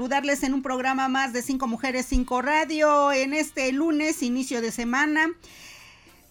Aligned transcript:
Saludarles 0.00 0.42
en 0.44 0.54
un 0.54 0.62
programa 0.62 1.08
más 1.08 1.34
de 1.34 1.42
Cinco 1.42 1.66
Mujeres, 1.66 2.06
Cinco 2.08 2.40
Radio, 2.40 3.12
en 3.12 3.34
este 3.34 3.70
lunes, 3.70 4.22
inicio 4.22 4.62
de 4.62 4.72
semana, 4.72 5.28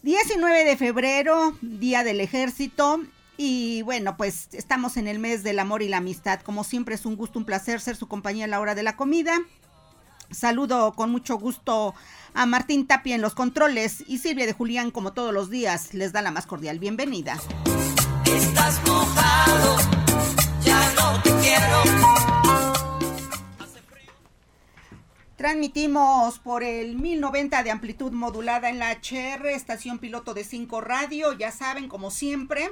19 0.02 0.66
de 0.66 0.76
febrero, 0.76 1.56
Día 1.62 2.04
del 2.04 2.20
Ejército. 2.20 3.00
Y 3.38 3.84
bueno, 3.84 4.18
pues 4.18 4.48
estamos 4.54 4.98
en 4.98 5.08
el 5.08 5.20
mes 5.20 5.44
del 5.44 5.60
amor 5.60 5.84
y 5.84 5.88
la 5.88 5.98
amistad. 5.98 6.40
Como 6.42 6.64
siempre 6.64 6.96
es 6.96 7.06
un 7.06 7.16
gusto, 7.16 7.38
un 7.38 7.46
placer 7.46 7.80
ser 7.80 7.96
su 7.96 8.08
compañía 8.08 8.46
a 8.46 8.48
la 8.48 8.60
hora 8.60 8.74
de 8.74 8.82
la 8.82 8.96
comida. 8.96 9.34
Saludo 10.32 10.94
con 10.94 11.12
mucho 11.12 11.38
gusto 11.38 11.94
a 12.34 12.48
Martín 12.48 12.88
Tapia 12.88 13.14
en 13.14 13.22
los 13.22 13.36
controles 13.36 14.04
y 14.08 14.18
Silvia 14.18 14.48
de 14.48 14.54
Julián, 14.54 14.90
como 14.90 15.14
todos 15.14 15.32
los 15.32 15.52
días, 15.52 15.94
les 15.94 16.12
da 16.12 16.24
la 16.24 16.32
más 16.32 16.48
cordial 16.48 16.80
bienvenida. 16.80 17.38
Estás 18.26 18.82
mojado, 18.88 19.78
ya 20.64 20.92
no 20.96 21.22
te 21.22 21.30
quiero. 21.36 22.29
Transmitimos 25.40 26.38
por 26.38 26.64
el 26.64 26.98
1090 26.98 27.64
de 27.64 27.72
amplitud 27.72 28.12
modulada 28.12 28.70
en 28.70 28.78
la 28.78 28.92
HR, 28.92 29.48
estación 29.48 29.98
piloto 29.98 30.34
de 30.34 30.44
5 30.44 30.82
radio, 30.82 31.32
ya 31.32 31.50
saben, 31.50 31.88
como 31.88 32.12
siempre. 32.12 32.70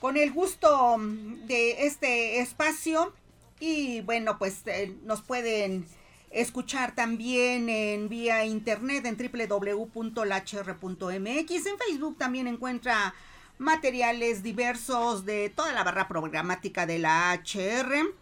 Con 0.00 0.16
el 0.16 0.32
gusto 0.32 0.96
de 0.98 1.86
este 1.86 2.40
espacio 2.40 3.14
y 3.60 4.00
bueno, 4.00 4.38
pues 4.38 4.62
eh, 4.66 4.96
nos 5.04 5.22
pueden 5.22 5.86
escuchar 6.32 6.96
también 6.96 7.68
en 7.68 8.08
vía 8.08 8.44
internet 8.44 9.06
en 9.06 9.16
www.lhr.mx. 9.16 10.06
En 11.14 11.78
Facebook 11.78 12.18
también 12.18 12.48
encuentra 12.48 13.14
materiales 13.56 14.42
diversos 14.42 15.24
de 15.24 15.48
toda 15.48 15.72
la 15.72 15.84
barra 15.84 16.08
programática 16.08 16.86
de 16.86 16.98
la 16.98 17.40
HR 17.40 18.12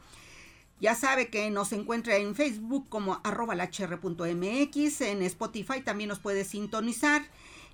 ya 0.81 0.95
sabe 0.95 1.29
que 1.29 1.51
nos 1.51 1.73
encuentra 1.73 2.17
en 2.17 2.35
Facebook 2.35 2.89
como 2.89 3.21
arroba 3.23 3.55
mx, 3.55 5.01
en 5.03 5.23
Spotify 5.23 5.83
también 5.85 6.09
nos 6.09 6.19
puede 6.19 6.45
sintonizar 6.45 7.23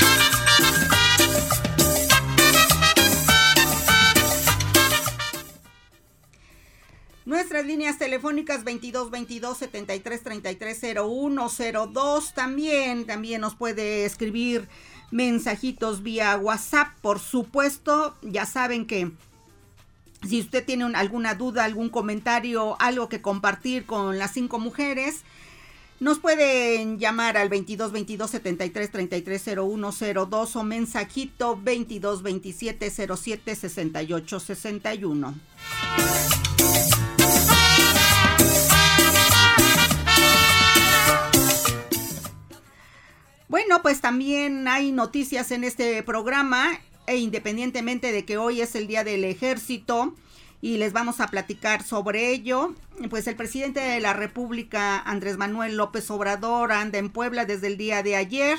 Nuestras 7.25 7.65
líneas 7.65 7.97
telefónicas 7.97 8.65
22 8.65 9.09
22 9.09 9.57
73 9.57 10.23
33 10.23 10.81
01 10.97 11.49
02. 11.93 12.33
También, 12.33 13.05
también 13.05 13.39
nos 13.39 13.55
puede 13.55 14.03
escribir 14.03 14.67
mensajitos 15.11 16.03
vía 16.03 16.35
WhatsApp, 16.35 16.89
por 17.01 17.19
supuesto. 17.19 18.15
Ya 18.23 18.45
saben 18.45 18.85
que 18.85 19.11
si 20.27 20.41
usted 20.41 20.65
tiene 20.65 20.83
alguna 20.95 21.35
duda, 21.35 21.63
algún 21.63 21.89
comentario, 21.89 22.75
algo 22.81 23.07
que 23.07 23.21
compartir 23.21 23.85
con 23.85 24.17
las 24.17 24.33
cinco 24.33 24.59
mujeres, 24.59 25.21
nos 26.01 26.19
pueden 26.19 26.99
llamar 26.99 27.37
al 27.37 27.47
22 27.47 27.93
22 27.93 28.31
73 28.31 28.91
33 28.91 29.47
01 29.59 29.91
02 30.27 30.55
o 30.57 30.63
mensajito 30.63 31.57
22 31.61 32.21
27 32.21 32.89
07 32.89 33.55
68 33.55 34.39
61. 34.41 35.35
Bueno, 43.53 43.83
pues 43.83 44.01
también 44.01 44.67
hay 44.67 44.91
noticias 44.91 45.51
en 45.51 45.63
este 45.63 46.01
programa 46.01 46.71
e 47.05 47.17
independientemente 47.17 48.11
de 48.11 48.25
que 48.25 48.39
hoy 48.39 48.61
es 48.61 48.73
el 48.73 48.87
Día 48.87 49.03
del 49.03 49.23
Ejército 49.23 50.15
y 50.59 50.77
les 50.77 50.91
vamos 50.91 51.19
a 51.19 51.27
platicar 51.27 51.83
sobre 51.83 52.31
ello, 52.31 52.73
pues 53.11 53.27
el 53.27 53.35
presidente 53.35 53.79
de 53.79 53.99
la 53.99 54.13
República, 54.13 54.97
Andrés 54.97 55.37
Manuel 55.37 55.77
López 55.77 56.09
Obrador, 56.09 56.71
anda 56.71 56.97
en 56.97 57.11
Puebla 57.11 57.45
desde 57.45 57.67
el 57.67 57.77
día 57.77 58.01
de 58.01 58.15
ayer 58.15 58.57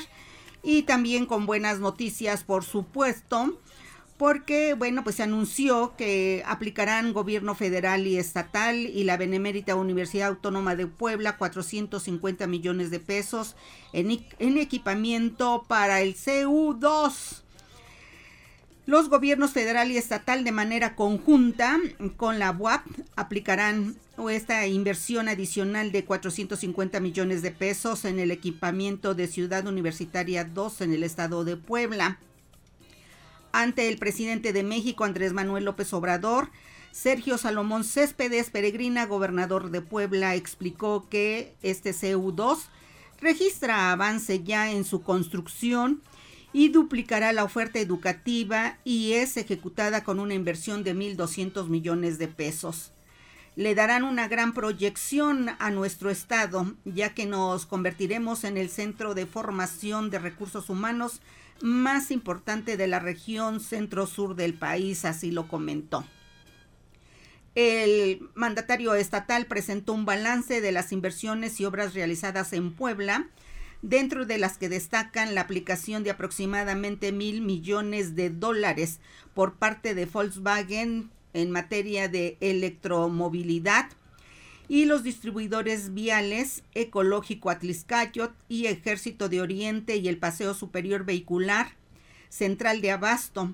y 0.63 0.83
también 0.83 1.25
con 1.25 1.45
buenas 1.45 1.79
noticias, 1.79 2.45
por 2.45 2.63
supuesto 2.63 3.59
porque, 4.17 4.73
bueno, 4.75 5.03
pues 5.03 5.17
se 5.17 5.23
anunció 5.23 5.93
que 5.97 6.41
aplicarán 6.45 7.11
gobierno 7.11 7.53
federal 7.53 8.07
y 8.07 8.17
estatal 8.17 8.77
y 8.77 9.03
la 9.03 9.17
Benemérita 9.17 9.75
Universidad 9.75 10.29
Autónoma 10.29 10.75
de 10.75 10.87
Puebla 10.87 11.37
450 11.37 12.47
millones 12.47 12.91
de 12.91 13.01
pesos 13.01 13.55
en, 13.91 14.25
en 14.39 14.57
equipamiento 14.57 15.65
para 15.67 16.01
el 16.01 16.15
CU2. 16.15 17.41
Los 18.85 19.09
gobiernos 19.09 19.51
federal 19.51 19.91
y 19.91 19.97
estatal 19.97 20.43
de 20.43 20.51
manera 20.51 20.95
conjunta 20.95 21.79
con 22.15 22.39
la 22.39 22.51
UAP 22.51 22.85
aplicarán 23.15 23.97
esta 24.29 24.65
inversión 24.67 25.27
adicional 25.27 25.91
de 25.91 26.05
450 26.05 26.99
millones 27.01 27.41
de 27.41 27.51
pesos 27.51 28.05
en 28.05 28.19
el 28.19 28.31
equipamiento 28.31 29.13
de 29.13 29.27
Ciudad 29.27 29.67
Universitaria 29.67 30.45
2 30.45 30.81
en 30.81 30.93
el 30.93 31.03
estado 31.03 31.43
de 31.43 31.57
Puebla 31.57 32.19
ante 33.61 33.87
el 33.87 33.97
presidente 33.97 34.51
de 34.51 34.63
México, 34.63 35.05
Andrés 35.05 35.33
Manuel 35.33 35.65
López 35.65 35.93
Obrador. 35.93 36.49
Sergio 36.91 37.37
Salomón 37.37 37.83
Céspedes 37.83 38.49
Peregrina, 38.49 39.05
gobernador 39.05 39.69
de 39.69 39.81
Puebla, 39.81 40.35
explicó 40.35 41.07
que 41.09 41.53
este 41.61 41.91
CU2 41.91 42.57
registra 43.19 43.91
avance 43.91 44.43
ya 44.43 44.71
en 44.71 44.85
su 44.85 45.01
construcción 45.01 46.01
y 46.53 46.69
duplicará 46.69 47.33
la 47.33 47.43
oferta 47.43 47.79
educativa 47.79 48.77
y 48.85 49.13
es 49.13 49.35
ejecutada 49.35 50.03
con 50.03 50.19
una 50.19 50.33
inversión 50.33 50.83
de 50.83 50.95
1.200 50.95 51.67
millones 51.67 52.17
de 52.17 52.29
pesos. 52.29 52.91
Le 53.57 53.75
darán 53.75 54.03
una 54.03 54.27
gran 54.27 54.53
proyección 54.53 55.49
a 55.59 55.71
nuestro 55.71 56.09
Estado, 56.09 56.73
ya 56.85 57.13
que 57.13 57.25
nos 57.25 57.65
convertiremos 57.65 58.43
en 58.43 58.57
el 58.57 58.69
centro 58.69 59.13
de 59.13 59.25
formación 59.25 60.09
de 60.09 60.19
recursos 60.19 60.69
humanos 60.69 61.21
más 61.61 62.11
importante 62.11 62.77
de 62.77 62.87
la 62.87 62.99
región 62.99 63.59
centro-sur 63.59 64.35
del 64.35 64.53
país, 64.53 65.05
así 65.05 65.31
lo 65.31 65.47
comentó. 65.47 66.05
El 67.55 68.29
mandatario 68.35 68.95
estatal 68.95 69.45
presentó 69.45 69.93
un 69.93 70.05
balance 70.05 70.59
de 70.59 70.71
las 70.73 70.91
inversiones 70.91 71.59
y 71.59 71.65
obras 71.65 71.93
realizadas 71.93 72.51
en 72.51 72.73
Puebla, 72.73 73.29
dentro 73.81 74.25
de 74.25 74.37
las 74.37 74.57
que 74.57 74.67
destacan 74.67 75.35
la 75.35 75.41
aplicación 75.41 76.03
de 76.03 76.11
aproximadamente 76.11 77.11
mil 77.11 77.41
millones 77.41 78.15
de 78.15 78.29
dólares 78.29 78.99
por 79.33 79.55
parte 79.55 79.95
de 79.95 80.05
Volkswagen 80.05 81.11
en 81.33 81.51
materia 81.51 82.09
de 82.09 82.37
electromovilidad, 82.41 83.89
y 84.67 84.85
los 84.85 85.03
distribuidores 85.03 85.93
viales 85.93 86.63
Ecológico 86.73 87.49
Atliscayot 87.49 88.33
y 88.49 88.65
Ejército 88.67 89.29
de 89.29 89.41
Oriente 89.41 89.97
y 89.97 90.07
el 90.07 90.17
Paseo 90.17 90.53
Superior 90.53 91.05
Vehicular 91.05 91.73
Central 92.29 92.81
de 92.81 92.91
Abasto, 92.91 93.53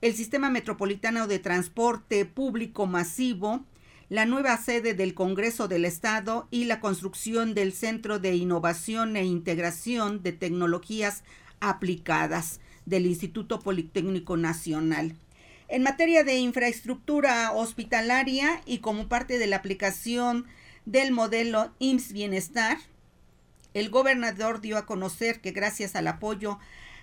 el 0.00 0.14
Sistema 0.14 0.50
Metropolitano 0.50 1.26
de 1.26 1.38
Transporte 1.38 2.24
Público 2.26 2.86
Masivo, 2.86 3.64
la 4.08 4.26
nueva 4.26 4.56
sede 4.58 4.92
del 4.92 5.14
Congreso 5.14 5.68
del 5.68 5.86
Estado 5.86 6.46
y 6.50 6.64
la 6.64 6.80
construcción 6.80 7.54
del 7.54 7.72
Centro 7.72 8.18
de 8.18 8.34
Innovación 8.34 9.16
e 9.16 9.24
Integración 9.24 10.22
de 10.22 10.32
Tecnologías 10.32 11.24
Aplicadas 11.60 12.60
del 12.84 13.06
Instituto 13.06 13.60
Politécnico 13.60 14.36
Nacional. 14.36 15.16
En 15.72 15.82
materia 15.82 16.22
de 16.22 16.36
infraestructura 16.36 17.50
hospitalaria 17.50 18.60
y 18.66 18.80
como 18.80 19.08
parte 19.08 19.38
de 19.38 19.46
la 19.46 19.56
aplicación 19.56 20.44
del 20.84 21.12
modelo 21.12 21.72
IMSS 21.78 22.12
Bienestar, 22.12 22.76
el 23.72 23.88
gobernador 23.88 24.60
dio 24.60 24.76
a 24.76 24.84
conocer 24.84 25.40
que 25.40 25.52
gracias 25.52 25.96
al 25.96 26.08
apoyo 26.08 26.58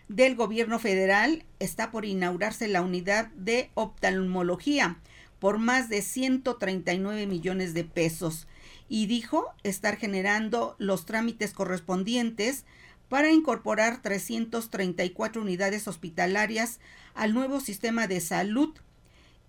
del 0.07 0.35
gobierno 0.35 0.77
federal 0.77 1.45
está 1.57 1.89
por 1.89 2.05
inaugurarse 2.05 2.67
la 2.67 2.83
unidad 2.83 3.29
de 3.29 3.71
oftalmología 3.73 4.99
por 5.39 5.57
más 5.57 5.89
de 5.89 6.03
139 6.03 7.25
millones 7.25 7.73
de 7.73 7.85
pesos 7.85 8.47
y 8.87 9.07
dijo 9.07 9.47
estar 9.63 9.97
generando 9.97 10.75
los 10.77 11.07
trámites 11.07 11.53
correspondientes 11.53 12.65
para 13.07 13.31
incorporar 13.31 14.03
334 14.03 15.41
unidades 15.41 15.87
hospitalarias 15.87 16.79
al 17.19 17.33
nuevo 17.33 17.59
sistema 17.59 18.07
de 18.07 18.21
salud 18.21 18.73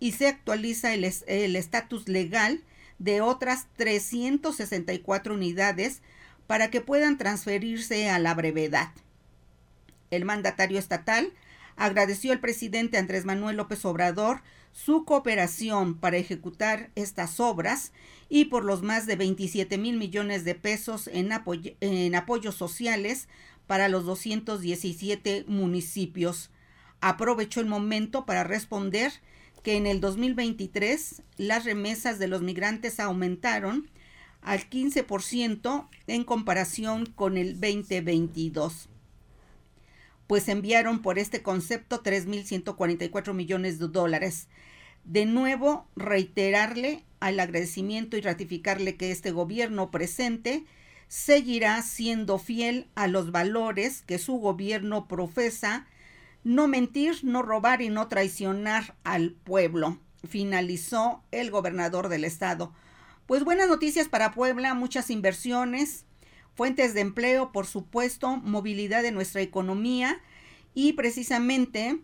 y 0.00 0.12
se 0.12 0.26
actualiza 0.26 0.92
el 0.92 1.04
estatus 1.56 2.08
legal 2.08 2.64
de 2.98 3.20
otras 3.20 3.68
364 3.76 5.34
unidades 5.34 6.02
para 6.48 6.68
que 6.70 6.80
puedan 6.80 7.16
transferirse 7.16 8.10
a 8.10 8.18
la 8.18 8.34
brevedad. 8.34 8.90
El 10.10 10.24
mandatario 10.24 10.80
estatal 10.80 11.32
agradeció 11.76 12.32
al 12.32 12.40
presidente 12.40 12.98
Andrés 12.98 13.24
Manuel 13.24 13.56
López 13.56 13.84
Obrador 13.84 14.42
su 14.72 15.04
cooperación 15.04 15.94
para 15.96 16.16
ejecutar 16.16 16.90
estas 16.96 17.38
obras 17.38 17.92
y 18.28 18.46
por 18.46 18.64
los 18.64 18.82
más 18.82 19.06
de 19.06 19.14
27 19.14 19.78
mil 19.78 19.96
millones 19.96 20.44
de 20.44 20.56
pesos 20.56 21.06
en, 21.06 21.30
en 21.80 22.14
apoyos 22.16 22.56
sociales 22.56 23.28
para 23.68 23.88
los 23.88 24.06
217 24.06 25.44
municipios. 25.46 26.50
Aprovechó 27.00 27.60
el 27.60 27.66
momento 27.66 28.26
para 28.26 28.44
responder 28.44 29.12
que 29.62 29.76
en 29.76 29.86
el 29.86 30.00
2023 30.00 31.22
las 31.36 31.64
remesas 31.64 32.18
de 32.18 32.28
los 32.28 32.42
migrantes 32.42 33.00
aumentaron 33.00 33.90
al 34.42 34.68
15% 34.70 35.88
en 36.06 36.24
comparación 36.24 37.06
con 37.06 37.36
el 37.36 37.60
2022 37.60 38.88
pues 40.30 40.48
enviaron 40.48 41.02
por 41.02 41.18
este 41.18 41.42
concepto 41.42 42.04
3.144 42.04 43.34
millones 43.34 43.80
de 43.80 43.88
dólares. 43.88 44.46
De 45.02 45.26
nuevo, 45.26 45.88
reiterarle 45.96 47.02
al 47.18 47.40
agradecimiento 47.40 48.16
y 48.16 48.20
ratificarle 48.20 48.94
que 48.94 49.10
este 49.10 49.32
gobierno 49.32 49.90
presente 49.90 50.66
seguirá 51.08 51.82
siendo 51.82 52.38
fiel 52.38 52.86
a 52.94 53.08
los 53.08 53.32
valores 53.32 54.02
que 54.02 54.18
su 54.18 54.34
gobierno 54.34 55.08
profesa, 55.08 55.88
no 56.44 56.68
mentir, 56.68 57.18
no 57.22 57.42
robar 57.42 57.82
y 57.82 57.88
no 57.88 58.08
traicionar 58.08 58.96
al 59.04 59.32
pueblo, 59.32 59.98
finalizó 60.28 61.22
el 61.30 61.50
gobernador 61.50 62.08
del 62.08 62.24
estado. 62.24 62.72
Pues 63.26 63.44
buenas 63.44 63.68
noticias 63.68 64.08
para 64.08 64.32
Puebla, 64.32 64.74
muchas 64.74 65.10
inversiones, 65.10 66.04
fuentes 66.54 66.94
de 66.94 67.00
empleo, 67.00 67.52
por 67.52 67.66
supuesto, 67.66 68.36
movilidad 68.38 69.02
de 69.02 69.12
nuestra 69.12 69.40
economía 69.40 70.20
y 70.74 70.94
precisamente 70.94 72.00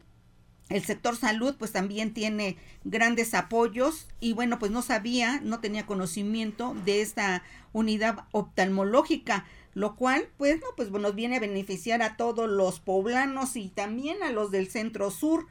el 0.68 0.84
sector 0.84 1.16
salud 1.16 1.56
pues 1.58 1.72
también 1.72 2.12
tiene 2.12 2.56
grandes 2.84 3.34
apoyos 3.34 4.08
y 4.18 4.32
bueno 4.32 4.58
pues 4.58 4.72
no 4.72 4.82
sabía, 4.82 5.40
no 5.42 5.60
tenía 5.60 5.86
conocimiento 5.86 6.74
de 6.84 7.02
esta 7.02 7.42
unidad 7.72 8.24
oftalmológica, 8.32 9.46
lo 9.76 9.94
cual 9.94 10.26
pues 10.38 10.58
no 10.58 10.68
pues 10.74 10.90
nos 10.90 11.14
viene 11.14 11.36
a 11.36 11.40
beneficiar 11.40 12.00
a 12.00 12.16
todos 12.16 12.48
los 12.48 12.80
poblanos 12.80 13.56
y 13.56 13.68
también 13.68 14.22
a 14.22 14.32
los 14.32 14.50
del 14.50 14.70
centro 14.70 15.10
sur 15.10 15.46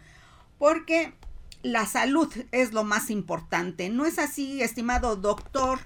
porque 0.57 1.13
la 1.61 1.85
salud 1.85 2.33
es 2.51 2.73
lo 2.73 2.83
más 2.83 3.11
importante. 3.11 3.87
¿No 3.89 4.03
es 4.07 4.17
así, 4.17 4.63
estimado 4.63 5.15
doctor 5.15 5.77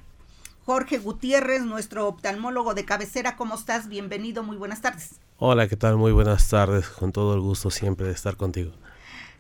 Jorge 0.64 1.00
Gutiérrez, 1.00 1.64
nuestro 1.64 2.08
oftalmólogo 2.08 2.74
de 2.76 2.86
cabecera? 2.86 3.36
¿Cómo 3.36 3.56
estás? 3.56 3.90
Bienvenido, 3.90 4.42
muy 4.42 4.56
buenas 4.56 4.80
tardes. 4.80 5.20
Hola, 5.38 5.68
¿qué 5.68 5.76
tal? 5.76 5.98
Muy 5.98 6.14
buenas 6.14 6.48
tardes. 6.48 6.88
Con 6.88 7.12
todo 7.12 7.34
el 7.34 7.42
gusto 7.42 7.70
siempre 7.70 8.08
de 8.08 8.14
estar 8.14 8.38
contigo. 8.38 8.72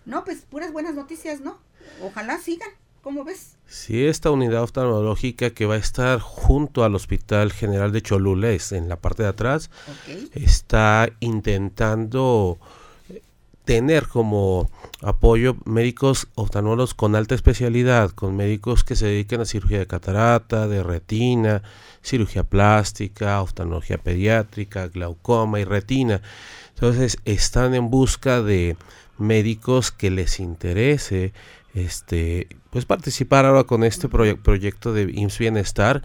No, 0.05 0.25
pues 0.25 0.41
puras 0.41 0.73
buenas 0.73 0.95
noticias, 0.95 1.39
¿no? 1.39 1.57
Ojalá 2.03 2.37
sigan. 2.37 2.69
¿Cómo 3.09 3.23
ves? 3.23 3.57
Sí, 3.65 4.05
esta 4.05 4.29
unidad 4.29 4.61
oftalmológica 4.61 5.49
que 5.49 5.65
va 5.65 5.73
a 5.73 5.79
estar 5.79 6.19
junto 6.19 6.83
al 6.83 6.93
Hospital 6.93 7.51
General 7.51 7.91
de 7.91 8.03
Cholula, 8.03 8.51
es 8.51 8.71
en 8.71 8.87
la 8.87 8.97
parte 8.97 9.23
de 9.23 9.29
atrás, 9.29 9.71
está 10.35 11.09
intentando 11.19 12.59
tener 13.65 14.07
como 14.07 14.69
apoyo 15.01 15.55
médicos 15.65 16.27
oftalmólogos 16.35 16.93
con 16.93 17.15
alta 17.15 17.33
especialidad, 17.33 18.11
con 18.11 18.35
médicos 18.35 18.83
que 18.83 18.95
se 18.95 19.07
dediquen 19.07 19.41
a 19.41 19.45
cirugía 19.45 19.79
de 19.79 19.87
catarata, 19.87 20.67
de 20.67 20.83
retina, 20.83 21.63
cirugía 22.03 22.43
plástica, 22.43 23.41
oftalmología 23.41 23.97
pediátrica, 23.97 24.87
glaucoma 24.87 25.59
y 25.59 25.63
retina. 25.63 26.21
Entonces 26.75 27.17
están 27.25 27.73
en 27.73 27.89
busca 27.89 28.43
de 28.43 28.77
médicos 29.19 29.91
que 29.91 30.09
les 30.09 30.39
interese 30.39 31.33
este 31.73 32.47
pues 32.71 32.85
participar 32.85 33.45
ahora 33.45 33.63
con 33.63 33.83
este 33.83 34.07
proyecto 34.09 34.93
de 34.93 35.11
IMSS 35.13 35.37
Bienestar 35.39 36.03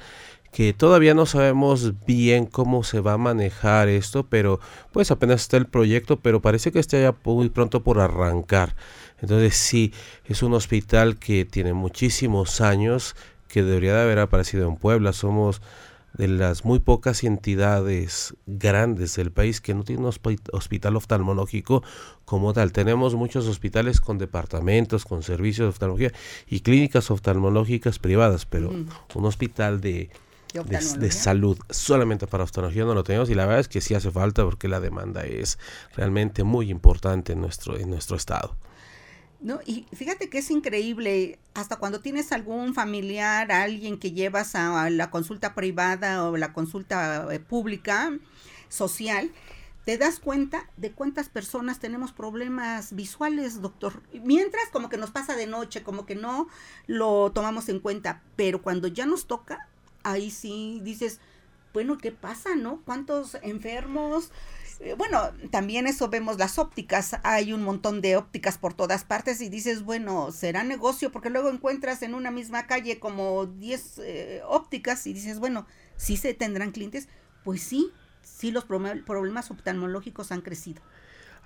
que 0.55 0.73
todavía 0.73 1.15
no 1.15 1.27
sabemos 1.27 2.07
bien 2.07 2.47
cómo 2.47 2.85
se 2.85 3.01
va 3.01 3.15
a 3.15 3.19
manejar 3.19 3.89
esto, 3.89 4.29
pero 4.29 4.61
pues 4.93 5.11
apenas 5.11 5.41
está 5.41 5.57
el 5.57 5.67
proyecto, 5.67 6.21
pero 6.21 6.41
parece 6.41 6.71
que 6.71 6.79
está 6.79 6.97
ya 6.97 7.13
muy 7.25 7.49
pronto 7.49 7.83
por 7.83 7.99
arrancar. 7.99 8.77
Entonces 9.21 9.57
sí, 9.57 9.93
es 10.27 10.45
un 10.45 10.55
hospital 10.55 11.19
que 11.19 11.45
tiene 11.45 11.73
muchísimos 11.73 12.61
años, 12.61 13.17
que 13.49 13.65
debería 13.65 13.95
de 13.95 14.03
haber 14.03 14.21
aparecido 14.21 14.69
en 14.69 14.77
Puebla. 14.77 15.13
Somos 15.13 15.61
de 16.15 16.29
las 16.29 16.65
muy 16.65 16.79
pocas 16.79 17.25
entidades 17.25 18.35
grandes 18.47 19.17
del 19.17 19.33
país 19.33 19.61
que 19.61 19.75
no 19.75 19.85
tienen 19.85 20.05
un 20.05 20.13
hospital 20.53 20.97
oftalmológico 20.97 21.83
como 22.25 22.53
tal. 22.53 22.73
Tenemos 22.73 23.15
muchos 23.15 23.47
hospitales 23.47 24.01
con 24.01 24.19
departamentos, 24.19 25.05
con 25.05 25.23
servicios 25.23 25.67
de 25.67 25.71
oftalmología 25.71 26.13
y 26.47 26.61
clínicas 26.61 27.11
oftalmológicas 27.11 27.99
privadas, 27.99 28.47
pero 28.47 28.71
un 28.71 29.25
hospital 29.25 29.81
de 29.81 30.11
de, 30.63 31.11
salud 31.11 31.59
solamente 31.69 32.29
para 32.29 32.45
oftalmología 32.45 32.85
no 32.85 32.95
lo 32.95 33.03
tenemos 33.03 33.29
y 33.29 33.35
la 33.35 33.45
verdad 33.45 33.61
es 33.61 33.69
que 33.69 33.81
sí 33.81 33.95
hace 33.95 34.13
falta 34.13 34.45
porque 34.45 34.69
la 34.69 34.79
demanda 34.79 35.25
es 35.25 35.59
realmente 35.97 36.45
muy 36.45 36.71
importante 36.71 37.33
en 37.33 37.41
nuestro, 37.41 37.77
en 37.77 37.91
nuestro 37.91 38.17
estado. 38.17 38.57
No, 39.45 39.61
y 39.67 39.85
fíjate 39.93 40.31
que 40.31 40.39
es 40.39 40.51
increíble, 40.51 41.39
hasta 41.53 41.77
cuando 41.77 42.01
tienes 42.01 42.33
algún 42.33 42.73
familiar, 42.73 43.53
alguien 43.53 43.99
que 43.99 44.13
llevas 44.13 44.55
a, 44.55 44.89
la 44.89 45.11
consulta 45.11 45.55
privada 45.55 46.25
o 46.25 46.39
la 46.39 46.55
consulta 46.55 47.29
eh, 47.31 47.41
pública, 47.41 48.19
social, 48.71 49.31
te 49.85 49.99
das 49.99 50.19
cuenta 50.19 50.71
de 50.79 50.93
cuántas 50.93 51.29
personas 51.29 51.79
tenemos 51.79 52.11
problemas 52.11 52.95
visuales, 52.95 53.61
doctor. 53.61 54.03
Mientras 54.15 54.71
como 54.73 54.89
que 54.89 54.97
nos 54.97 55.11
pasa 55.11 55.37
de 55.37 55.47
noche, 55.47 55.83
como 55.83 56.07
que 56.07 56.15
no 56.15 56.49
lo 56.87 57.31
tomamos 57.33 57.69
en 57.69 57.81
cuenta, 57.81 58.23
pero 58.37 58.63
cuando 58.63 58.89
ya 58.89 59.05
nos 59.05 59.27
toca, 59.27 59.69
ahí 60.05 60.31
sí 60.31 60.81
dices, 60.83 61.21
bueno, 61.75 61.99
¿qué 61.99 62.13
pasa, 62.13 62.57
no? 62.57 62.81
¿Cuántos 62.87 63.37
enfermos? 63.43 64.31
Eh, 64.81 64.95
bueno, 64.97 65.31
también 65.51 65.87
eso 65.87 66.09
vemos 66.09 66.39
las 66.39 66.59
ópticas, 66.59 67.17
hay 67.23 67.53
un 67.53 67.63
montón 67.63 68.01
de 68.01 68.17
ópticas 68.17 68.59
por 68.59 68.75
todas 68.75 69.05
partes 69.05 69.41
y 69.41 69.49
dices, 69.49 69.83
bueno, 69.83 70.33
será 70.33 70.65
negocio 70.65 71.13
porque 71.13 71.31
luego 71.31 71.49
encuentras 71.49 72.03
en 72.03 72.15
una 72.15 72.31
misma 72.31 72.67
calle 72.67 72.99
como 72.99 73.47
10 73.47 73.99
eh, 73.99 74.43
ópticas 74.47 75.07
y 75.07 75.13
dices, 75.13 75.39
bueno, 75.39 75.67
¿sí 75.97 76.17
se 76.17 76.35
tendrán 76.35 76.73
clientes? 76.73 77.09
Pues 77.45 77.63
sí, 77.63 77.93
sí 78.23 78.51
los 78.51 78.65
problemas 78.65 79.51
oftalmológicos 79.51 80.33
han 80.33 80.41
crecido. 80.41 80.83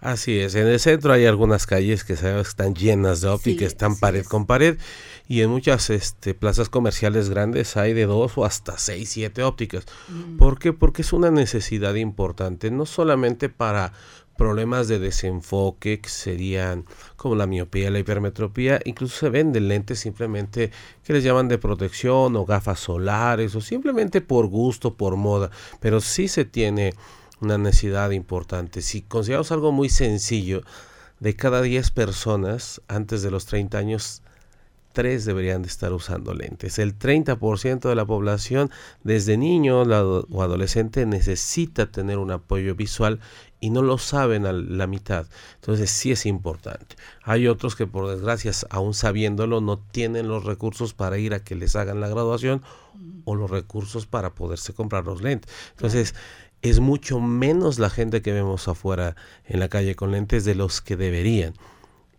Así 0.01 0.39
es, 0.39 0.55
en 0.55 0.69
el 0.69 0.79
centro 0.79 1.13
hay 1.13 1.27
algunas 1.27 1.67
calles 1.67 2.05
que 2.05 2.13
están 2.13 2.75
llenas 2.75 3.21
de 3.21 3.29
óptica, 3.29 3.65
están 3.65 3.97
pared 3.97 4.25
con 4.25 4.47
pared 4.47 4.79
y 5.27 5.41
en 5.41 5.51
muchas 5.51 5.91
este, 5.91 6.35
plazas 6.35 6.69
comerciales 6.69 7.31
grandes 7.31 7.77
hay 7.77 7.95
de 7.95 8.07
dos 8.07 8.39
o 8.39 8.45
hasta 8.45 8.79
seis, 8.79 9.11
siete 9.11 9.43
ópticas. 9.43 9.87
Mm. 10.09 10.37
¿Por 10.37 10.61
qué? 10.61 10.73
Porque 10.73 11.03
es 11.03 11.13
una 11.13 11.33
necesidad 11.33 11.95
importante, 11.95 12.71
no 12.71 12.87
solamente 12.87 13.49
para 13.49 13.93
problemas 14.39 14.87
de 14.87 15.01
desenfoque 15.01 16.01
que 16.01 16.09
serían 16.09 16.87
como 17.17 17.35
la 17.35 17.49
miopía, 17.49 17.91
la 17.91 17.99
hipermetropía, 17.99 18.81
incluso 18.85 19.19
se 19.19 19.29
venden 19.31 19.67
lentes 19.67 19.99
simplemente 19.99 20.71
que 21.03 21.13
les 21.13 21.25
llaman 21.25 21.49
de 21.49 21.59
protección 21.59 22.37
o 22.37 22.47
gafas 22.47 22.79
solares 22.79 23.57
o 23.57 23.61
simplemente 23.61 24.21
por 24.21 24.47
gusto, 24.47 24.95
por 24.95 25.17
moda, 25.17 25.51
pero 25.81 26.01
sí 26.01 26.29
se 26.29 26.45
tiene 26.45 26.95
una 27.41 27.59
necesidad 27.59 28.11
importante. 28.11 28.83
Si 28.83 29.03
consideramos 29.03 29.53
algo 29.53 29.73
muy 29.73 29.89
sencillo, 29.89 30.63
de 31.21 31.35
cada 31.35 31.63
10 31.63 31.91
personas 31.91 32.81
antes 32.89 33.23
de 33.23 33.31
los 33.31 33.47
30 33.47 33.79
años, 33.79 34.23
3 34.93 35.25
deberían 35.25 35.63
de 35.63 35.69
estar 35.69 35.93
usando 35.93 36.35
lentes. 36.35 36.79
El 36.79 36.99
30% 36.99 37.89
de 37.89 37.95
la 37.95 38.05
población, 38.05 38.71
desde 39.05 39.37
niño 39.37 39.83
o 39.83 40.43
adolescente, 40.43 41.07
necesita 41.07 41.91
tener 41.91 42.19
un 42.19 42.31
apoyo 42.31 42.75
visual 42.75 43.21
y 43.61 43.71
no 43.71 43.83
lo 43.83 43.99
saben 43.99 44.47
a 44.47 44.53
la 44.53 44.87
mitad. 44.87 45.27
Entonces 45.57 45.91
sí 45.91 46.11
es 46.11 46.27
importante. 46.27 46.97
Hay 47.23 47.47
otros 47.47 47.77
que 47.77 47.87
por 47.87 48.09
desgracia, 48.09 48.53
aún 48.71 48.95
sabiéndolo, 48.95 49.61
no 49.61 49.79
tienen 49.79 50.29
los 50.29 50.45
recursos 50.45 50.95
para 50.95 51.19
ir 51.19 51.35
a 51.35 51.45
que 51.45 51.55
les 51.55 51.77
hagan 51.77 52.01
la 52.01 52.09
graduación 52.09 52.63
o 53.25 53.35
los 53.35 53.51
recursos 53.51 54.07
para 54.07 54.35
poderse 54.35 54.73
comprar 54.73 55.05
los 55.05 55.23
lentes. 55.23 55.53
Entonces, 55.73 56.15
es 56.63 56.81
mucho 56.81 57.21
menos 57.21 57.79
la 57.79 57.91
gente 57.91 58.23
que 58.23 58.33
vemos 58.33 58.69
afuera 58.69 59.17
en 59.47 59.61
la 59.61 59.69
calle 59.69 59.95
con 59.95 60.13
lentes 60.13 60.45
de 60.45 60.55
los 60.55 60.81
que 60.81 60.97
deberían. 60.97 61.55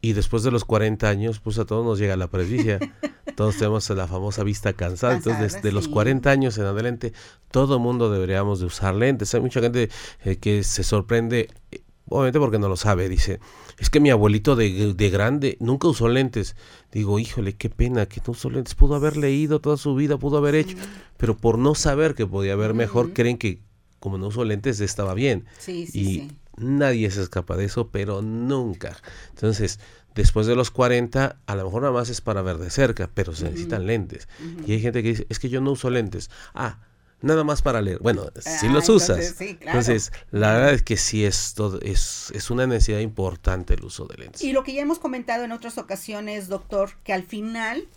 Y 0.01 0.13
después 0.13 0.43
de 0.43 0.51
los 0.51 0.63
40 0.63 1.09
años, 1.09 1.39
pues 1.41 1.59
a 1.59 1.65
todos 1.65 1.85
nos 1.85 1.99
llega 1.99 2.15
la 2.15 2.27
presbicia. 2.27 2.79
todos 3.35 3.57
tenemos 3.57 3.89
la 3.89 4.07
famosa 4.07 4.43
vista 4.43 4.71
cansada. 4.73 5.15
Entonces, 5.15 5.53
desde 5.53 5.71
los 5.73 5.89
40 5.89 6.29
años 6.29 6.57
en 6.57 6.65
adelante, 6.65 7.13
todo 7.51 7.79
mundo 7.79 8.09
deberíamos 8.09 8.61
de 8.61 8.67
usar 8.67 8.95
lentes. 8.95 9.33
Hay 9.35 9.41
mucha 9.41 9.59
gente 9.59 9.89
eh, 10.23 10.37
que 10.37 10.63
se 10.63 10.83
sorprende, 10.83 11.49
eh, 11.71 11.81
obviamente 12.07 12.39
porque 12.39 12.59
no 12.59 12.69
lo 12.69 12.77
sabe. 12.77 13.09
Dice, 13.09 13.41
es 13.77 13.89
que 13.89 13.99
mi 13.99 14.09
abuelito 14.09 14.55
de, 14.55 14.93
de, 14.93 15.09
grande 15.09 15.57
nunca 15.59 15.89
usó 15.89 16.07
lentes. 16.07 16.55
Digo, 16.93 17.19
híjole, 17.19 17.57
qué 17.57 17.69
pena 17.69 18.05
que 18.05 18.21
no 18.25 18.31
usó 18.31 18.49
lentes. 18.49 18.75
Pudo 18.75 18.95
haber 18.95 19.17
leído 19.17 19.59
toda 19.59 19.75
su 19.75 19.95
vida, 19.95 20.17
pudo 20.17 20.37
haber 20.37 20.55
hecho. 20.55 20.77
Pero 21.17 21.35
por 21.35 21.57
no 21.57 21.75
saber 21.75 22.15
que 22.15 22.25
podía 22.25 22.55
ver 22.55 22.73
mejor, 22.73 23.11
creen 23.11 23.37
que 23.37 23.59
como 23.99 24.17
no 24.17 24.27
usó 24.27 24.43
lentes 24.45 24.79
estaba 24.79 25.13
bien. 25.13 25.45
Sí, 25.57 25.85
sí, 25.87 25.99
y 25.99 26.05
sí 26.05 26.31
nadie 26.61 27.09
se 27.09 27.21
escapa 27.21 27.55
de 27.55 27.63
eso, 27.65 27.87
pero 27.87 28.21
nunca. 28.21 28.97
Entonces, 29.29 29.79
después 30.13 30.45
de 30.45 30.55
los 30.57 30.71
40, 30.71 31.37
a 31.45 31.55
lo 31.55 31.63
mejor 31.63 31.83
nada 31.83 31.93
más 31.93 32.09
es 32.09 32.19
para 32.19 32.41
ver 32.41 32.57
de 32.57 32.69
cerca, 32.69 33.09
pero 33.13 33.33
se 33.33 33.45
necesitan 33.45 33.87
lentes. 33.87 34.27
Y 34.65 34.73
hay 34.73 34.81
gente 34.81 35.01
que 35.01 35.09
dice, 35.09 35.25
es 35.29 35.39
que 35.39 35.47
yo 35.47 35.61
no 35.61 35.71
uso 35.71 35.89
lentes. 35.89 36.29
Ah, 36.53 36.81
nada 37.21 37.45
más 37.45 37.61
para 37.61 37.81
leer. 37.81 37.99
Bueno, 37.99 38.25
si 38.41 38.65
Ah, 38.67 38.71
los 38.73 38.89
entonces, 38.89 39.09
usas. 39.29 39.35
sí, 39.37 39.55
claro. 39.55 39.79
Entonces, 39.79 40.11
la 40.31 40.51
verdad 40.51 40.73
es 40.73 40.83
que 40.83 40.97
sí 40.97 41.23
es, 41.23 41.53
todo, 41.53 41.79
es, 41.81 42.29
es 42.33 42.49
una 42.49 42.67
necesidad 42.67 42.99
importante 42.99 43.75
el 43.75 43.85
uso 43.85 44.05
de 44.07 44.17
lentes. 44.17 44.43
Y 44.43 44.51
lo 44.51 44.63
que 44.65 44.73
ya 44.73 44.81
hemos 44.81 44.99
comentado 44.99 45.45
en 45.45 45.53
otras 45.53 45.77
ocasiones, 45.77 46.49
doctor, 46.49 46.89
que 47.05 47.13
al 47.13 47.23
final, 47.23 47.87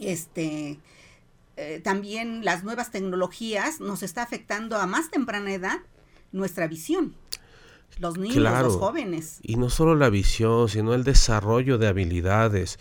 este, 0.00 0.78
eh, 1.56 1.80
también 1.82 2.44
las 2.44 2.64
nuevas 2.64 2.90
tecnologías 2.90 3.80
nos 3.80 4.02
está 4.02 4.22
afectando 4.22 4.76
a 4.76 4.86
más 4.86 5.10
temprana 5.10 5.52
edad 5.52 5.80
nuestra 6.32 6.66
visión. 6.66 7.14
Los 7.98 8.16
niños, 8.16 8.38
Claro. 8.38 8.68
los 8.68 8.76
jóvenes. 8.76 9.38
Y 9.42 9.56
no 9.56 9.68
solo 9.68 9.94
la 9.94 10.08
visión, 10.08 10.68
sino 10.68 10.94
el 10.94 11.04
desarrollo 11.04 11.76
de 11.76 11.88
habilidades. 11.88 12.78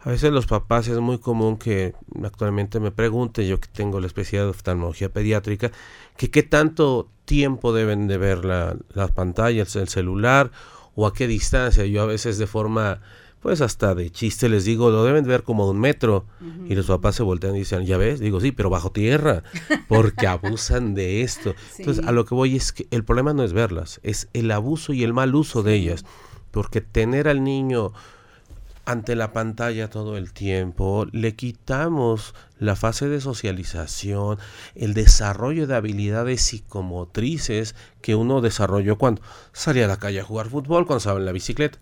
A 0.00 0.10
veces 0.10 0.32
los 0.32 0.46
papás 0.46 0.88
es 0.88 0.98
muy 0.98 1.18
común 1.18 1.56
que 1.58 1.94
actualmente 2.22 2.80
me 2.80 2.90
pregunten, 2.90 3.46
yo 3.46 3.58
que 3.60 3.68
tengo 3.68 4.00
la 4.00 4.06
especialidad 4.06 4.44
de 4.46 4.50
oftalmología 4.50 5.10
pediátrica, 5.10 5.72
que 6.16 6.30
qué 6.30 6.42
tanto 6.42 7.08
tiempo 7.26 7.72
deben 7.72 8.06
de 8.06 8.18
ver 8.18 8.44
la, 8.44 8.76
las 8.94 9.12
pantallas, 9.12 9.76
el 9.76 9.88
celular 9.88 10.50
o 10.94 11.06
a 11.06 11.12
qué 11.14 11.26
distancia. 11.26 11.84
Yo 11.86 12.02
a 12.02 12.06
veces 12.06 12.38
de 12.38 12.46
forma, 12.46 13.00
pues 13.40 13.62
hasta 13.62 13.94
de 13.94 14.10
chiste 14.10 14.48
les 14.48 14.64
digo, 14.64 14.90
lo 14.90 15.02
deben 15.02 15.24
de 15.24 15.30
ver 15.30 15.42
como 15.42 15.64
a 15.64 15.70
un 15.70 15.80
metro. 15.80 16.26
Y 16.68 16.74
los 16.74 16.86
papás 16.86 17.16
se 17.16 17.22
voltean 17.22 17.56
y 17.56 17.60
dicen, 17.60 17.86
ya 17.86 17.96
ves, 17.96 18.20
digo, 18.20 18.40
sí, 18.40 18.52
pero 18.52 18.70
bajo 18.70 18.92
tierra, 18.92 19.42
porque 19.88 20.26
abusan 20.26 20.94
de 20.94 21.22
esto. 21.22 21.54
Entonces, 21.78 22.06
a 22.06 22.12
lo 22.12 22.24
que 22.26 22.34
voy 22.34 22.56
es 22.56 22.72
que 22.72 22.86
el 22.90 23.04
problema 23.04 23.32
no 23.32 23.42
es 23.42 23.52
verlas, 23.52 24.00
es 24.02 24.28
el 24.34 24.50
abuso 24.50 24.92
y 24.92 25.04
el 25.04 25.14
mal 25.14 25.34
uso 25.34 25.62
de 25.62 25.74
ellas. 25.74 26.04
Porque 26.50 26.80
tener 26.80 27.28
al 27.28 27.42
niño 27.42 27.92
ante 28.84 29.14
la 29.14 29.32
pantalla 29.32 29.88
todo 29.88 30.16
el 30.16 30.32
tiempo, 30.32 31.06
le 31.12 31.36
quitamos 31.36 32.34
la 32.58 32.76
fase 32.76 33.08
de 33.08 33.20
socialización, 33.20 34.38
el 34.74 34.94
desarrollo 34.94 35.66
de 35.66 35.76
habilidades 35.76 36.42
psicomotrices 36.42 37.76
que 38.02 38.16
uno 38.16 38.40
desarrolló 38.40 38.98
cuando 38.98 39.22
salía 39.52 39.84
a 39.84 39.88
la 39.88 39.98
calle 39.98 40.20
a 40.20 40.24
jugar 40.24 40.48
fútbol, 40.48 40.86
cuando 40.86 40.98
estaba 40.98 41.20
en 41.20 41.26
la 41.26 41.32
bicicleta, 41.32 41.78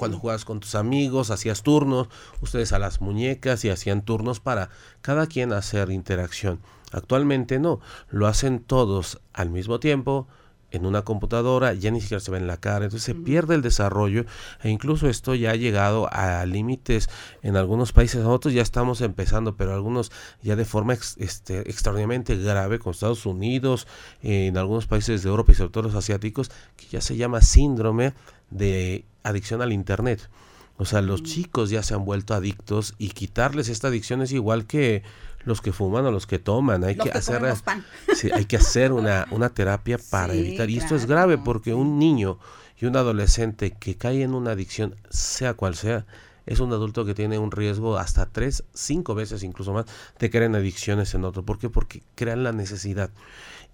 cuando 0.00 0.18
jugabas 0.18 0.46
con 0.46 0.60
tus 0.60 0.76
amigos, 0.76 1.30
hacías 1.30 1.62
turnos, 1.62 2.08
ustedes 2.40 2.72
a 2.72 2.78
las 2.78 3.02
muñecas 3.02 3.66
y 3.66 3.68
hacían 3.68 4.00
turnos 4.00 4.40
para 4.40 4.70
cada 5.02 5.26
quien 5.26 5.52
hacer 5.52 5.90
interacción. 5.90 6.58
Actualmente 6.90 7.58
no, 7.58 7.80
lo 8.08 8.26
hacen 8.26 8.60
todos 8.60 9.20
al 9.34 9.50
mismo 9.50 9.78
tiempo, 9.78 10.26
en 10.70 10.86
una 10.86 11.02
computadora, 11.02 11.74
ya 11.74 11.90
ni 11.90 12.00
siquiera 12.00 12.20
se 12.20 12.30
ve 12.30 12.38
en 12.38 12.46
la 12.46 12.56
cara, 12.56 12.86
entonces 12.86 13.04
se 13.04 13.14
pierde 13.14 13.56
el 13.56 13.60
desarrollo 13.60 14.24
e 14.62 14.70
incluso 14.70 15.06
esto 15.08 15.34
ya 15.34 15.50
ha 15.50 15.56
llegado 15.56 16.08
a 16.12 16.46
límites 16.46 17.10
en 17.42 17.56
algunos 17.56 17.92
países, 17.92 18.22
nosotros 18.22 18.54
ya 18.54 18.62
estamos 18.62 19.02
empezando, 19.02 19.56
pero 19.56 19.74
algunos 19.74 20.12
ya 20.42 20.56
de 20.56 20.64
forma 20.64 20.94
ex- 20.94 21.16
este, 21.18 21.68
extraordinariamente 21.68 22.36
grave, 22.36 22.78
con 22.78 22.92
Estados 22.92 23.26
Unidos, 23.26 23.86
en 24.22 24.56
algunos 24.56 24.86
países 24.86 25.22
de 25.22 25.28
Europa 25.28 25.52
y 25.52 25.56
sobre 25.56 25.72
todo 25.72 25.82
los 25.82 25.94
asiáticos, 25.94 26.50
que 26.76 26.86
ya 26.86 27.02
se 27.02 27.16
llama 27.16 27.42
síndrome 27.42 28.14
de 28.50 29.04
adicción 29.22 29.62
al 29.62 29.72
Internet. 29.72 30.28
O 30.76 30.84
sea, 30.84 31.02
los 31.02 31.22
chicos 31.22 31.68
ya 31.70 31.82
se 31.82 31.94
han 31.94 32.04
vuelto 32.04 32.34
adictos 32.34 32.94
y 32.96 33.10
quitarles 33.10 33.68
esta 33.68 33.88
adicción 33.88 34.22
es 34.22 34.32
igual 34.32 34.66
que 34.66 35.02
los 35.44 35.60
que 35.60 35.72
fuman 35.72 36.06
o 36.06 36.10
los 36.10 36.26
que 36.26 36.38
toman. 36.38 36.84
Hay 36.84 36.94
Los 36.94 37.06
que 37.06 37.12
que 37.12 37.18
hacer 37.18 37.36
comemos 37.36 37.62
pan. 37.62 37.84
Sí, 38.14 38.30
hay 38.32 38.46
que 38.46 38.56
hacer 38.56 38.92
una, 38.92 39.26
una 39.30 39.50
terapia 39.50 39.98
para 40.10 40.32
Sí, 40.32 40.38
evitar. 40.38 40.70
Y 40.70 40.78
esto 40.78 40.96
es 40.96 41.06
grave 41.06 41.38
porque 41.38 41.74
un 41.74 41.98
niño 41.98 42.38
y 42.78 42.86
un 42.86 42.96
adolescente 42.96 43.72
que 43.72 43.96
cae 43.96 44.22
en 44.22 44.34
una 44.34 44.52
adicción, 44.52 44.96
sea 45.10 45.54
cual 45.54 45.74
sea, 45.74 46.06
es 46.46 46.60
un 46.60 46.72
adulto 46.72 47.04
que 47.04 47.14
tiene 47.14 47.38
un 47.38 47.50
riesgo 47.50 47.98
hasta 47.98 48.26
tres, 48.26 48.64
cinco 48.72 49.14
veces 49.14 49.42
incluso 49.42 49.72
más 49.72 49.84
de 50.18 50.30
en 50.32 50.54
adicciones 50.54 51.14
en 51.14 51.24
otro. 51.24 51.44
¿Por 51.44 51.58
qué? 51.58 51.68
Porque 51.68 52.02
crean 52.14 52.42
la 52.42 52.52
necesidad. 52.52 53.10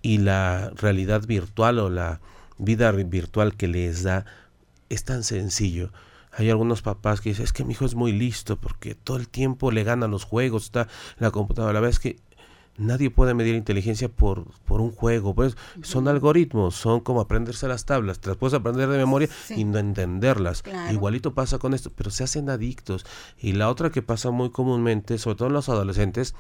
Y 0.03 0.19
la 0.19 0.71
realidad 0.75 1.25
virtual 1.27 1.79
o 1.79 1.89
la 1.89 2.21
vida 2.59 2.91
virtual 2.93 3.55
que 3.55 3.69
les 3.69 4.03
da 4.03 4.25
es 4.89 5.05
tan 5.05 5.23
sencillo. 5.25 5.91
Hay 6.33 6.51
algunos 6.51 6.83
papás 6.83 7.21
que 7.21 7.31
dicen, 7.31 7.45
es 7.45 7.53
que 7.53 7.65
mi 7.65 7.73
hijo 7.73 7.87
es 7.87 7.95
muy 7.95 8.13
listo 8.13 8.57
porque 8.57 8.95
todo 8.95 9.17
el 9.17 9.29
tiempo 9.29 9.71
le 9.71 9.85
gana 9.85 10.07
los 10.07 10.25
juegos, 10.25 10.65
está 10.65 10.87
la 11.19 11.31
computadora. 11.31 11.73
La 11.73 11.81
verdad 11.81 11.95
es 11.95 11.99
que 12.01 12.19
nadie 12.77 13.09
puede 13.09 13.33
medir 13.33 13.55
inteligencia 13.55 14.11
por, 14.11 14.45
por 14.67 14.83
un 14.83 14.93
juego. 14.93 15.35
Pues 15.35 15.57
son 15.83 16.09
algoritmos, 16.09 16.75
son 16.75 17.01
como 17.01 17.23
aprenderse 17.23 17.67
las 17.69 17.87
tablas. 17.87 18.19
Te 18.21 18.29
las 18.29 18.37
puedes 18.37 18.53
aprender 18.53 18.87
de 18.91 18.99
memoria 18.99 19.29
Sí. 19.47 19.55
y 19.55 19.65
no 19.65 19.79
entenderlas. 19.79 20.61
Claro. 20.61 20.93
Igualito 20.93 21.33
pasa 21.33 21.59
con 21.59 21.73
esto, 21.73 21.91
pero 21.97 22.11
se 22.11 22.25
hacen 22.25 22.51
adictos. 22.51 23.07
Y 23.39 23.53
la 23.53 23.71
otra 23.71 23.91
que 23.91 24.03
pasa 24.03 24.31
muy 24.31 24.51
comúnmente, 24.51 25.17
sobre 25.17 25.37
todo 25.37 25.49
en 25.49 25.55
los 25.55 25.71
adolescentes, 25.71 26.35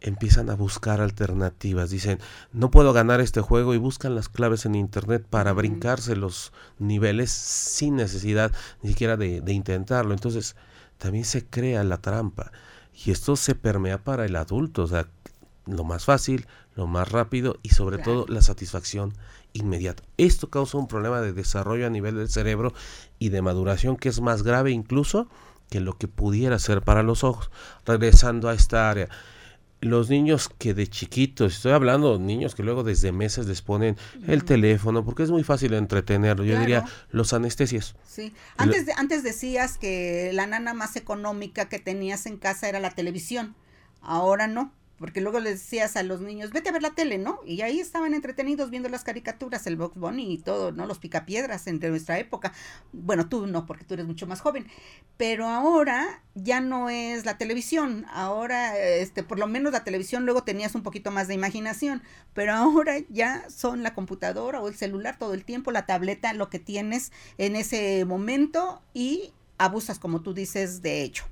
empiezan 0.00 0.50
a 0.50 0.54
buscar 0.54 1.00
alternativas. 1.00 1.90
Dicen, 1.90 2.18
no 2.52 2.70
puedo 2.70 2.92
ganar 2.92 3.20
este 3.20 3.40
juego 3.40 3.74
y 3.74 3.78
buscan 3.78 4.14
las 4.14 4.28
claves 4.28 4.64
en 4.66 4.74
internet 4.74 5.26
para 5.28 5.52
brincarse 5.52 6.16
los 6.16 6.52
niveles 6.78 7.30
sin 7.32 7.96
necesidad 7.96 8.52
ni 8.82 8.90
siquiera 8.90 9.16
de, 9.16 9.40
de 9.40 9.52
intentarlo. 9.52 10.14
Entonces, 10.14 10.56
también 10.98 11.24
se 11.24 11.44
crea 11.44 11.84
la 11.84 11.98
trampa. 11.98 12.52
Y 13.04 13.10
esto 13.10 13.36
se 13.36 13.54
permea 13.54 13.98
para 13.98 14.24
el 14.24 14.36
adulto. 14.36 14.82
O 14.82 14.86
sea, 14.86 15.08
lo 15.66 15.84
más 15.84 16.04
fácil, 16.04 16.46
lo 16.74 16.86
más 16.86 17.10
rápido 17.10 17.58
y 17.62 17.70
sobre 17.70 17.96
Claro. 17.96 18.24
todo 18.24 18.32
la 18.34 18.42
satisfacción 18.42 19.14
inmediata. 19.52 20.02
Esto 20.16 20.48
causa 20.50 20.78
un 20.78 20.88
problema 20.88 21.20
de 21.20 21.32
desarrollo 21.32 21.86
a 21.86 21.90
nivel 21.90 22.16
del 22.16 22.28
cerebro 22.28 22.72
y 23.18 23.28
de 23.30 23.42
maduración 23.42 23.96
que 23.96 24.08
es 24.08 24.20
más 24.20 24.42
grave 24.42 24.70
incluso 24.70 25.28
que 25.70 25.80
lo 25.80 25.98
que 25.98 26.08
pudiera 26.08 26.58
ser 26.58 26.82
para 26.82 27.02
los 27.02 27.24
ojos. 27.24 27.50
Regresando 27.84 28.48
a 28.48 28.54
esta 28.54 28.88
área, 28.90 29.08
los 29.80 30.10
niños 30.10 30.48
que 30.58 30.74
de 30.74 30.86
chiquitos, 30.88 31.54
estoy 31.56 31.72
hablando 31.72 32.18
de 32.18 32.24
niños 32.24 32.54
que 32.54 32.62
luego 32.64 32.82
desde 32.82 33.12
meses 33.12 33.46
les 33.46 33.62
ponen 33.62 33.96
el 34.26 34.44
teléfono, 34.44 35.04
porque 35.04 35.22
es 35.22 35.30
muy 35.30 35.44
fácil 35.44 35.72
entretenerlo. 35.74 36.42
Yo 36.44 36.50
Claro. 36.52 36.60
diría 36.66 36.84
los 37.10 37.32
anestesias. 37.32 37.94
Sí. 38.04 38.34
Antes, 38.56 38.86
de- 38.86 38.92
antes 38.96 39.22
decías 39.22 39.78
que 39.78 40.30
la 40.34 40.46
nana 40.46 40.74
más 40.74 40.96
económica 40.96 41.68
que 41.68 41.78
tenías 41.78 42.26
en 42.26 42.38
casa 42.38 42.68
era 42.68 42.80
la 42.80 42.90
televisión. 42.90 43.54
Ahora 44.00 44.46
no. 44.48 44.72
Porque 44.98 45.20
luego 45.20 45.38
les 45.38 45.60
decías 45.60 45.96
a 45.96 46.02
los 46.02 46.20
niños, 46.20 46.50
vete 46.50 46.68
a 46.68 46.72
ver 46.72 46.82
la 46.82 46.90
tele, 46.90 47.18
¿no? 47.18 47.40
Y 47.46 47.62
ahí 47.62 47.78
estaban 47.78 48.14
entretenidos 48.14 48.70
viendo 48.70 48.88
las 48.88 49.04
caricaturas, 49.04 49.66
el 49.66 49.76
Box 49.76 49.96
Bunny 49.96 50.32
y 50.32 50.38
todo, 50.38 50.72
¿no? 50.72 50.86
Los 50.86 50.98
picapiedras 50.98 51.66
entre 51.68 51.90
nuestra 51.90 52.18
época. 52.18 52.52
Bueno, 52.92 53.28
tú 53.28 53.46
no, 53.46 53.64
porque 53.64 53.84
tú 53.84 53.94
eres 53.94 54.06
mucho 54.06 54.26
más 54.26 54.40
joven. 54.40 54.66
Pero 55.16 55.46
ahora 55.46 56.22
ya 56.34 56.60
no 56.60 56.90
es 56.90 57.24
la 57.24 57.38
televisión. 57.38 58.06
Ahora, 58.10 58.76
este, 58.76 59.22
por 59.22 59.38
lo 59.38 59.46
menos 59.46 59.72
la 59.72 59.84
televisión 59.84 60.24
luego 60.24 60.42
tenías 60.42 60.74
un 60.74 60.82
poquito 60.82 61.10
más 61.10 61.28
de 61.28 61.34
imaginación. 61.34 62.02
Pero 62.34 62.54
ahora 62.54 62.96
ya 63.08 63.48
son 63.48 63.82
la 63.82 63.94
computadora 63.94 64.60
o 64.60 64.68
el 64.68 64.74
celular 64.74 65.18
todo 65.18 65.34
el 65.34 65.44
tiempo, 65.44 65.70
la 65.70 65.86
tableta, 65.86 66.32
lo 66.32 66.50
que 66.50 66.58
tienes 66.58 67.12
en 67.38 67.54
ese 67.54 68.04
momento 68.04 68.82
y 68.94 69.32
abusas, 69.58 69.98
como 69.98 70.22
tú 70.22 70.34
dices, 70.34 70.82
de 70.82 71.02
ello. 71.02 71.24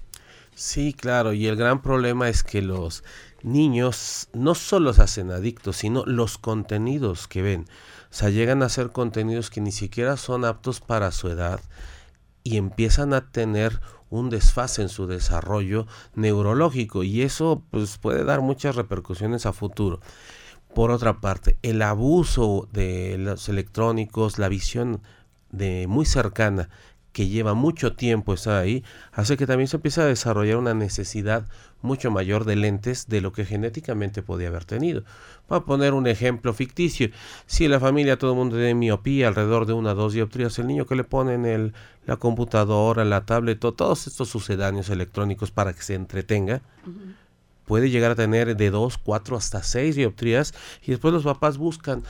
Sí, 0.55 0.95
claro, 0.95 1.35
y 1.35 1.47
el 1.47 1.57
gran 1.57 1.83
problema 1.83 2.31
es 2.31 2.43
que 2.43 2.63
los 2.63 3.05
niños 3.47 4.29
no 4.33 4.55
solo 4.55 4.93
se 4.93 5.03
hacen 5.03 5.31
adictos, 5.31 5.77
sino 5.77 6.05
los 6.05 6.37
contenidos 6.37 7.29
que 7.29 7.43
ven. 7.43 7.67
O 8.11 8.15
sea, 8.15 8.29
llegan 8.29 8.63
a 8.63 8.69
ser 8.69 8.91
contenidos 8.91 9.51
que 9.51 9.61
ni 9.61 9.73
siquiera 9.73 10.17
son 10.17 10.45
aptos 10.45 10.81
para 10.81 11.13
su 11.13 11.29
edad 11.29 11.61
y 12.43 12.57
empiezan 12.57 13.15
a 13.15 13.31
tener 13.31 13.81
un 14.11 14.31
desfase 14.31 14.83
en 14.83 14.89
su 14.89 15.07
desarrollo 15.07 15.87
neurológico 16.15 17.03
y 17.03 17.23
eso 17.23 17.63
pues 17.71 17.99
puede 17.99 18.25
dar 18.25 18.41
muchas 18.41 18.77
repercusiones 18.77 19.47
a 19.47 19.53
futuro. 19.53 20.01
Por 20.75 20.91
otra 20.91 21.21
parte, 21.21 21.59
el 21.63 21.81
abuso 21.83 22.69
de 22.73 23.17
los 23.19 23.49
electrónicos, 23.49 24.39
la 24.39 24.49
visión 24.49 25.01
de 25.51 25.87
muy 25.89 26.05
cercana 26.05 26.69
que 27.17 27.29
lleva 27.29 27.55
mucho 27.55 27.95
tiempo 27.95 28.35
estar 28.35 28.63
ahí, 28.63 28.85
hace 29.11 29.39
que 29.39 29.47
también 29.47 29.69
se 29.69 29.77
empiece 29.77 30.03
a 30.03 30.05
desarrollar 30.05 30.59
una 30.59 30.75
necesidad 30.75 31.47
mucho 31.81 32.11
mayor 32.11 32.45
de 32.45 32.57
lentes 32.57 33.09
de 33.09 33.23
lo 33.23 33.33
que 33.33 33.47
genéticamente 33.47 34.23
podía 34.23 34.49
haber 34.49 34.67
tenido. 34.67 35.03
Para 35.47 35.65
poner 35.65 35.95
un 35.95 36.07
ejemplo 36.07 36.53
ficticio, 36.53 37.09
si 37.47 37.65
en 37.65 37.71
la 37.71 37.81
familia 37.81 38.19
todo 38.19 38.33
el 38.33 38.37
mundo 38.37 38.57
tiene 38.57 38.75
miopía 38.75 39.29
alrededor 39.29 39.65
de 39.65 39.73
una 39.73 39.93
o 39.93 39.95
dos 39.95 40.13
dioptrías, 40.13 40.59
el 40.59 40.67
niño 40.67 40.85
que 40.85 40.95
le 40.95 41.05
ponen 41.05 41.47
el, 41.47 41.73
la 42.05 42.19
computadora, 42.19 43.03
la 43.07 43.25
tablet, 43.25 43.59
todos 43.61 44.07
estos 44.07 44.29
sucedáneos 44.29 44.91
electrónicos 44.91 45.51
para 45.51 45.73
que 45.73 45.81
se 45.81 45.95
entretenga, 45.95 46.61
puede 47.65 47.89
llegar 47.89 48.11
a 48.11 48.15
tener 48.15 48.59
de 48.59 48.71
dos, 48.71 48.99
cuatro 48.99 49.39
hasta 49.39 49.63
seis 49.63 49.97
dioptrías 49.97 50.53
y 50.83 50.91
después 50.91 51.15
los 51.15 51.25
papás 51.25 51.57
buscan 51.57 52.03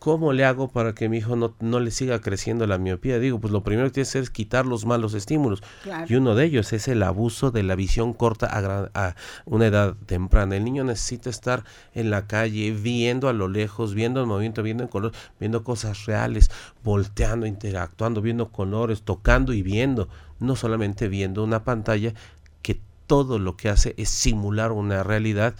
¿Cómo 0.00 0.32
le 0.32 0.44
hago 0.44 0.68
para 0.68 0.94
que 0.94 1.08
mi 1.08 1.18
hijo 1.18 1.34
no, 1.34 1.54
no, 1.60 1.80
le 1.80 1.90
siga 1.90 2.20
creciendo 2.20 2.66
la 2.66 2.78
miopía? 2.78 3.18
Digo, 3.18 3.40
pues 3.40 3.52
lo 3.52 3.62
primero 3.64 3.88
que 3.88 3.94
tiene 3.94 4.04
que 4.04 4.08
hacer 4.10 4.22
es 4.22 4.30
quitar 4.30 4.64
los 4.64 4.86
malos 4.86 5.14
estímulos. 5.14 5.62
Y 6.06 6.14
uno 6.14 6.34
de 6.34 6.44
ellos 6.44 6.72
es 6.72 6.86
el 6.88 7.02
abuso 7.02 7.50
de 7.50 7.64
la 7.64 7.74
visión 7.74 8.12
corta 8.12 8.46
a, 8.46 8.90
a, 8.94 9.16
una 9.44 9.66
edad 9.66 9.96
temprana. 10.06 10.56
El 10.56 10.64
niño 10.64 10.84
necesita 10.84 11.30
estar 11.30 11.64
en 11.94 12.10
la 12.10 12.26
calle, 12.26 12.70
viendo 12.70 13.28
a 13.28 13.32
lo 13.32 13.48
lejos, 13.48 13.94
viendo 13.94 14.20
el 14.20 14.26
movimiento, 14.26 14.62
viendo 14.62 14.84
en 14.84 14.88
color, 14.88 15.12
viendo 15.40 15.64
cosas 15.64 16.06
reales, 16.06 16.50
volteando, 16.84 17.46
interactuando, 17.46 18.22
viendo 18.22 18.50
colores, 18.50 19.02
tocando 19.02 19.52
y 19.52 19.62
viendo. 19.62 20.08
No 20.38 20.54
solamente 20.54 21.08
viendo 21.08 21.42
una 21.42 21.64
pantalla 21.64 22.14
que 22.62 22.80
todo 23.08 23.40
lo 23.40 23.56
que 23.56 23.68
hace 23.68 23.94
es 23.96 24.10
simular 24.10 24.70
una 24.70 25.02
realidad 25.02 25.54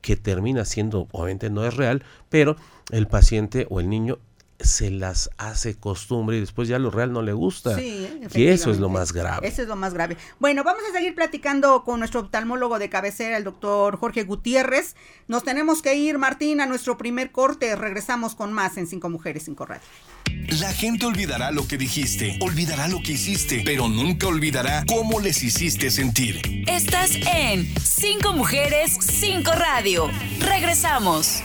que 0.00 0.16
termina 0.16 0.64
siendo, 0.64 1.08
obviamente 1.12 1.50
no 1.50 1.64
es 1.64 1.76
real, 1.76 2.02
pero 2.28 2.56
el 2.92 3.06
paciente 3.06 3.66
o 3.70 3.80
el 3.80 3.88
niño 3.88 4.18
se 4.62 4.90
las 4.90 5.30
hace 5.38 5.74
costumbre 5.74 6.36
y 6.36 6.40
después 6.40 6.68
ya 6.68 6.78
lo 6.78 6.90
real 6.90 7.12
no 7.12 7.22
le 7.22 7.32
gusta. 7.32 7.76
Sí, 7.76 8.08
y 8.34 8.46
eso 8.46 8.70
es 8.70 8.78
lo 8.78 8.88
más 8.88 9.12
grave. 9.12 9.46
Eso 9.46 9.62
es 9.62 9.68
lo 9.68 9.76
más 9.76 9.94
grave. 9.94 10.16
Bueno, 10.38 10.64
vamos 10.64 10.82
a 10.88 10.92
seguir 10.92 11.14
platicando 11.14 11.82
con 11.84 11.98
nuestro 11.98 12.20
oftalmólogo 12.20 12.78
de 12.78 12.90
cabecera, 12.90 13.36
el 13.36 13.44
doctor 13.44 13.96
Jorge 13.96 14.24
Gutiérrez. 14.24 14.96
Nos 15.28 15.44
tenemos 15.44 15.82
que 15.82 15.94
ir, 15.94 16.18
Martín, 16.18 16.60
a 16.60 16.66
nuestro 16.66 16.98
primer 16.98 17.32
corte. 17.32 17.74
Regresamos 17.76 18.34
con 18.34 18.52
más 18.52 18.76
en 18.76 18.86
Cinco 18.86 19.08
Mujeres, 19.08 19.44
Cinco 19.44 19.66
Radio. 19.66 19.82
La 20.60 20.72
gente 20.72 21.06
olvidará 21.06 21.50
lo 21.50 21.66
que 21.66 21.78
dijiste, 21.78 22.38
olvidará 22.40 22.88
lo 22.88 23.00
que 23.02 23.12
hiciste, 23.12 23.62
pero 23.64 23.88
nunca 23.88 24.26
olvidará 24.26 24.84
cómo 24.86 25.20
les 25.20 25.42
hiciste 25.42 25.90
sentir. 25.90 26.64
Estás 26.68 27.12
en 27.14 27.66
Cinco 27.80 28.32
Mujeres, 28.32 28.96
Cinco 29.00 29.52
Radio. 29.52 30.08
Regresamos. 30.40 31.42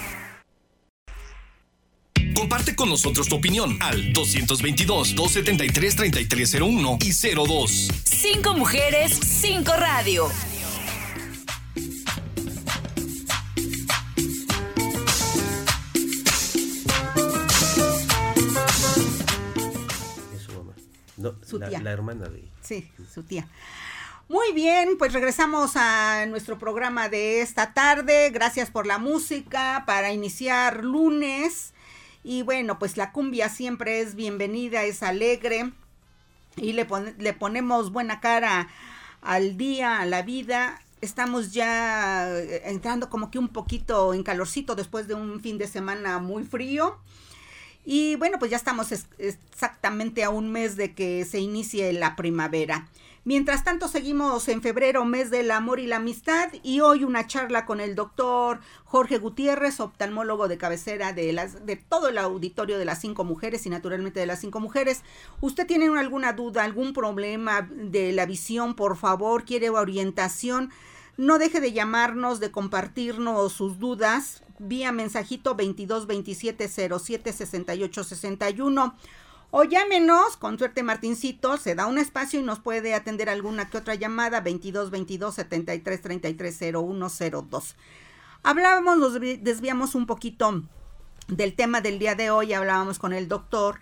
Comparte 2.36 2.76
con 2.76 2.90
nosotros 2.90 3.28
tu 3.28 3.38
opinión 3.38 3.80
al 3.82 4.14
222-273-3301 4.14 6.98
y 7.02 7.14
02. 7.36 7.88
Cinco 8.04 8.54
mujeres, 8.54 9.20
cinco 9.24 9.74
radio. 9.74 10.30
su 21.46 21.60
tía. 21.60 21.80
La, 21.82 21.92
hermana 21.92 22.28
de 22.28 22.44
Sí, 22.62 22.90
su 23.14 23.24
tía. 23.24 23.48
Muy 24.28 24.54
bien, 24.54 24.98
pues 24.98 25.14
regresamos 25.14 25.74
a 25.76 26.26
nuestro 26.26 26.58
programa 26.58 27.10
de 27.10 27.42
esta 27.42 27.74
tarde. 27.74 28.32
Gracias 28.32 28.72
por 28.72 28.88
la 28.88 28.98
música 28.98 29.84
para 29.86 30.12
iniciar 30.12 30.84
lunes. 30.84 31.74
Y 32.28 32.42
bueno, 32.42 32.80
pues 32.80 32.98
la 32.98 33.12
cumbia 33.12 33.50
siempre 33.50 34.00
es 34.00 34.16
bienvenida, 34.16 34.84
es 34.84 35.04
alegre 35.04 35.72
y 36.56 36.74
le, 36.74 36.86
ponemos 37.36 37.92
buena 37.92 38.20
cara 38.20 38.68
al 39.22 39.58
día, 39.58 40.00
a 40.00 40.08
la 40.08 40.24
vida. 40.24 40.82
Estamos 41.02 41.54
ya 41.54 42.28
eh, 42.36 42.64
entrando 42.66 43.12
como 43.12 43.30
que 43.30 43.38
un 43.38 43.50
poquito 43.50 44.12
en 44.16 44.24
calorcito 44.24 44.74
después 44.74 45.08
de 45.08 45.14
un 45.14 45.40
fin 45.40 45.60
de 45.60 45.68
semana 45.68 46.18
muy 46.18 46.44
frío. 46.44 46.98
Y 47.86 48.16
bueno, 48.16 48.40
pues 48.40 48.50
ya 48.50 48.58
estamos 48.58 48.92
exactamente 49.20 50.24
a 50.24 50.32
un 50.32 50.52
mes 50.52 50.78
de 50.78 50.96
que 50.96 51.26
se 51.26 51.38
inicie 51.38 51.94
la 51.94 52.16
primavera. 52.16 52.88
Mientras 53.28 53.64
tanto, 53.64 53.88
seguimos 53.88 54.48
en 54.50 54.62
febrero, 54.62 55.04
mes 55.04 55.32
del 55.32 55.50
amor 55.50 55.80
y 55.80 55.88
la 55.88 55.96
amistad, 55.96 56.50
y 56.62 56.82
hoy 56.82 57.04
una 57.04 57.26
charla 57.26 57.66
con 57.66 57.80
el 57.80 57.96
doctor 57.96 58.60
Jorge 58.84 59.18
Gutiérrez, 59.18 59.80
oftalmólogo 59.80 60.48
de 60.48 60.60
cabecera 60.60 61.12
de, 61.12 61.34
las, 61.34 61.66
de 61.66 61.76
todo 61.76 62.10
el 62.10 62.20
auditorio 62.20 62.78
de 62.78 62.86
las 62.86 63.02
cinco 63.02 63.24
mujeres 63.24 63.66
y 63.66 63.72
naturalmente 63.72 64.20
de 64.20 64.28
las 64.28 64.42
cinco 64.42 64.60
mujeres. 64.60 65.02
¿Usted 65.42 65.66
tiene 65.66 65.88
alguna 65.98 66.34
duda, 66.34 66.64
algún 66.64 66.94
problema 66.94 67.68
de 67.72 68.12
la 68.12 68.28
visión, 68.28 68.76
por 68.76 68.96
favor, 68.96 69.44
quiere 69.44 69.72
orientación? 69.72 70.70
No 71.18 71.40
deje 71.40 71.60
de 71.62 71.74
llamarnos, 71.74 72.40
de 72.40 72.52
compartirnos 72.52 73.54
sus 73.54 73.80
dudas 73.80 74.44
vía 74.60 74.92
mensajito 74.92 75.56
22 75.56 76.08
27 76.08 76.70
07 76.70 77.34
68 77.34 78.04
61 78.04 78.96
o 79.58 79.64
llámenos, 79.64 80.36
con 80.36 80.58
suerte 80.58 80.84
Martincito, 80.84 81.56
se 81.56 81.76
da 81.76 81.86
un 81.86 81.98
espacio 81.98 82.42
y 82.42 82.44
nos 82.44 82.60
puede 82.60 82.94
atender 82.94 83.30
alguna 83.30 83.70
que 83.70 83.78
otra 83.78 83.96
llamada 83.96 84.42
22 84.42 84.92
22 84.92 85.34
73 85.34 86.02
33 86.02 86.58
0102. 86.74 87.78
Hablábamos, 88.44 88.98
nos 88.98 89.14
desviamos 89.14 89.96
un 89.96 90.08
poquito 90.08 90.64
del 91.30 91.56
tema 91.56 91.80
del 91.80 92.00
día 92.00 92.16
de 92.16 92.32
hoy, 92.32 92.52
hablábamos 92.52 93.00
con 93.00 93.14
el 93.14 93.30
doctor 93.30 93.80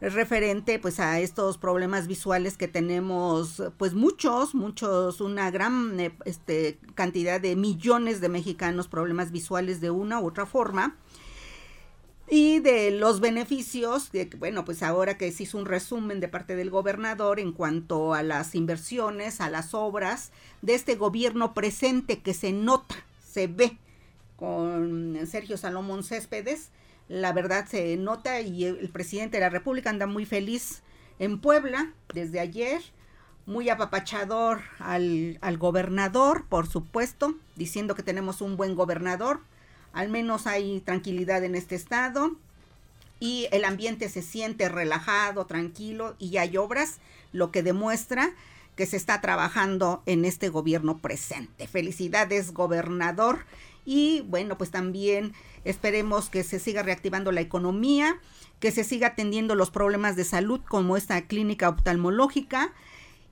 referente 0.00 0.78
pues 0.78 1.00
a 1.00 1.18
estos 1.18 1.58
problemas 1.58 2.06
visuales 2.06 2.56
que 2.56 2.68
tenemos 2.68 3.60
pues 3.76 3.94
muchos 3.94 4.54
muchos 4.54 5.20
una 5.20 5.50
gran 5.50 5.98
eh, 5.98 6.16
este 6.26 6.78
cantidad 6.94 7.40
de 7.40 7.56
millones 7.56 8.20
de 8.20 8.28
mexicanos 8.28 8.86
problemas 8.86 9.32
visuales 9.32 9.80
de 9.80 9.90
una 9.90 10.20
u 10.20 10.28
otra 10.28 10.46
forma 10.46 10.96
y 12.30 12.60
de 12.60 12.90
los 12.90 13.20
beneficios, 13.20 14.10
bueno, 14.38 14.64
pues 14.64 14.82
ahora 14.82 15.16
que 15.16 15.32
se 15.32 15.44
hizo 15.44 15.58
un 15.58 15.66
resumen 15.66 16.20
de 16.20 16.28
parte 16.28 16.56
del 16.56 16.70
gobernador 16.70 17.40
en 17.40 17.52
cuanto 17.52 18.12
a 18.14 18.22
las 18.22 18.54
inversiones, 18.54 19.40
a 19.40 19.48
las 19.48 19.72
obras 19.72 20.30
de 20.60 20.74
este 20.74 20.96
gobierno 20.96 21.54
presente 21.54 22.20
que 22.20 22.34
se 22.34 22.52
nota, 22.52 22.96
se 23.26 23.46
ve 23.46 23.78
con 24.36 25.18
Sergio 25.26 25.56
Salomón 25.56 26.04
Céspedes, 26.04 26.70
la 27.08 27.32
verdad 27.32 27.66
se 27.66 27.96
nota 27.96 28.40
y 28.40 28.64
el 28.64 28.90
presidente 28.90 29.38
de 29.38 29.42
la 29.42 29.50
República 29.50 29.90
anda 29.90 30.06
muy 30.06 30.26
feliz 30.26 30.82
en 31.18 31.40
Puebla 31.40 31.92
desde 32.12 32.40
ayer, 32.40 32.82
muy 33.46 33.70
apapachador 33.70 34.60
al, 34.78 35.38
al 35.40 35.56
gobernador, 35.56 36.44
por 36.50 36.68
supuesto, 36.68 37.34
diciendo 37.56 37.94
que 37.94 38.02
tenemos 38.02 38.42
un 38.42 38.58
buen 38.58 38.74
gobernador, 38.74 39.40
al 39.92 40.08
menos 40.08 40.46
hay 40.46 40.80
tranquilidad 40.80 41.44
en 41.44 41.54
este 41.54 41.74
estado 41.74 42.32
y 43.20 43.48
el 43.50 43.64
ambiente 43.64 44.08
se 44.08 44.22
siente 44.22 44.68
relajado, 44.68 45.46
tranquilo 45.46 46.14
y 46.18 46.36
hay 46.36 46.56
obras, 46.56 46.98
lo 47.32 47.50
que 47.50 47.62
demuestra 47.62 48.30
que 48.76 48.86
se 48.86 48.96
está 48.96 49.20
trabajando 49.20 50.02
en 50.06 50.24
este 50.24 50.50
gobierno 50.50 50.98
presente. 50.98 51.66
Felicidades, 51.66 52.52
gobernador. 52.52 53.44
Y 53.84 54.20
bueno, 54.28 54.56
pues 54.56 54.70
también 54.70 55.32
esperemos 55.64 56.28
que 56.28 56.44
se 56.44 56.60
siga 56.60 56.84
reactivando 56.84 57.32
la 57.32 57.40
economía, 57.40 58.20
que 58.60 58.70
se 58.70 58.84
siga 58.84 59.08
atendiendo 59.08 59.56
los 59.56 59.70
problemas 59.70 60.14
de 60.14 60.24
salud 60.24 60.60
como 60.68 60.96
esta 60.96 61.20
clínica 61.22 61.68
oftalmológica 61.68 62.72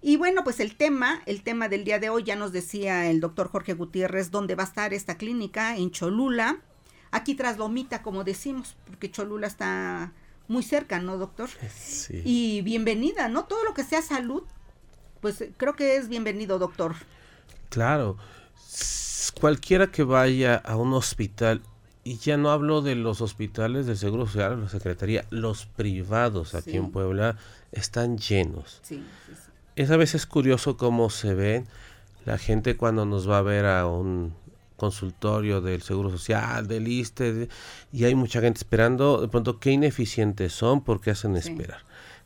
y 0.02 0.16
bueno, 0.16 0.44
pues 0.44 0.60
el 0.60 0.76
tema, 0.76 1.22
el 1.26 1.42
tema 1.42 1.68
del 1.68 1.84
día 1.84 1.98
de 1.98 2.10
hoy 2.10 2.22
ya 2.22 2.36
nos 2.36 2.52
decía 2.52 3.10
el 3.10 3.20
doctor 3.20 3.48
Jorge 3.48 3.74
Gutiérrez 3.74 4.30
dónde 4.30 4.54
va 4.54 4.64
a 4.64 4.66
estar 4.66 4.94
esta 4.94 5.16
clínica 5.16 5.76
en 5.76 5.90
Cholula, 5.90 6.58
aquí 7.10 7.34
tras 7.34 7.58
Lomita, 7.58 8.02
como 8.02 8.22
decimos, 8.22 8.76
porque 8.86 9.10
Cholula 9.10 9.46
está 9.46 10.12
muy 10.48 10.62
cerca, 10.62 11.00
¿no, 11.00 11.16
doctor? 11.18 11.48
Sí. 11.74 12.22
Y 12.24 12.62
bienvenida, 12.62 13.28
¿no? 13.28 13.44
Todo 13.46 13.64
lo 13.64 13.74
que 13.74 13.84
sea 13.84 14.02
salud, 14.02 14.42
pues 15.20 15.44
creo 15.56 15.74
que 15.74 15.96
es 15.96 16.08
bienvenido, 16.08 16.58
doctor. 16.58 16.94
Claro, 17.70 18.16
cualquiera 19.40 19.88
que 19.88 20.04
vaya 20.04 20.56
a 20.56 20.76
un 20.76 20.92
hospital, 20.92 21.62
y 22.04 22.18
ya 22.18 22.36
no 22.36 22.50
hablo 22.50 22.82
de 22.82 22.94
los 22.94 23.20
hospitales 23.20 23.86
del 23.86 23.96
Seguro 23.96 24.26
Social, 24.26 24.60
la 24.60 24.68
Secretaría, 24.68 25.24
los 25.30 25.66
privados 25.66 26.54
aquí 26.54 26.76
en 26.76 26.92
Puebla 26.92 27.36
están 27.72 28.18
llenos. 28.18 28.78
Sí, 28.84 29.02
sí, 29.26 29.32
sí 29.34 29.45
es 29.76 29.90
a 29.90 29.96
veces 29.96 30.26
curioso 30.26 30.76
cómo 30.76 31.10
se 31.10 31.34
ve 31.34 31.64
la 32.24 32.38
gente 32.38 32.76
cuando 32.76 33.04
nos 33.04 33.28
va 33.28 33.38
a 33.38 33.42
ver 33.42 33.66
a 33.66 33.86
un 33.86 34.34
consultorio 34.76 35.60
del 35.60 35.82
Seguro 35.82 36.10
Social, 36.10 36.66
del 36.66 36.88
ISTE, 36.88 37.48
y 37.92 38.04
hay 38.04 38.14
mucha 38.14 38.40
gente 38.40 38.58
esperando, 38.58 39.20
de 39.20 39.28
pronto 39.28 39.58
qué 39.58 39.70
ineficientes 39.70 40.52
son 40.52 40.82
porque 40.82 41.10
hacen 41.10 41.36
esperar. 41.36 41.80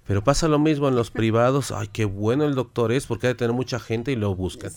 Pero 0.07 0.25
pasa 0.25 0.49
lo 0.49 0.59
mismo 0.59 0.89
en 0.89 0.95
los 0.95 1.11
privados, 1.11 1.71
ay, 1.71 1.89
qué 1.93 2.05
bueno 2.05 2.45
el 2.45 2.55
doctor 2.55 2.93
es 2.93 3.07
porque 3.07 3.27
hay 3.27 3.35
que 3.35 3.39
tener 3.39 3.55
mucha 3.55 3.79
gente 3.79 4.11
y 4.13 4.17
lo 4.17 4.35
buscan. 4.35 4.73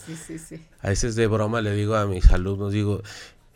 a 0.80 0.88
veces 0.88 1.14
de 1.14 1.26
broma 1.26 1.60
le 1.60 1.74
digo 1.74 1.94
a 1.94 2.06
mis 2.06 2.26
alumnos, 2.30 2.72
digo, 2.72 3.02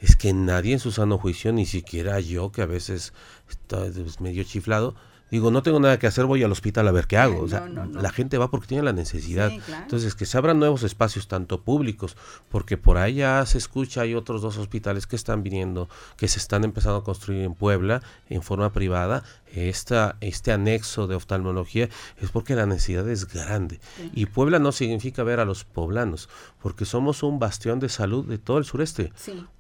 es 0.01 0.17
que 0.17 0.33
nadie 0.33 0.75
en 0.75 0.81
su 0.81 0.93
sano 0.93 1.19
juicio, 1.19 1.53
ni 1.53 1.67
siquiera 1.67 2.21
yo, 2.21 2.51
que 2.53 2.63
a 2.63 2.67
veces 2.67 3.13
está 3.49 3.85
medio 4.21 4.45
chiflado, 4.45 4.95
Digo, 5.31 5.51
no 5.51 5.63
tengo 5.63 5.79
nada 5.79 5.99
que 5.99 6.07
hacer, 6.07 6.25
voy 6.25 6.43
al 6.43 6.53
hospital 6.53 6.89
a 6.89 6.93
ver 6.93 7.07
qué 7.07 7.19
hago. 7.19 7.43
o 7.43 7.49
sea, 7.49 7.67
la 7.69 8.11
gente 8.11 8.39
va 8.39 8.51
porque 8.51 8.67
tiene 8.67 8.83
la 8.83 8.93
necesidad. 8.93 9.51
Entonces, 9.51 10.15
que 10.15 10.27
se 10.27 10.39
abran 10.39 10.59
nuevos 10.59 10.83
espacios, 10.83 11.29
tanto 11.29 11.63
públicos, 11.63 12.17
porque 12.49 12.77
por 12.77 12.97
ahí 12.97 13.17
ya 13.17 13.45
se 13.47 13.59
escucha, 13.59 14.03
hay 14.03 14.15
otros 14.15 14.43
dos 14.43 14.57
hospitales 14.57 15.07
que 15.07 15.17
están 15.17 15.43
viniendo, 15.43 15.89
que 16.17 16.29
se 16.29 16.39
están 16.39 16.65
empezando 16.65 16.99
a 16.99 17.05
construir 17.05 17.43
en 17.43 17.55
Puebla 17.55 18.03
en 18.29 18.43
forma 18.43 18.73
privada. 18.73 19.23
Esta, 19.55 20.17
este 20.21 20.53
anexo 20.53 21.07
de 21.07 21.15
oftalmología 21.15 21.89
es 22.21 22.31
porque 22.31 22.55
la 22.55 22.67
necesidad 22.67 23.09
es 23.09 23.27
grande. 23.27 23.81
Y 24.15 24.27
Puebla 24.27 24.59
no 24.59 24.73
significa 24.73 25.23
ver 25.23 25.41
a 25.41 25.45
los 25.45 25.65
poblanos, 25.65 26.29
porque 26.63 26.85
somos 26.85 27.23
un 27.23 27.39
bastión 27.39 27.81
de 27.81 27.89
salud 27.89 28.25
de 28.27 28.39
todo 28.39 28.59
el 28.59 28.65
sureste. 28.65 29.13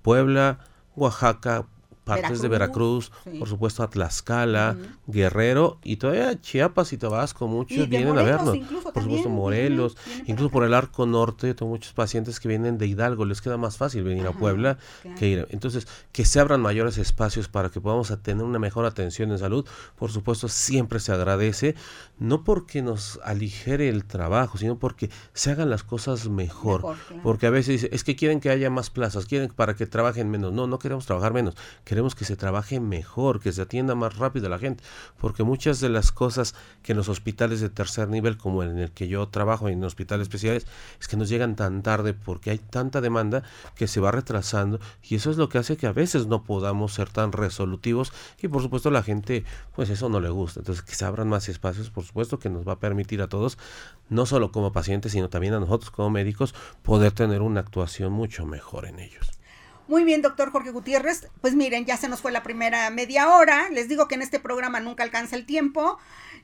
Puebla, 0.02 0.60
Oaxaca, 0.96 1.66
partes 2.08 2.42
de 2.42 2.48
Veracruz, 2.48 3.12
por 3.38 3.48
supuesto 3.48 3.82
a 3.82 3.90
Tlaxcala, 3.90 4.76
Guerrero 5.06 5.78
y 5.84 5.96
todavía 5.96 6.40
Chiapas 6.40 6.92
y 6.92 6.98
Tabasco, 6.98 7.46
muchos 7.46 7.88
vienen 7.88 8.18
a 8.18 8.22
vernos. 8.22 8.58
Por 8.92 9.02
supuesto 9.02 9.28
Morelos, 9.28 9.96
incluso 10.26 10.50
por 10.50 10.64
el 10.64 10.74
arco 10.74 11.06
norte, 11.06 11.54
tengo 11.54 11.70
muchos 11.70 11.92
pacientes 11.92 12.40
que 12.40 12.48
vienen 12.48 12.78
de 12.78 12.86
Hidalgo, 12.86 13.24
les 13.24 13.40
queda 13.40 13.56
más 13.56 13.76
fácil 13.76 14.02
venir 14.02 14.26
a 14.26 14.32
Puebla 14.32 14.78
que 15.18 15.28
ir. 15.28 15.46
Entonces, 15.50 15.86
que 16.12 16.24
se 16.24 16.40
abran 16.40 16.60
mayores 16.60 16.98
espacios 16.98 17.48
para 17.48 17.70
que 17.70 17.80
podamos 17.80 18.12
tener 18.22 18.44
una 18.44 18.58
mejor 18.58 18.86
atención 18.86 19.30
en 19.30 19.38
salud, 19.38 19.66
por 19.96 20.10
supuesto 20.10 20.48
siempre 20.48 21.00
se 21.00 21.12
agradece, 21.12 21.74
no 22.18 22.44
porque 22.44 22.82
nos 22.82 23.20
aligere 23.24 23.88
el 23.88 24.04
trabajo, 24.04 24.58
sino 24.58 24.78
porque 24.78 25.10
se 25.32 25.50
hagan 25.50 25.70
las 25.70 25.82
cosas 25.82 26.28
mejor, 26.28 26.96
porque 27.22 27.46
a 27.46 27.50
veces 27.50 27.88
es 27.90 28.04
que 28.04 28.16
quieren 28.16 28.40
que 28.40 28.50
haya 28.50 28.70
más 28.70 28.90
plazas, 28.90 29.26
quieren 29.26 29.50
para 29.54 29.74
que 29.74 29.86
trabajen 29.86 30.30
menos. 30.30 30.52
No, 30.52 30.66
no 30.66 30.78
queremos 30.78 31.06
trabajar 31.06 31.32
menos, 31.32 31.54
queremos 31.84 31.97
queremos 31.98 32.14
que 32.14 32.24
se 32.24 32.36
trabaje 32.36 32.78
mejor, 32.78 33.40
que 33.40 33.50
se 33.50 33.60
atienda 33.60 33.96
más 33.96 34.18
rápido 34.18 34.46
a 34.46 34.50
la 34.50 34.60
gente, 34.60 34.84
porque 35.18 35.42
muchas 35.42 35.80
de 35.80 35.88
las 35.88 36.12
cosas 36.12 36.54
que 36.80 36.92
en 36.92 36.98
los 36.98 37.08
hospitales 37.08 37.60
de 37.60 37.70
tercer 37.70 38.08
nivel, 38.08 38.36
como 38.36 38.62
en 38.62 38.78
el 38.78 38.92
que 38.92 39.08
yo 39.08 39.26
trabajo 39.26 39.68
en 39.68 39.82
hospitales 39.82 40.26
especiales, 40.26 40.68
es 41.00 41.08
que 41.08 41.16
nos 41.16 41.28
llegan 41.28 41.56
tan 41.56 41.82
tarde 41.82 42.14
porque 42.14 42.50
hay 42.50 42.58
tanta 42.58 43.00
demanda 43.00 43.42
que 43.74 43.88
se 43.88 43.98
va 43.98 44.12
retrasando 44.12 44.78
y 45.02 45.16
eso 45.16 45.32
es 45.32 45.38
lo 45.38 45.48
que 45.48 45.58
hace 45.58 45.76
que 45.76 45.88
a 45.88 45.92
veces 45.92 46.28
no 46.28 46.44
podamos 46.44 46.94
ser 46.94 47.08
tan 47.08 47.32
resolutivos 47.32 48.12
y 48.40 48.46
por 48.46 48.62
supuesto 48.62 48.92
la 48.92 49.02
gente 49.02 49.44
pues 49.74 49.90
eso 49.90 50.08
no 50.08 50.20
le 50.20 50.28
gusta. 50.28 50.60
Entonces 50.60 50.84
que 50.84 50.94
se 50.94 51.04
abran 51.04 51.28
más 51.28 51.48
espacios, 51.48 51.90
por 51.90 52.04
supuesto 52.04 52.38
que 52.38 52.48
nos 52.48 52.64
va 52.64 52.74
a 52.74 52.78
permitir 52.78 53.22
a 53.22 53.28
todos, 53.28 53.58
no 54.08 54.24
solo 54.24 54.52
como 54.52 54.70
pacientes, 54.70 55.10
sino 55.10 55.30
también 55.30 55.54
a 55.54 55.58
nosotros 55.58 55.90
como 55.90 56.10
médicos, 56.10 56.54
poder 56.84 57.10
tener 57.10 57.42
una 57.42 57.58
actuación 57.58 58.12
mucho 58.12 58.46
mejor 58.46 58.86
en 58.86 59.00
ellos. 59.00 59.37
Muy 59.88 60.04
bien, 60.04 60.20
doctor 60.20 60.52
Jorge 60.52 60.70
Gutiérrez. 60.70 61.26
Pues 61.40 61.54
miren, 61.54 61.86
ya 61.86 61.96
se 61.96 62.08
nos 62.08 62.20
fue 62.20 62.30
la 62.30 62.42
primera 62.42 62.88
media 62.90 63.30
hora. 63.30 63.70
Les 63.70 63.88
digo 63.88 64.06
que 64.06 64.16
en 64.16 64.22
este 64.22 64.38
programa 64.38 64.80
nunca 64.80 65.02
alcanza 65.02 65.34
el 65.34 65.46
tiempo. 65.46 65.98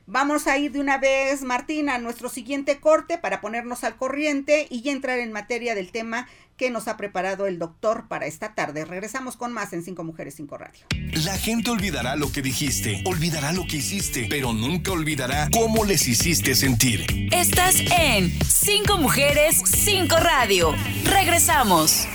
Vamos 0.07 0.47
a 0.47 0.57
ir 0.57 0.71
de 0.71 0.79
una 0.79 0.97
vez, 0.97 1.41
Martín, 1.41 1.89
a 1.89 1.97
nuestro 1.97 2.29
siguiente 2.29 2.79
corte 2.79 3.17
para 3.17 3.41
ponernos 3.41 3.83
al 3.83 3.95
corriente 3.97 4.67
y 4.69 4.81
ya 4.81 4.91
entrar 4.91 5.19
en 5.19 5.31
materia 5.31 5.73
del 5.75 5.91
tema 5.91 6.27
que 6.57 6.69
nos 6.69 6.87
ha 6.87 6.95
preparado 6.95 7.47
el 7.47 7.59
doctor 7.59 8.07
para 8.07 8.25
esta 8.25 8.55
tarde. 8.55 8.85
Regresamos 8.85 9.35
con 9.35 9.51
más 9.51 9.73
en 9.73 9.83
Cinco 9.83 10.03
Mujeres, 10.03 10.35
Cinco 10.35 10.57
Radio. 10.57 10.85
La 11.25 11.37
gente 11.37 11.69
olvidará 11.69 12.15
lo 12.15 12.31
que 12.31 12.41
dijiste, 12.41 13.03
olvidará 13.05 13.51
lo 13.51 13.65
que 13.67 13.77
hiciste, 13.77 14.27
pero 14.29 14.53
nunca 14.53 14.91
olvidará 14.91 15.49
cómo 15.51 15.85
les 15.85 16.07
hiciste 16.07 16.55
sentir. 16.55 17.05
Estás 17.31 17.79
en 17.99 18.31
Cinco 18.43 18.97
Mujeres, 18.97 19.61
Cinco 19.65 20.17
Radio. 20.17 20.73
Regresamos. 21.03 22.07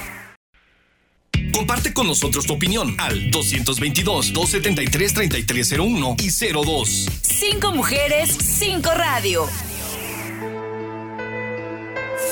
Comparte 1.52 1.92
con 1.92 2.06
nosotros 2.06 2.46
tu 2.46 2.52
opinión 2.54 2.94
al 2.98 3.30
222-273-3301 3.30 6.14
y 6.20 6.30
02. 6.52 7.08
Cinco 7.22 7.72
mujeres, 7.72 8.30
cinco 8.30 8.90
radio. 8.94 9.46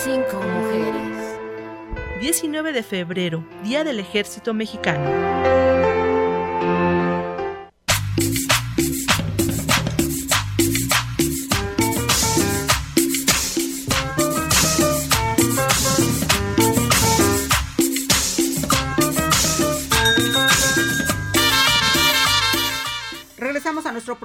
Cinco 0.05 0.41
mujeres. 0.41 1.19
19 2.21 2.73
de 2.73 2.83
febrero, 2.83 3.45
Día 3.65 3.85
del 3.85 4.01
Ejército 4.01 4.53
Mexicano. 4.55 5.88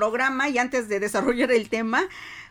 Programa 0.03 0.49
y 0.49 0.57
antes 0.57 0.89
de 0.89 0.99
desarrollar 0.99 1.49
el 1.53 1.69
tema, 1.69 2.03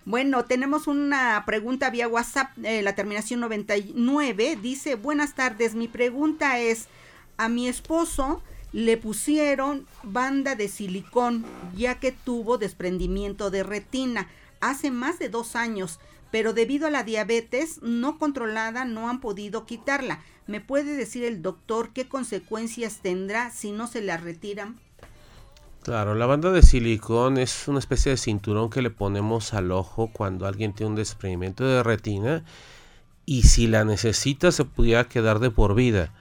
bueno, 0.06 0.46
tenemos 0.46 0.86
una 0.86 1.42
pregunta 1.44 1.90
vía 1.90 2.08
WhatsApp, 2.08 2.50
eh, 2.64 2.80
la 2.80 2.94
terminación 2.94 3.40
99, 3.40 4.58
dice, 4.62 4.94
buenas 4.94 5.34
tardes, 5.34 5.74
mi 5.74 5.86
pregunta 5.86 6.58
es, 6.58 6.88
a 7.36 7.50
mi 7.50 7.68
esposo 7.68 8.40
le 8.72 8.96
pusieron 8.96 9.86
banda 10.02 10.54
de 10.54 10.68
silicón 10.68 11.44
ya 11.76 12.00
que 12.00 12.10
tuvo 12.10 12.56
desprendimiento 12.56 13.50
de 13.50 13.64
retina 13.64 14.28
hace 14.62 14.90
más 14.90 15.18
de 15.18 15.28
dos 15.28 15.54
años, 15.54 16.00
pero 16.30 16.54
debido 16.54 16.86
a 16.86 16.90
la 16.90 17.02
diabetes 17.02 17.82
no 17.82 18.18
controlada 18.18 18.86
no 18.86 19.10
han 19.10 19.20
podido 19.20 19.66
quitarla. 19.66 20.22
¿Me 20.46 20.62
puede 20.62 20.96
decir 20.96 21.22
el 21.22 21.42
doctor 21.42 21.90
qué 21.92 22.08
consecuencias 22.08 23.00
tendrá 23.02 23.50
si 23.50 23.72
no 23.72 23.88
se 23.88 24.00
la 24.00 24.16
retiran? 24.16 24.80
Claro, 25.82 26.14
la 26.14 26.26
banda 26.26 26.52
de 26.52 26.62
silicón 26.62 27.38
es 27.38 27.66
una 27.66 27.80
especie 27.80 28.10
de 28.10 28.16
cinturón 28.16 28.70
que 28.70 28.82
le 28.82 28.90
ponemos 28.90 29.52
al 29.52 29.72
ojo 29.72 30.10
cuando 30.12 30.46
alguien 30.46 30.72
tiene 30.74 30.90
un 30.90 30.96
desprendimiento 30.96 31.64
de 31.64 31.82
retina 31.82 32.44
y 33.26 33.42
si 33.42 33.66
la 33.66 33.84
necesita 33.84 34.52
se 34.52 34.64
pudiera 34.64 35.08
quedar 35.08 35.40
de 35.40 35.50
por 35.50 35.74
vida. 35.74 36.12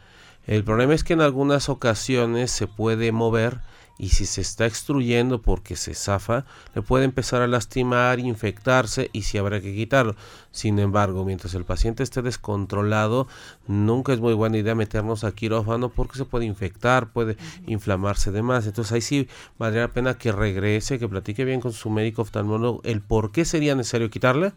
El 0.48 0.64
problema 0.64 0.96
es 0.96 1.04
que 1.04 1.14
en 1.14 1.22
algunas 1.22 1.70
ocasiones 1.70 2.50
se 2.50 2.66
puede 2.66 3.12
mover 3.12 3.60
y 4.02 4.10
si 4.10 4.26
se 4.26 4.42
está 4.42 4.66
extruyendo 4.66 5.44
porque 5.44 5.76
se 5.76 5.94
zafa, 5.94 6.46
le 6.74 6.82
puede 6.82 7.06
empezar 7.06 7.44
a 7.44 7.48
lastimar, 7.48 8.20
infectarse 8.20 9.12
y 9.14 9.22
si 9.22 9.38
habrá 9.38 9.62
que 9.62 9.76
quitarlo. 9.76 10.16
Sin 10.50 10.80
embargo, 10.80 11.24
mientras 11.24 11.54
el 11.54 11.66
paciente 11.66 12.02
esté 12.02 12.24
descontrolado, 12.24 13.28
nunca 13.68 14.12
es 14.12 14.20
muy 14.20 14.34
buena 14.34 14.58
idea 14.58 14.74
meternos 14.74 15.24
a 15.24 15.34
quirófano 15.34 15.90
porque 15.90 16.18
se 16.18 16.26
puede 16.26 16.46
infectar, 16.46 17.12
puede 17.14 17.38
inflamarse 17.68 18.32
de 18.32 18.42
más. 18.42 18.66
Entonces 18.66 18.92
ahí 18.92 19.02
sí 19.02 19.28
valdría 19.60 19.84
la 19.84 19.94
pena 19.94 20.16
que 20.16 20.32
regrese, 20.32 20.98
que 20.98 21.08
platique 21.08 21.46
bien 21.46 21.62
con 21.62 21.72
su 21.72 21.92
médico 21.92 22.24
oftalmólogo 22.24 22.82
el 22.84 23.02
por 23.02 23.32
qué 23.32 23.46
sería 23.46 23.76
necesario 23.76 24.10
quitarla 24.10 24.56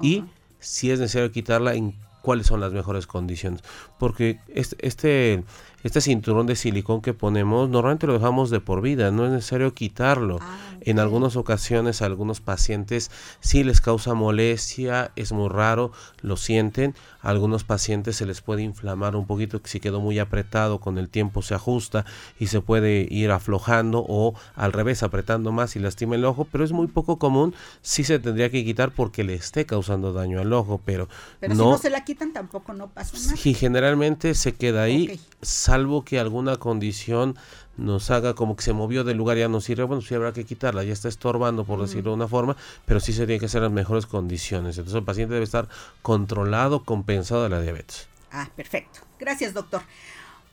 y 0.00 0.24
si 0.60 0.90
es 0.90 0.98
necesario 0.98 1.30
quitarla 1.30 1.74
en 1.74 1.94
cuáles 2.22 2.46
son 2.46 2.60
las 2.60 2.72
mejores 2.72 3.06
condiciones. 3.06 3.62
Porque 3.98 4.40
este, 4.48 4.86
este 4.86 5.44
este 5.84 6.00
cinturón 6.00 6.46
de 6.46 6.56
silicón 6.56 7.00
que 7.02 7.14
ponemos 7.14 7.68
normalmente 7.68 8.06
lo 8.06 8.14
dejamos 8.14 8.50
de 8.50 8.60
por 8.60 8.82
vida, 8.82 9.10
no 9.10 9.24
es 9.26 9.32
necesario 9.32 9.74
quitarlo. 9.74 10.38
Ah, 10.40 10.58
en 10.80 10.98
algunas 10.98 11.36
ocasiones 11.36 12.02
a 12.02 12.06
algunos 12.06 12.40
pacientes 12.40 13.10
sí 13.40 13.64
les 13.64 13.80
causa 13.80 14.14
molestia, 14.14 15.12
es 15.16 15.32
muy 15.32 15.48
raro, 15.48 15.92
lo 16.20 16.36
sienten. 16.36 16.94
A 17.20 17.30
algunos 17.30 17.64
pacientes 17.64 18.16
se 18.16 18.26
les 18.26 18.40
puede 18.40 18.62
inflamar 18.62 19.16
un 19.16 19.26
poquito, 19.26 19.60
que 19.60 19.68
si 19.68 19.80
quedó 19.80 20.00
muy 20.00 20.18
apretado 20.18 20.78
con 20.78 20.98
el 20.98 21.08
tiempo 21.08 21.42
se 21.42 21.54
ajusta 21.54 22.04
y 22.38 22.46
se 22.46 22.60
puede 22.60 23.06
ir 23.10 23.30
aflojando 23.30 24.04
o 24.08 24.34
al 24.54 24.72
revés 24.72 25.02
apretando 25.02 25.52
más 25.52 25.76
y 25.76 25.80
lastima 25.80 26.14
el 26.14 26.24
ojo, 26.24 26.46
pero 26.50 26.64
es 26.64 26.72
muy 26.72 26.86
poco 26.86 27.18
común, 27.18 27.54
sí 27.82 28.04
se 28.04 28.18
tendría 28.18 28.50
que 28.50 28.64
quitar 28.64 28.92
porque 28.92 29.24
le 29.24 29.34
esté 29.34 29.66
causando 29.66 30.12
daño 30.12 30.40
al 30.40 30.52
ojo, 30.52 30.80
pero, 30.84 31.08
pero 31.40 31.54
no, 31.54 31.64
si 31.64 31.70
no 31.70 31.78
se 31.78 31.90
la 31.90 32.04
quitan 32.04 32.32
tampoco 32.32 32.72
no 32.72 32.88
pasa 32.88 33.16
nada. 33.16 33.36
Sí, 33.36 33.52
generalmente 33.52 34.34
se 34.34 34.54
queda 34.54 34.82
ahí 34.82 35.20
salvo 35.68 36.02
que 36.02 36.18
alguna 36.18 36.56
condición 36.56 37.36
nos 37.76 38.10
haga 38.10 38.32
como 38.32 38.56
que 38.56 38.62
se 38.62 38.72
movió 38.72 39.04
del 39.04 39.18
lugar 39.18 39.36
y 39.36 39.40
ya 39.40 39.48
no 39.48 39.60
sirve, 39.60 39.84
bueno, 39.84 40.00
sí 40.00 40.14
habrá 40.14 40.32
que 40.32 40.44
quitarla, 40.44 40.82
ya 40.82 40.94
está 40.94 41.08
estorbando 41.08 41.64
por 41.64 41.78
decirlo 41.78 42.12
de 42.12 42.16
una 42.16 42.26
forma, 42.26 42.56
pero 42.86 43.00
sí 43.00 43.12
se 43.12 43.26
tiene 43.26 43.38
que 43.38 43.48
ser 43.48 43.60
las 43.60 43.70
mejores 43.70 44.06
condiciones. 44.06 44.78
Entonces 44.78 44.98
el 44.98 45.04
paciente 45.04 45.34
debe 45.34 45.44
estar 45.44 45.68
controlado, 46.00 46.84
compensado 46.84 47.42
de 47.42 47.50
la 47.50 47.60
diabetes. 47.60 48.08
Ah, 48.32 48.48
perfecto. 48.56 49.00
Gracias, 49.20 49.52
doctor. 49.52 49.82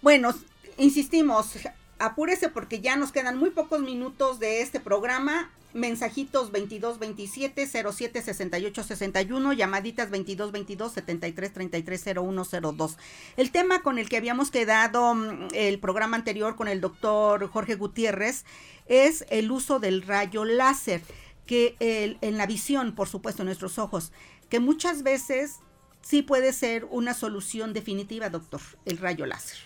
Bueno, 0.02 0.34
insistimos, 0.78 1.60
apúrese 2.00 2.50
porque 2.50 2.82
ya 2.82 2.96
nos 2.96 3.12
quedan 3.12 3.38
muy 3.38 3.52
pocos 3.52 3.82
minutos 3.82 4.40
de 4.40 4.62
este 4.62 4.80
programa 4.80 5.52
mensajitos 5.76 6.52
22 6.52 7.00
27 7.00 7.68
07 7.68 8.22
68 8.22 8.84
61, 8.84 9.54
llamaditas 9.54 10.10
22 10.10 10.52
22 10.52 10.94
73 10.94 11.54
33 11.54 12.06
01 12.18 12.46
02. 12.74 12.98
El 13.36 13.52
tema 13.52 13.82
con 13.84 14.00
el 14.00 14.08
que 14.08 14.18
habíamos 14.18 14.52
quedado 14.52 15.14
mm, 15.14 15.50
el 15.54 15.80
programa 15.80 16.16
anterior 16.16 16.56
con 16.56 16.70
el 16.70 16.80
doctor 16.82 17.48
Jorge 17.50 17.76
Gutiérrez 17.76 18.46
es 18.88 19.26
el 19.30 19.52
uso 19.52 19.80
del 19.80 20.02
rayo 20.02 20.46
láser, 20.46 21.02
que 21.46 21.76
en 21.80 22.38
la 22.38 22.48
visión, 22.48 22.96
por 22.96 23.08
supuesto, 23.08 23.44
en 23.44 23.48
nuestros 23.48 23.78
ojos, 23.78 24.12
que 24.50 24.60
muchas 24.60 25.04
veces 25.04 25.58
sí 26.02 26.22
puede 26.22 26.54
ser 26.54 26.86
una 26.86 27.14
solución 27.14 27.74
definitiva, 27.74 28.30
doctor, 28.30 28.62
el 28.86 28.98
rayo 28.98 29.26
láser. 29.26 29.58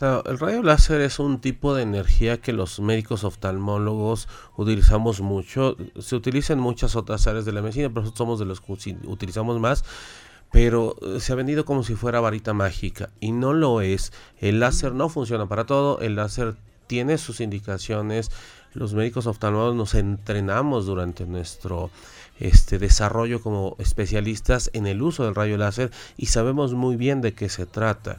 El 0.00 0.38
rayo 0.40 0.62
láser 0.62 1.00
es 1.02 1.20
un 1.20 1.40
tipo 1.40 1.74
de 1.74 1.82
energía 1.82 2.40
que 2.40 2.52
los 2.52 2.80
médicos 2.80 3.22
oftalmólogos 3.22 4.28
utilizamos 4.56 5.20
mucho. 5.20 5.76
Se 6.00 6.16
utiliza 6.16 6.52
en 6.52 6.58
muchas 6.58 6.96
otras 6.96 7.26
áreas 7.28 7.44
de 7.44 7.52
la 7.52 7.62
medicina, 7.62 7.88
pero 7.88 8.00
nosotros 8.00 8.18
somos 8.18 8.38
de 8.40 8.44
los 8.44 8.60
que 8.60 8.72
utilizamos 9.06 9.60
más. 9.60 9.84
Pero 10.50 10.96
eh, 11.02 11.20
se 11.20 11.32
ha 11.32 11.36
vendido 11.36 11.64
como 11.64 11.84
si 11.84 11.94
fuera 11.94 12.20
varita 12.20 12.54
mágica 12.54 13.10
y 13.20 13.32
no 13.32 13.52
lo 13.52 13.80
es. 13.80 14.12
El 14.40 14.60
láser 14.60 14.92
no 14.92 15.08
funciona 15.08 15.46
para 15.46 15.64
todo. 15.64 16.00
El 16.00 16.16
láser 16.16 16.56
tiene 16.88 17.16
sus 17.16 17.40
indicaciones. 17.40 18.30
Los 18.72 18.94
médicos 18.94 19.26
oftalmólogos 19.26 19.76
nos 19.76 19.94
entrenamos 19.94 20.86
durante 20.86 21.24
nuestro 21.24 21.90
este 22.40 22.78
desarrollo 22.78 23.40
como 23.40 23.76
especialistas 23.78 24.70
en 24.72 24.88
el 24.88 25.02
uso 25.02 25.24
del 25.24 25.36
rayo 25.36 25.56
láser 25.56 25.92
y 26.16 26.26
sabemos 26.26 26.74
muy 26.74 26.96
bien 26.96 27.20
de 27.20 27.32
qué 27.32 27.48
se 27.48 27.64
trata. 27.64 28.18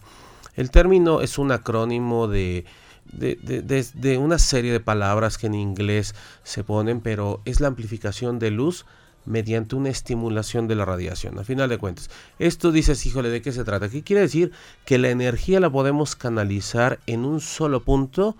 El 0.55 0.71
término 0.71 1.21
es 1.21 1.37
un 1.37 1.51
acrónimo 1.51 2.27
de, 2.27 2.65
de, 3.11 4.17
una 4.17 4.39
serie 4.39 4.71
de 4.71 4.79
palabras 4.79 5.37
que 5.37 5.47
en 5.47 5.55
inglés 5.55 6.15
se 6.43 6.63
ponen, 6.63 7.01
pero 7.01 7.41
es 7.45 7.59
la 7.59 7.67
amplificación 7.67 8.39
de 8.39 8.51
luz 8.51 8.85
mediante 9.25 9.75
una 9.75 9.89
estimulación 9.89 10.67
de 10.67 10.75
la 10.75 10.85
radiación. 10.85 11.39
A 11.39 11.43
final 11.43 11.67
de 11.67 11.79
cuentas, 11.79 12.09
esto 12.37 12.71
dices, 12.71 13.05
híjole, 13.05 13.29
¿de 13.29 13.41
qué 13.41 13.51
se 13.51 13.63
trata? 13.63 13.89
¿Qué 13.89 14.03
quiere 14.03 14.21
decir? 14.21 14.51
Que 14.85 14.97
la 14.99 15.09
energía 15.09 15.59
la 15.59 15.69
podemos 15.69 16.15
canalizar 16.15 16.99
en 17.07 17.25
un 17.25 17.41
solo 17.41 17.83
punto 17.83 18.35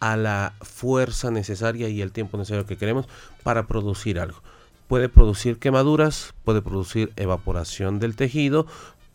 a 0.00 0.16
la 0.16 0.54
fuerza 0.62 1.30
necesaria 1.30 1.88
y 1.88 2.00
el 2.00 2.12
tiempo 2.12 2.38
necesario 2.38 2.66
que 2.66 2.78
queremos 2.78 3.06
para 3.42 3.66
producir 3.66 4.18
algo. 4.18 4.42
Puede 4.88 5.08
producir 5.08 5.58
quemaduras, 5.58 6.34
puede 6.44 6.62
producir 6.62 7.12
evaporación 7.16 7.98
del 7.98 8.16
tejido, 8.16 8.66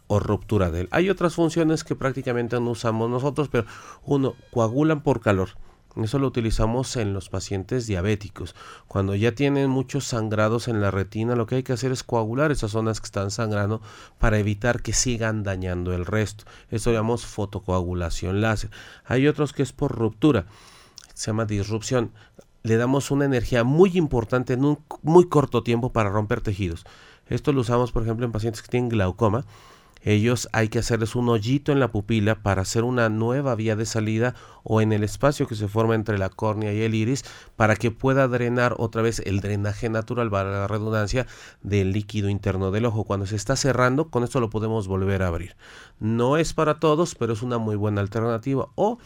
o 0.09 0.19
ruptura 0.19 0.71
de 0.71 0.81
él. 0.81 0.87
Hay 0.91 1.09
otras 1.09 1.35
funciones 1.35 1.83
que 1.83 1.95
prácticamente 1.95 2.59
no 2.59 2.71
usamos 2.71 3.09
nosotros, 3.09 3.47
pero 3.47 3.65
uno, 4.03 4.33
coagulan 4.51 5.01
por 5.03 5.21
calor. 5.21 5.49
Eso 5.95 6.17
lo 6.17 6.27
utilizamos 6.27 6.95
en 6.95 7.13
los 7.13 7.29
pacientes 7.29 7.85
diabéticos. 7.85 8.55
Cuando 8.87 9.13
ya 9.13 9.33
tienen 9.33 9.69
muchos 9.69 10.05
sangrados 10.05 10.67
en 10.67 10.81
la 10.81 10.89
retina, 10.89 11.35
lo 11.35 11.45
que 11.45 11.55
hay 11.55 11.63
que 11.63 11.73
hacer 11.73 11.91
es 11.91 12.03
coagular 12.03 12.51
esas 12.51 12.71
zonas 12.71 12.99
que 12.99 13.05
están 13.05 13.29
sangrando 13.29 13.81
para 14.17 14.39
evitar 14.39 14.81
que 14.81 14.93
sigan 14.93 15.43
dañando 15.43 15.93
el 15.93 16.07
resto. 16.07 16.45
Eso 16.71 16.91
llamamos 16.91 17.27
fotocoagulación 17.27 18.41
láser. 18.41 18.71
Hay 19.05 19.27
otros 19.27 19.53
que 19.53 19.61
es 19.61 19.73
por 19.73 19.95
ruptura. 19.95 20.47
Se 21.13 21.27
llama 21.27 21.45
disrupción. 21.45 22.11
Le 22.63 22.77
damos 22.77 23.11
una 23.11 23.25
energía 23.25 23.63
muy 23.63 23.91
importante 23.95 24.53
en 24.53 24.65
un 24.65 24.79
muy 25.03 25.29
corto 25.29 25.61
tiempo 25.61 25.91
para 25.91 26.09
romper 26.09 26.41
tejidos. 26.41 26.83
Esto 27.27 27.51
lo 27.51 27.61
usamos, 27.61 27.91
por 27.91 28.01
ejemplo, 28.01 28.25
en 28.25 28.31
pacientes 28.31 28.63
que 28.63 28.69
tienen 28.69 28.89
glaucoma 28.89 29.45
ellos 30.01 30.47
hay 30.53 30.69
que 30.69 30.79
hacerles 30.79 31.15
un 31.15 31.27
hoyito 31.27 31.71
en 31.71 31.79
la 31.79 31.91
pupila 31.91 32.41
para 32.41 32.61
hacer 32.61 32.83
una 32.83 33.09
nueva 33.09 33.55
vía 33.55 33.75
de 33.75 33.85
salida 33.85 34.33
o 34.63 34.81
en 34.81 34.93
el 34.93 35.03
espacio 35.03 35.47
que 35.47 35.55
se 35.55 35.67
forma 35.67 35.95
entre 35.95 36.17
la 36.17 36.29
córnea 36.29 36.73
y 36.73 36.81
el 36.81 36.95
iris 36.95 37.25
para 37.55 37.75
que 37.75 37.91
pueda 37.91 38.27
drenar 38.27 38.75
otra 38.77 39.01
vez 39.01 39.19
el 39.19 39.41
drenaje 39.41 39.89
natural, 39.89 40.29
para 40.29 40.51
la 40.51 40.67
redundancia, 40.67 41.27
del 41.61 41.91
líquido 41.91 42.29
interno 42.29 42.71
del 42.71 42.85
ojo. 42.85 43.03
Cuando 43.03 43.25
se 43.25 43.35
está 43.35 43.55
cerrando, 43.55 44.09
con 44.09 44.23
esto 44.23 44.39
lo 44.39 44.49
podemos 44.49 44.87
volver 44.87 45.23
a 45.23 45.27
abrir. 45.27 45.55
No 45.99 46.37
es 46.37 46.53
para 46.53 46.79
todos, 46.79 47.15
pero 47.15 47.33
es 47.33 47.41
una 47.41 47.57
muy 47.57 47.75
buena 47.75 48.01
alternativa. 48.01 48.69
O 48.75 48.99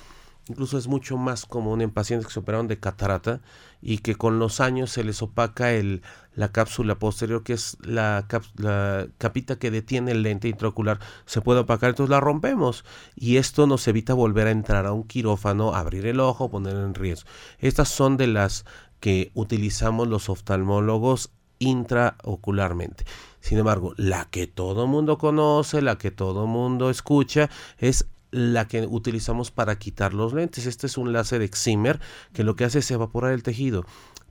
incluso 0.47 0.77
es 0.77 0.87
mucho 0.87 1.17
más 1.17 1.45
común 1.45 1.81
en 1.81 1.89
pacientes 1.89 2.27
que 2.27 2.33
se 2.33 2.39
operaron 2.39 2.67
de 2.67 2.79
catarata 2.79 3.41
y 3.85 3.97
que 3.97 4.15
con 4.15 4.39
los 4.39 4.61
años 4.61 4.91
se 4.91 5.03
les 5.03 5.21
opaca 5.21 5.73
el, 5.73 6.01
la 6.35 6.53
cápsula 6.53 6.95
posterior, 6.95 7.43
que 7.43 7.53
es 7.53 7.77
la, 7.81 8.25
la, 8.55 9.07
capita 9.17 9.59
que 9.59 9.71
detiene 9.71 10.11
el 10.11 10.23
lente 10.23 10.47
intraocular, 10.47 10.99
se 11.25 11.41
puede 11.41 11.59
opacar, 11.59 11.89
entonces 11.89 12.09
la 12.09 12.21
rompemos 12.21 12.85
y 13.13 13.35
esto 13.35 13.67
nos 13.67 13.85
evita 13.89 14.13
volver 14.13 14.47
a 14.47 14.51
entrar 14.51 14.85
a 14.85 14.93
un 14.93 15.03
quirófano, 15.03 15.75
abrir 15.75 16.07
el 16.07 16.21
ojo, 16.21 16.49
poner 16.49 16.77
en 16.77 16.93
riesgo. 16.93 17.29
Estas 17.59 17.89
son 17.89 18.15
de 18.15 18.27
las 18.27 18.65
que 19.01 19.31
utilizamos 19.33 20.07
los 20.07 20.29
oftalmólogos 20.29 21.31
intraocularmente. 21.59 23.05
Sin 23.41 23.57
embargo, 23.57 23.93
la 23.97 24.29
que 24.29 24.47
todo 24.47 24.87
mundo 24.87 25.17
conoce, 25.17 25.81
la 25.81 25.97
que 25.97 26.11
todo 26.11 26.47
mundo 26.47 26.89
escucha, 26.89 27.49
es 27.77 28.07
la 28.33 28.67
que 28.67 28.87
utilizamos 28.87 29.51
para 29.51 29.77
quitar 29.77 30.13
los 30.13 30.33
lentes. 30.33 30.65
Este 30.65 30.87
es 30.87 30.97
un 30.97 31.13
láser 31.13 31.41
excimer 31.41 31.99
que 32.33 32.43
lo 32.43 32.55
que 32.55 32.65
hace 32.65 32.79
es 32.79 32.91
evaporar 32.91 33.31
el 33.31 33.43
tejido. 33.43 33.85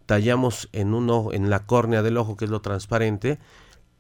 Tallamos 0.07 0.69
en, 0.73 0.93
uno, 0.93 1.29
en 1.33 1.49
la 1.49 1.65
córnea 1.65 2.03
del 2.03 2.17
ojo, 2.17 2.37
que 2.37 2.45
es 2.45 2.51
lo 2.51 2.61
transparente, 2.61 3.39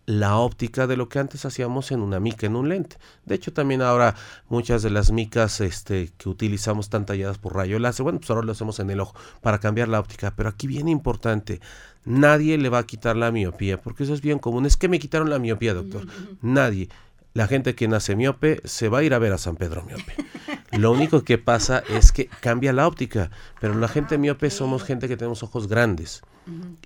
la 0.05 0.37
óptica 0.39 0.89
de 0.89 0.97
lo 0.97 1.09
que 1.09 1.21
antes 1.21 1.45
hacíamos 1.45 1.93
en 1.93 2.01
una 2.01 2.19
mica, 2.19 2.47
en 2.47 2.57
un 2.57 2.69
lente. 2.69 2.97
De 3.25 3.37
hecho, 3.37 3.53
también 3.53 3.81
ahora 3.81 4.17
muchas 4.49 4.83
de 4.83 4.91
las 4.91 5.13
micas 5.13 5.61
este, 5.61 6.11
que 6.19 6.29
utilizamos 6.29 6.87
están 6.87 7.07
talladas 7.07 7.39
por 7.39 7.55
rayo 7.55 7.79
láser. 7.79 8.03
Bueno, 8.03 8.19
pues 8.19 8.29
ahora 8.31 8.43
lo 8.45 8.51
hacemos 8.51 8.81
en 8.81 8.91
el 8.91 8.99
ojo 8.99 9.15
para 9.41 9.61
cambiar 9.61 9.87
la 9.87 10.01
óptica. 10.01 10.35
Pero 10.35 10.49
aquí 10.49 10.67
viene 10.67 10.91
importante, 10.91 11.61
nadie 12.05 12.59
le 12.59 12.69
va 12.69 12.79
a 12.79 12.87
quitar 12.87 13.17
la 13.17 13.31
miopía, 13.31 13.81
porque 13.81 14.03
eso 14.03 14.15
es 14.15 14.21
bien 14.21 14.41
común. 14.41 14.67
Es 14.67 14.77
que 14.77 14.89
me 14.89 14.99
quitaron 14.99 15.31
la 15.31 15.39
miopía, 15.39 15.75
doctor. 15.75 16.09
Nadie 16.41 16.89
la 17.35 17.47
gente 17.47 17.75
que 17.75 17.89
nace 17.89 18.17
miope 18.17 18.61
se 18.65 18.89
va 18.89 18.99
a 18.99 19.03
ir 19.03 19.15
a 19.15 19.19
ver 19.19 19.33
a 19.33 19.39
San 19.39 19.57
Pedro 19.57 19.83
miope. 19.83 20.15
Lo 20.73 20.91
único 20.93 21.23
que 21.23 21.39
pasa 21.39 21.83
es 21.89 22.13
que 22.13 22.27
cambia 22.27 22.73
la 22.73 22.87
óptica, 22.87 23.31
pero 23.61 23.75
la 23.75 23.89
gente 23.89 24.19
miope 24.19 24.51
somos 24.51 24.85
gente 24.85 25.09
que 25.09 25.17
tenemos 25.17 25.43
ojos 25.43 25.69
grandes 25.69 26.23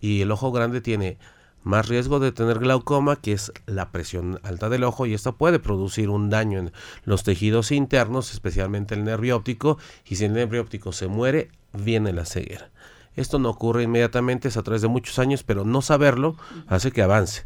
y 0.00 0.22
el 0.22 0.30
ojo 0.30 0.52
grande 0.52 0.80
tiene 0.80 1.18
más 1.66 1.88
riesgo 1.88 2.20
de 2.20 2.30
tener 2.30 2.60
glaucoma, 2.60 3.16
que 3.16 3.32
es 3.32 3.52
la 3.66 3.90
presión 3.90 4.38
alta 4.44 4.68
del 4.68 4.84
ojo, 4.84 5.04
y 5.04 5.14
esto 5.14 5.36
puede 5.36 5.58
producir 5.58 6.10
un 6.10 6.30
daño 6.30 6.60
en 6.60 6.72
los 7.04 7.24
tejidos 7.24 7.72
internos, 7.72 8.32
especialmente 8.32 8.94
el 8.94 9.02
nervio 9.02 9.36
óptico, 9.36 9.76
y 10.04 10.14
si 10.14 10.26
el 10.26 10.32
nervio 10.32 10.62
óptico 10.62 10.92
se 10.92 11.08
muere, 11.08 11.50
viene 11.72 12.12
la 12.12 12.24
ceguera. 12.24 12.70
Esto 13.16 13.40
no 13.40 13.50
ocurre 13.50 13.82
inmediatamente, 13.82 14.46
es 14.46 14.56
a 14.56 14.62
través 14.62 14.82
de 14.82 14.88
muchos 14.88 15.18
años, 15.18 15.42
pero 15.42 15.64
no 15.64 15.82
saberlo 15.82 16.36
hace 16.68 16.92
que 16.92 17.02
avance. 17.02 17.42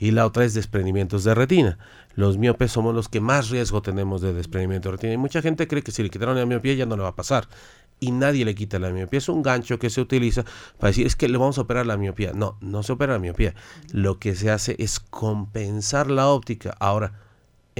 Y 0.00 0.10
la 0.10 0.26
otra 0.26 0.44
es 0.44 0.54
desprendimientos 0.54 1.22
de 1.22 1.34
retina 1.34 1.78
los 2.16 2.38
miopes 2.38 2.72
somos 2.72 2.94
los 2.94 3.08
que 3.08 3.20
más 3.20 3.50
riesgo 3.50 3.82
tenemos 3.82 4.20
de 4.20 4.32
desprendimiento 4.32 4.88
de 4.88 4.96
retina. 4.96 5.12
Y 5.14 5.16
mucha 5.16 5.42
gente 5.42 5.68
cree 5.68 5.82
que 5.82 5.92
si 5.92 6.02
le 6.02 6.10
quitaron 6.10 6.36
la 6.36 6.46
miopía 6.46 6.74
ya 6.74 6.86
no 6.86 6.96
le 6.96 7.02
va 7.02 7.10
a 7.10 7.16
pasar. 7.16 7.48
Y 8.00 8.12
nadie 8.12 8.44
le 8.44 8.54
quita 8.54 8.78
la 8.78 8.90
miopía. 8.90 9.18
Es 9.18 9.28
un 9.28 9.42
gancho 9.42 9.78
que 9.78 9.90
se 9.90 10.00
utiliza 10.00 10.44
para 10.78 10.90
decir 10.90 11.06
es 11.06 11.16
que 11.16 11.28
le 11.28 11.38
vamos 11.38 11.58
a 11.58 11.62
operar 11.62 11.86
la 11.86 11.96
miopía. 11.96 12.32
No, 12.32 12.56
no 12.60 12.82
se 12.82 12.92
opera 12.92 13.14
la 13.14 13.18
miopía. 13.18 13.54
Lo 13.92 14.18
que 14.18 14.34
se 14.34 14.50
hace 14.50 14.76
es 14.78 15.00
compensar 15.00 16.10
la 16.10 16.28
óptica. 16.28 16.74
Ahora, 16.80 17.12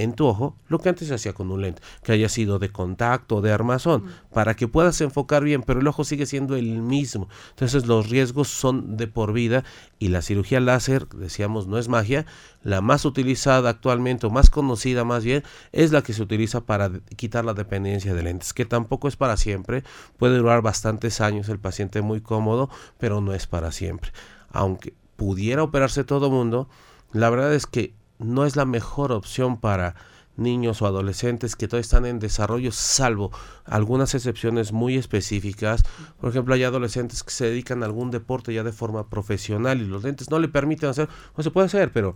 en 0.03 0.13
tu 0.13 0.25
ojo 0.25 0.55
lo 0.67 0.79
que 0.79 0.89
antes 0.89 1.07
se 1.07 1.13
hacía 1.13 1.33
con 1.33 1.51
un 1.51 1.61
lente, 1.61 1.81
que 2.03 2.11
haya 2.11 2.29
sido 2.29 2.59
de 2.59 2.71
contacto 2.71 3.37
o 3.37 3.41
de 3.41 3.51
armazón, 3.51 4.05
para 4.33 4.55
que 4.55 4.67
puedas 4.67 4.99
enfocar 5.01 5.43
bien, 5.43 5.63
pero 5.63 5.79
el 5.79 5.87
ojo 5.87 6.03
sigue 6.03 6.25
siendo 6.25 6.55
el 6.55 6.81
mismo. 6.81 7.29
Entonces 7.51 7.85
los 7.87 8.09
riesgos 8.09 8.47
son 8.47 8.97
de 8.97 9.07
por 9.07 9.33
vida 9.33 9.63
y 9.99 10.09
la 10.09 10.21
cirugía 10.21 10.59
láser, 10.59 11.07
decíamos, 11.09 11.67
no 11.67 11.77
es 11.77 11.87
magia. 11.87 12.25
La 12.63 12.81
más 12.81 13.05
utilizada 13.05 13.69
actualmente, 13.69 14.27
o 14.27 14.29
más 14.29 14.49
conocida 14.49 15.03
más 15.03 15.23
bien, 15.23 15.43
es 15.71 15.91
la 15.91 16.01
que 16.01 16.13
se 16.13 16.21
utiliza 16.21 16.61
para 16.61 16.91
quitar 17.15 17.45
la 17.45 17.53
dependencia 17.53 18.13
de 18.13 18.23
lentes, 18.23 18.53
que 18.53 18.65
tampoco 18.65 19.07
es 19.07 19.15
para 19.15 19.37
siempre. 19.37 19.83
Puede 20.17 20.37
durar 20.37 20.61
bastantes 20.61 21.21
años 21.21 21.49
el 21.49 21.59
paciente 21.59 22.01
muy 22.01 22.21
cómodo, 22.21 22.69
pero 22.97 23.21
no 23.21 23.33
es 23.33 23.47
para 23.47 23.71
siempre. 23.71 24.11
Aunque 24.51 24.93
pudiera 25.15 25.63
operarse 25.63 26.03
todo 26.03 26.29
mundo, 26.29 26.69
la 27.13 27.29
verdad 27.29 27.53
es 27.53 27.65
que 27.65 27.93
no 28.23 28.45
es 28.45 28.55
la 28.55 28.65
mejor 28.65 29.11
opción 29.11 29.59
para 29.59 29.95
niños 30.37 30.81
o 30.81 30.87
adolescentes 30.87 31.55
que 31.55 31.67
todavía 31.67 31.81
están 31.81 32.05
en 32.05 32.19
desarrollo, 32.19 32.71
salvo 32.71 33.31
algunas 33.65 34.15
excepciones 34.15 34.71
muy 34.71 34.97
específicas. 34.97 35.83
Por 36.19 36.29
ejemplo, 36.29 36.53
hay 36.53 36.63
adolescentes 36.63 37.23
que 37.23 37.31
se 37.31 37.45
dedican 37.45 37.83
a 37.83 37.85
algún 37.85 38.11
deporte 38.11 38.53
ya 38.53 38.63
de 38.63 38.71
forma 38.71 39.09
profesional 39.09 39.81
y 39.81 39.85
los 39.85 40.03
lentes 40.03 40.29
no 40.29 40.39
le 40.39 40.47
permiten 40.47 40.89
hacer, 40.89 41.09
no 41.37 41.43
se 41.43 41.51
puede 41.51 41.67
hacer, 41.67 41.91
pero 41.91 42.15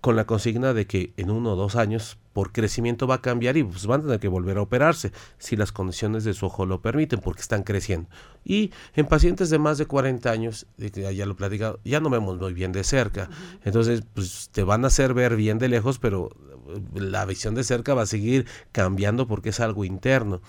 con 0.00 0.16
la 0.16 0.24
consigna 0.24 0.72
de 0.72 0.86
que 0.86 1.12
en 1.16 1.30
uno 1.30 1.52
o 1.52 1.56
dos 1.56 1.76
años 1.76 2.18
por 2.32 2.52
crecimiento 2.52 3.06
va 3.06 3.16
a 3.16 3.20
cambiar 3.20 3.56
y 3.56 3.64
pues 3.64 3.86
van 3.86 4.00
a 4.00 4.04
tener 4.04 4.20
que 4.20 4.28
volver 4.28 4.58
a 4.58 4.62
operarse 4.62 5.12
si 5.38 5.56
las 5.56 5.72
condiciones 5.72 6.24
de 6.24 6.34
su 6.34 6.46
ojo 6.46 6.66
lo 6.66 6.80
permiten 6.80 7.20
porque 7.20 7.40
están 7.40 7.62
creciendo. 7.62 8.08
Y 8.44 8.72
en 8.94 9.06
pacientes 9.06 9.50
de 9.50 9.58
más 9.58 9.78
de 9.78 9.86
40 9.86 10.30
años, 10.30 10.66
ya 10.76 11.26
lo 11.26 11.32
he 11.32 11.36
platicado, 11.36 11.80
ya 11.84 12.00
no 12.00 12.10
vemos 12.10 12.38
muy 12.38 12.52
bien 12.52 12.72
de 12.72 12.84
cerca. 12.84 13.28
Entonces, 13.64 14.02
pues 14.14 14.50
te 14.52 14.62
van 14.62 14.84
a 14.84 14.88
hacer 14.88 15.14
ver 15.14 15.36
bien 15.36 15.58
de 15.58 15.68
lejos, 15.68 15.98
pero 15.98 16.30
eh, 16.68 17.00
la 17.00 17.24
visión 17.24 17.54
de 17.54 17.64
cerca 17.64 17.94
va 17.94 18.02
a 18.02 18.06
seguir 18.06 18.46
cambiando 18.72 19.26
porque 19.26 19.50
es 19.50 19.60
algo 19.60 19.84
interno. 19.84 20.40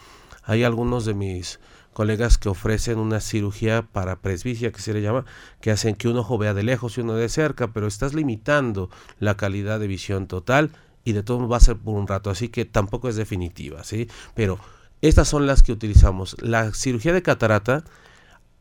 Hay 0.43 0.63
algunos 0.63 1.05
de 1.05 1.13
mis 1.13 1.59
colegas 1.93 2.37
que 2.37 2.49
ofrecen 2.49 2.99
una 2.99 3.19
cirugía 3.19 3.83
para 3.83 4.21
presbicia, 4.21 4.71
que 4.71 4.81
se 4.81 4.93
le 4.93 5.01
llama, 5.01 5.25
que 5.59 5.71
hacen 5.71 5.95
que 5.95 6.07
un 6.07 6.17
ojo 6.17 6.37
vea 6.37 6.53
de 6.53 6.63
lejos 6.63 6.97
y 6.97 7.01
uno 7.01 7.13
de 7.13 7.29
cerca, 7.29 7.73
pero 7.73 7.87
estás 7.87 8.13
limitando 8.13 8.89
la 9.19 9.35
calidad 9.35 9.79
de 9.79 9.87
visión 9.87 10.27
total 10.27 10.71
y 11.03 11.13
de 11.13 11.23
todo 11.23 11.47
va 11.47 11.57
a 11.57 11.61
ser 11.61 11.77
por 11.77 11.95
un 11.95 12.07
rato, 12.07 12.29
así 12.29 12.49
que 12.49 12.65
tampoco 12.65 13.09
es 13.09 13.15
definitiva, 13.15 13.83
¿sí? 13.83 14.07
Pero 14.35 14.59
estas 15.01 15.27
son 15.27 15.47
las 15.47 15.63
que 15.63 15.71
utilizamos. 15.71 16.35
La 16.41 16.73
cirugía 16.73 17.13
de 17.13 17.23
catarata 17.23 17.83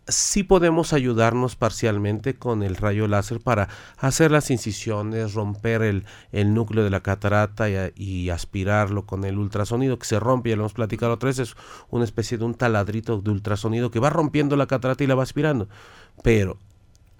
sí 0.08 0.42
podemos 0.42 0.92
ayudarnos 0.92 1.56
parcialmente 1.56 2.34
con 2.34 2.62
el 2.62 2.76
rayo 2.76 3.06
láser 3.06 3.40
para 3.40 3.68
hacer 3.98 4.30
las 4.30 4.50
incisiones, 4.50 5.34
romper 5.34 5.82
el, 5.82 6.04
el 6.32 6.54
núcleo 6.54 6.84
de 6.84 6.90
la 6.90 7.00
catarata 7.00 7.68
y, 7.94 8.30
aspirarlo 8.30 9.06
con 9.06 9.24
el 9.24 9.38
ultrasonido 9.38 9.98
que 9.98 10.06
se 10.06 10.20
rompe, 10.20 10.50
ya 10.50 10.56
lo 10.56 10.62
hemos 10.62 10.72
platicado 10.72 11.14
otra 11.14 11.28
vez, 11.28 11.38
es 11.38 11.56
una 11.90 12.04
especie 12.04 12.38
de 12.38 12.44
un 12.44 12.54
taladrito 12.54 13.20
de 13.20 13.30
ultrasonido 13.30 13.90
que 13.90 14.00
va 14.00 14.10
rompiendo 14.10 14.56
la 14.56 14.66
catarata 14.66 15.02
y 15.04 15.06
la 15.06 15.14
va 15.14 15.22
aspirando. 15.22 15.68
Pero 16.22 16.58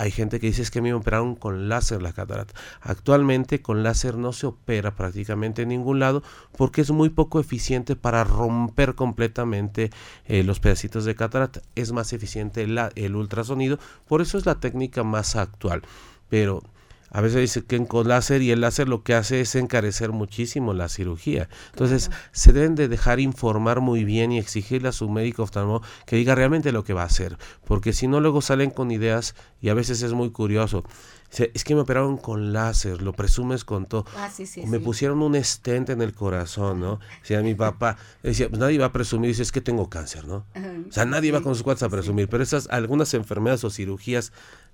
hay 0.01 0.11
gente 0.11 0.41
que 0.41 0.47
dice 0.47 0.63
es 0.63 0.71
que 0.71 0.81
me 0.81 0.95
operaron 0.95 1.37
con 1.37 1.69
láser 1.69 2.01
la 2.01 2.15
catarata. 2.15 2.55
Actualmente 2.81 3.61
con 3.61 3.83
láser 3.83 4.17
no 4.17 4.33
se 4.33 4.47
opera 4.47 4.95
prácticamente 4.95 5.61
en 5.61 5.69
ningún 5.69 5.99
lado 5.99 6.23
porque 6.57 6.81
es 6.81 6.91
muy 6.91 7.11
poco 7.11 7.39
eficiente 7.39 7.97
para 7.97 8.25
romper 8.25 8.95
completamente 8.95 9.91
eh, 10.25 10.43
los 10.43 10.59
pedacitos 10.59 11.05
de 11.05 11.15
catarata. 11.15 11.61
Es 11.75 11.93
más 11.93 12.15
eficiente 12.15 12.63
el 12.63 13.15
ultrasonido, 13.15 13.79
por 14.09 14.23
eso 14.23 14.39
es 14.39 14.47
la 14.47 14.55
técnica 14.55 15.05
más 15.05 15.37
actual. 15.37 15.83
Pero 16.31 16.63
a 17.11 17.21
veces 17.21 17.41
dice 17.41 17.65
que 17.65 17.85
con 17.87 18.09
láser 18.09 18.43
y 18.43 18.51
el 18.51 18.61
láser 18.61 18.89
lo 18.89 19.03
que 19.03 19.15
hace 19.15 19.41
es 19.41 19.55
encarecer 19.55 20.13
muchísimo 20.13 20.73
la 20.75 20.89
cirugía. 20.89 21.49
Entonces 21.73 22.11
se 22.33 22.53
deben 22.53 22.75
de 22.75 22.89
dejar 22.89 23.21
informar 23.21 23.81
muy 23.81 24.05
bien 24.05 24.33
y 24.33 24.39
exigirle 24.39 24.89
a 24.89 24.93
su 24.93 25.09
médico 25.09 25.43
oftalmólogo 25.43 25.85
que 26.07 26.17
diga 26.17 26.35
realmente 26.35 26.73
lo 26.73 26.85
que 26.85 26.93
va 26.93 27.03
a 27.03 27.07
hacer, 27.07 27.37
porque 27.65 27.93
si 27.93 28.07
no 28.07 28.21
luego 28.21 28.41
salen 28.41 28.71
con 28.71 28.91
ideas 28.91 29.35
y 29.61 29.69
a 29.69 29.75
veces 29.75 30.03
es 30.03 30.13
muy 30.13 30.31
curioso. 30.31 30.85
Es 31.33 31.63
que 31.63 31.77
me 31.77 31.83
operaron 31.83 32.17
con 32.17 32.53
láser, 32.53 33.03
lo 33.03 33.13
presumes 33.13 33.65
con 33.65 33.87
todo. 33.87 34.05
Ah, 34.17 34.29
sí, 34.35 34.47
sí, 34.47 34.67
me 34.67 34.81
pusieron 34.81 35.23
un 35.23 35.37
stent 35.45 35.91
en 35.91 36.03
el 36.03 36.13
corazón, 36.13 36.81
¿no? 36.81 36.95
O 36.95 37.01
sea, 37.23 37.41
mi 37.41 37.55
papá 37.55 37.97
decía, 38.25 38.49
pues 38.49 38.59
nadie 38.59 38.79
va 38.79 38.87
a 38.87 38.93
presumir, 38.93 39.29
dice, 39.29 39.43
es 39.43 39.53
que 39.53 39.61
tengo 39.61 39.89
cáncer, 39.89 40.27
¿no? 40.27 40.45
O 40.89 40.93
sea, 40.93 41.05
nadie 41.05 41.31
va 41.31 41.41
con 41.41 41.55
sus 41.55 41.63
cuates 41.63 41.85
a 41.85 41.89
presumir, 41.89 42.29
pero 42.29 42.43
esas 42.43 42.67
algunas 42.69 43.15
enfermedades 43.15 43.63
o 43.63 43.71
cirugías 43.71 44.33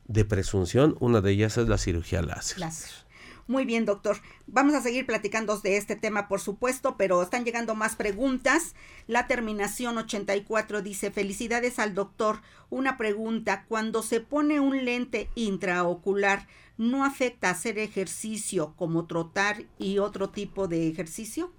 de 0.09 0.25
presunción, 0.25 0.97
una 1.01 1.21
de 1.21 1.33
ellas 1.33 1.57
es 1.59 1.69
la 1.69 1.79
cirugía 1.79 2.23
láser. 2.23 2.59
Muy 3.49 3.65
bien, 3.65 3.85
doctor. 3.85 4.17
Vamos 4.49 4.75
a 4.75 4.83
seguir 4.83 5.07
platicando 5.07 5.57
de 5.59 5.77
este 5.77 5.95
tema, 5.95 6.27
por 6.27 6.41
supuesto, 6.41 6.97
pero 6.97 7.23
están 7.23 7.45
llegando 7.45 7.77
más 7.77 7.95
preguntas. 7.95 8.75
La 9.07 9.29
terminación 9.29 9.99
84 9.99 10.83
dice, 10.83 11.13
felicidades 11.13 11.79
al 11.79 11.95
doctor. 11.95 12.41
Una 12.71 12.97
pregunta, 12.97 13.65
cuando 13.69 14.03
se 14.03 14.21
pone 14.21 14.59
un 14.59 14.85
lente 14.85 15.31
intraocular, 15.37 16.49
¿no 16.77 17.05
afecta 17.05 17.51
hacer 17.51 17.79
ejercicio 17.79 18.75
como 18.77 19.07
trotar 19.07 19.63
y 19.79 19.99
otro 19.99 20.31
tipo 20.31 20.67
de 20.67 20.89
ejercicio? 20.89 21.53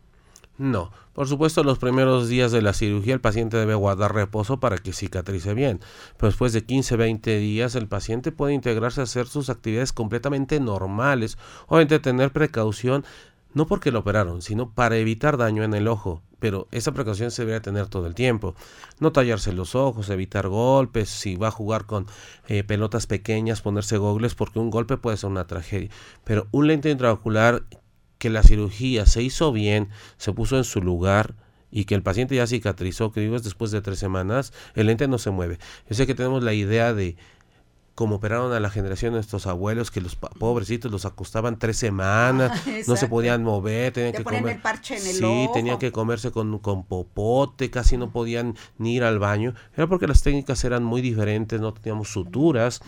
No, 0.57 0.91
por 1.13 1.27
supuesto 1.27 1.63
los 1.63 1.77
primeros 1.77 2.29
días 2.29 2.51
de 2.51 2.63
la 2.63 2.73
cirugía 2.73 3.13
el 3.13 3.21
paciente 3.21 3.57
debe 3.57 3.75
guardar 3.75 4.15
reposo 4.15 4.59
para 4.59 4.79
que 4.79 4.91
cicatrice 4.91 5.53
bien, 5.53 5.79
pero 6.17 6.29
después 6.29 6.51
de 6.51 6.65
15-20 6.65 7.39
días 7.39 7.75
el 7.75 7.87
paciente 7.87 8.31
puede 8.31 8.55
integrarse 8.55 9.01
a 9.01 9.03
hacer 9.03 9.27
sus 9.27 9.51
actividades 9.51 9.93
completamente 9.93 10.59
normales, 10.59 11.37
obviamente 11.67 11.99
tener 11.99 12.31
precaución 12.31 13.05
no 13.53 13.65
porque 13.65 13.91
lo 13.91 13.99
operaron, 13.99 14.41
sino 14.41 14.71
para 14.71 14.97
evitar 14.97 15.37
daño 15.37 15.63
en 15.63 15.73
el 15.73 15.87
ojo, 15.87 16.21
pero 16.39 16.67
esa 16.71 16.91
precaución 16.91 17.31
se 17.31 17.45
debe 17.45 17.59
tener 17.59 17.87
todo 17.87 18.05
el 18.05 18.13
tiempo. 18.13 18.53
No 18.99 19.11
tallarse 19.11 19.51
los 19.53 19.73
ojos, 19.73 20.09
evitar 20.09 20.47
golpes, 20.47 21.09
si 21.09 21.35
va 21.35 21.47
a 21.47 21.51
jugar 21.51 21.85
con 21.85 22.05
eh, 22.47 22.63
pelotas 22.63 23.07
pequeñas, 23.07 23.61
ponerse 23.61 23.97
gogles, 23.97 24.35
porque 24.35 24.59
un 24.59 24.69
golpe 24.69 24.97
puede 24.97 25.17
ser 25.17 25.31
una 25.31 25.47
tragedia. 25.47 25.89
Pero 26.23 26.47
un 26.51 26.67
lente 26.67 26.91
intraocular 26.91 27.63
que 28.17 28.29
la 28.29 28.43
cirugía 28.43 29.05
se 29.05 29.21
hizo 29.21 29.51
bien, 29.51 29.89
se 30.17 30.33
puso 30.33 30.57
en 30.57 30.63
su 30.63 30.81
lugar 30.81 31.35
y 31.71 31.85
que 31.85 31.95
el 31.95 32.03
paciente 32.03 32.35
ya 32.35 32.47
cicatrizó, 32.47 33.11
que 33.11 33.21
digo 33.21 33.35
es 33.35 33.43
después 33.43 33.71
de 33.71 33.81
tres 33.81 33.99
semanas, 33.99 34.53
el 34.75 34.87
lente 34.87 35.07
no 35.07 35.17
se 35.17 35.31
mueve. 35.31 35.59
Yo 35.89 35.95
sé 35.95 36.07
que 36.07 36.15
tenemos 36.15 36.43
la 36.43 36.53
idea 36.53 36.93
de 36.93 37.15
como 37.97 38.17
operaron 38.17 38.53
a 38.53 38.59
la 38.59 38.69
generación 38.69 39.15
de 39.15 39.19
estos 39.19 39.47
abuelos 39.47 39.89
que 39.89 40.01
los 40.01 40.15
pobrecitos 40.15 40.91
los 40.91 41.05
acostaban 41.05 41.57
tres 41.57 41.77
semanas, 41.77 42.51
ah, 42.53 42.71
no 42.87 42.95
se 42.95 43.07
podían 43.07 43.43
mover, 43.43 43.91
tenían 43.91 44.13
que 44.13 44.23
comer. 44.23 44.61
sí, 44.83 45.49
tenían 45.51 45.79
que 45.79 45.91
comerse 45.91 46.29
con, 46.29 46.59
con 46.59 46.85
popote, 46.85 47.71
casi 47.71 47.97
no 47.97 48.11
podían 48.11 48.55
ni 48.77 48.93
ir 48.93 49.03
al 49.03 49.17
baño. 49.17 49.55
Era 49.75 49.87
porque 49.87 50.05
las 50.05 50.21
técnicas 50.21 50.63
eran 50.63 50.83
muy 50.83 51.01
diferentes, 51.01 51.59
no 51.59 51.73
teníamos 51.73 52.09
suturas, 52.09 52.81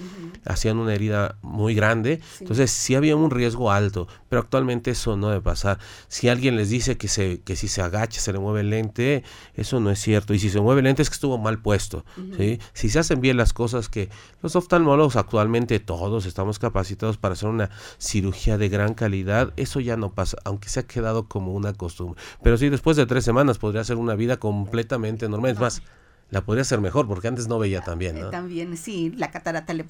hacían 0.46 0.78
una 0.78 0.94
herida 0.94 1.40
muy 1.42 1.74
grande. 1.74 2.22
Entonces 2.40 2.70
sí 2.70 2.94
había 2.94 3.16
un 3.16 3.32
riesgo 3.32 3.72
alto, 3.72 4.08
pero 4.30 4.44
actualmente 4.44 4.92
eso 4.92 5.18
no 5.18 5.30
debe 5.30 5.42
pasar. 5.42 5.80
Si 6.08 6.30
alguien 6.30 6.56
les 6.56 6.70
dice 6.70 6.98
que, 6.98 7.08
se, 7.08 7.42
que 7.42 7.56
si 7.56 7.68
se 7.68 7.82
agacha 7.82 8.22
se 8.22 8.32
le 8.32 8.38
mueve 8.38 8.62
el 8.62 8.70
lente, 8.70 9.24
eso 9.56 9.80
no 9.80 9.90
es 9.90 10.00
cierto. 10.00 10.36
Y 10.36 10.40
si 10.40 10.52
se 10.52 10.62
mueve 10.62 10.82
el 10.82 10.86
lente 10.86 11.02
es 11.02 11.10
que 11.10 11.16
estuvo 11.16 11.40
mal 11.40 11.60
puesto. 11.64 12.06
¿sí? 12.38 12.60
Si 12.74 12.90
se 12.90 13.00
hacen 13.00 13.22
bien 13.22 13.38
las 13.38 13.54
cosas 13.54 13.90
que 13.90 14.10
los 14.44 14.56
oftalmólogos 14.56 14.99
actualmente 15.08 15.80
todos 15.80 16.26
estamos 16.26 16.60
capacitados 16.60 17.18
para 17.18 17.34
hacer 17.34 17.50
una 17.50 17.70
cirugía 17.98 18.58
de 18.58 18.70
gran 18.70 18.94
calidad. 18.94 19.54
Eso 19.56 19.80
ya 19.80 19.98
no 19.98 20.14
pasa, 20.14 20.38
aunque 20.44 20.70
se 20.70 20.82
ha 20.82 20.88
quedado 20.88 21.28
como 21.28 21.54
una 21.54 21.74
costumbre. 21.74 22.22
Pero 22.44 22.58
sí, 22.58 22.70
después 22.70 22.98
de 22.98 23.06
tres 23.06 23.24
semanas 23.24 23.58
podría 23.58 23.84
ser 23.84 23.98
una 23.98 24.16
vida 24.16 24.38
completamente 24.38 25.30
normal. 25.30 25.52
Es 25.52 25.60
más, 25.60 25.82
la 26.30 26.42
podría 26.42 26.64
ser 26.64 26.82
mejor 26.82 27.08
porque 27.08 27.28
antes 27.28 27.48
no 27.48 27.60
veía 27.60 27.82
tan 27.82 27.98
bien, 28.00 28.20
¿no? 28.20 28.30
También, 28.30 28.78
sí, 28.78 29.14
la 29.16 29.32
catarata 29.32 29.74
le, 29.74 29.86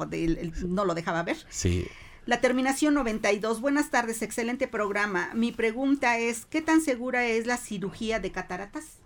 no 0.65 0.85
lo 0.85 0.93
dejaba 0.93 1.23
ver. 1.23 1.37
Sí. 1.49 1.87
La 2.25 2.41
terminación 2.41 2.93
92. 2.93 3.59
Buenas 3.59 3.89
tardes, 3.89 4.21
excelente 4.21 4.67
programa. 4.67 5.31
Mi 5.33 5.51
pregunta 5.51 6.17
es, 6.19 6.45
¿qué 6.45 6.61
tan 6.61 6.81
segura 6.81 7.25
es 7.25 7.47
la 7.47 7.57
cirugía 7.57 8.19
de 8.19 8.31
cataratas? 8.31 8.98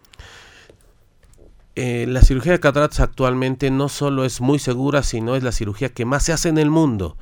Eh, 1.75 2.05
la 2.07 2.21
cirugía 2.21 2.51
de 2.51 2.59
cataratas 2.59 2.99
actualmente 2.99 3.71
no 3.71 3.89
solo 3.89 4.25
es 4.25 4.41
muy 4.41 4.59
segura, 4.59 5.01
sino 5.01 5.35
es 5.35 5.43
la 5.43 5.51
cirugía 5.51 5.89
que 5.89 6.05
más 6.05 6.23
se 6.23 6.33
hace 6.33 6.49
en 6.49 6.59
el 6.59 6.69
mundo. 6.69 7.17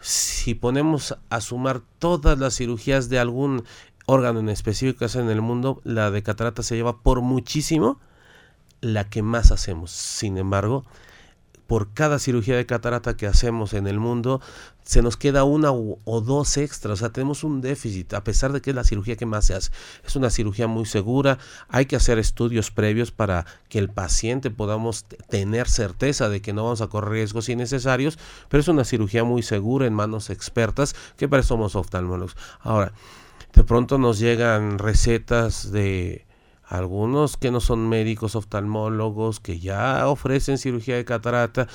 Si 0.00 0.54
ponemos 0.54 1.16
a 1.30 1.40
sumar 1.40 1.80
todas 1.98 2.38
las 2.38 2.56
cirugías 2.56 3.08
de 3.08 3.18
algún 3.18 3.64
órgano 4.06 4.40
en 4.40 4.48
específico 4.48 4.98
que 4.98 5.04
hacen 5.06 5.22
en 5.22 5.30
el 5.30 5.40
mundo, 5.40 5.80
la 5.84 6.10
de 6.10 6.22
cataratas 6.22 6.66
se 6.66 6.76
lleva 6.76 6.98
por 6.98 7.22
muchísimo 7.22 7.98
la 8.80 9.08
que 9.08 9.22
más 9.22 9.50
hacemos. 9.50 9.90
Sin 9.90 10.38
embargo, 10.38 10.84
por 11.68 11.92
cada 11.92 12.18
cirugía 12.18 12.56
de 12.56 12.64
catarata 12.64 13.14
que 13.14 13.26
hacemos 13.26 13.74
en 13.74 13.86
el 13.86 14.00
mundo, 14.00 14.40
se 14.84 15.02
nos 15.02 15.18
queda 15.18 15.44
una 15.44 15.70
o, 15.70 16.20
dos 16.22 16.56
extras, 16.56 16.94
o 16.94 16.96
sea, 16.96 17.10
tenemos 17.10 17.44
un 17.44 17.60
déficit, 17.60 18.14
a 18.14 18.24
pesar 18.24 18.54
de 18.54 18.62
que 18.62 18.70
es 18.70 18.76
la 18.76 18.84
cirugía 18.84 19.16
que 19.16 19.26
más 19.26 19.44
se 19.44 19.54
hace. 19.54 19.70
Es 20.02 20.16
una 20.16 20.30
cirugía 20.30 20.66
muy 20.66 20.86
segura, 20.86 21.38
hay 21.68 21.84
que 21.84 21.94
hacer 21.94 22.18
estudios 22.18 22.70
previos 22.70 23.10
para 23.10 23.44
que 23.68 23.78
el 23.78 23.90
paciente 23.90 24.50
podamos 24.50 25.04
tener 25.28 25.68
certeza 25.68 26.30
de 26.30 26.40
que 26.40 26.54
no 26.54 26.64
vamos 26.64 26.80
a 26.80 26.86
correr 26.86 27.12
riesgos 27.12 27.50
innecesarios, 27.50 28.18
pero 28.48 28.62
es 28.62 28.68
una 28.68 28.84
cirugía 28.84 29.24
muy 29.24 29.42
segura 29.42 29.86
en 29.86 29.92
manos 29.92 30.30
expertas, 30.30 30.96
que 31.18 31.28
para 31.28 31.40
eso 31.40 31.48
somos 31.48 31.76
oftalmólogos. 31.76 32.34
Ahora, 32.60 32.94
de 33.52 33.62
pronto 33.62 33.98
nos 33.98 34.18
llegan 34.18 34.78
recetas 34.78 35.70
de 35.70 36.27
algunos 36.68 37.36
que 37.36 37.50
no 37.50 37.60
son 37.60 37.88
médicos 37.88 38.36
oftalmólogos, 38.36 39.40
que 39.40 39.58
ya 39.58 40.06
ofrecen 40.08 40.58
cirugía 40.58 40.96
de 40.96 41.04
catarata, 41.04 41.66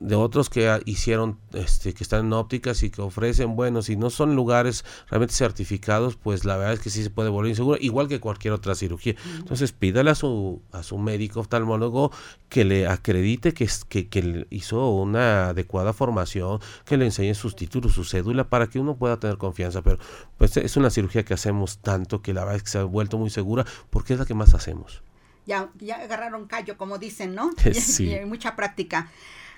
de 0.00 0.14
otros 0.14 0.48
que 0.50 0.80
hicieron, 0.84 1.38
este, 1.52 1.92
que 1.92 2.04
están 2.04 2.26
en 2.26 2.32
ópticas 2.32 2.82
y 2.82 2.90
que 2.90 3.02
ofrecen, 3.02 3.56
bueno, 3.56 3.82
si 3.82 3.96
no 3.96 4.10
son 4.10 4.36
lugares 4.36 4.84
realmente 5.10 5.34
certificados, 5.34 6.16
pues 6.16 6.44
la 6.44 6.56
verdad 6.56 6.74
es 6.74 6.80
que 6.80 6.90
sí 6.90 7.02
se 7.02 7.10
puede 7.10 7.30
volver 7.30 7.50
inseguro, 7.50 7.78
igual 7.80 8.06
que 8.06 8.20
cualquier 8.20 8.54
otra 8.54 8.74
cirugía. 8.74 9.16
Entonces 9.36 9.72
pídale 9.72 10.10
a 10.10 10.14
su, 10.14 10.62
a 10.72 10.82
su 10.82 10.98
médico 10.98 11.40
oftalmólogo 11.40 12.12
que 12.48 12.64
le 12.64 12.86
acredite 12.86 13.52
que, 13.54 13.68
que, 13.88 14.08
que 14.08 14.46
hizo 14.50 14.90
una 14.90 15.48
adecuada 15.48 15.92
formación, 15.92 16.60
que 16.84 16.96
le 16.96 17.06
enseñe 17.06 17.34
sus 17.34 17.56
títulos, 17.56 17.92
su 17.92 18.04
cédula, 18.04 18.48
para 18.48 18.68
que 18.68 18.78
uno 18.78 18.96
pueda 18.96 19.18
tener 19.18 19.38
confianza. 19.38 19.82
Pero 19.82 19.98
pues 20.36 20.56
es 20.56 20.76
una 20.76 20.90
cirugía 20.90 21.24
que 21.24 21.34
hacemos 21.34 21.78
tanto 21.78 22.22
que 22.22 22.32
la 22.32 22.42
verdad 22.42 22.56
es 22.56 22.62
que 22.62 22.70
se 22.70 22.78
ha 22.78 22.84
vuelto 22.84 23.18
muy 23.18 23.30
segura 23.30 23.64
porque 23.90 24.12
es 24.12 24.18
la 24.18 24.26
que 24.26 24.34
más 24.34 24.54
hacemos. 24.54 25.02
Ya, 25.46 25.70
ya 25.80 25.96
agarraron 25.96 26.46
callo, 26.46 26.76
como 26.76 26.98
dicen, 26.98 27.34
¿no? 27.34 27.50
Sí. 27.72 28.04
Y 28.04 28.14
hay 28.14 28.26
mucha 28.26 28.54
práctica. 28.54 29.10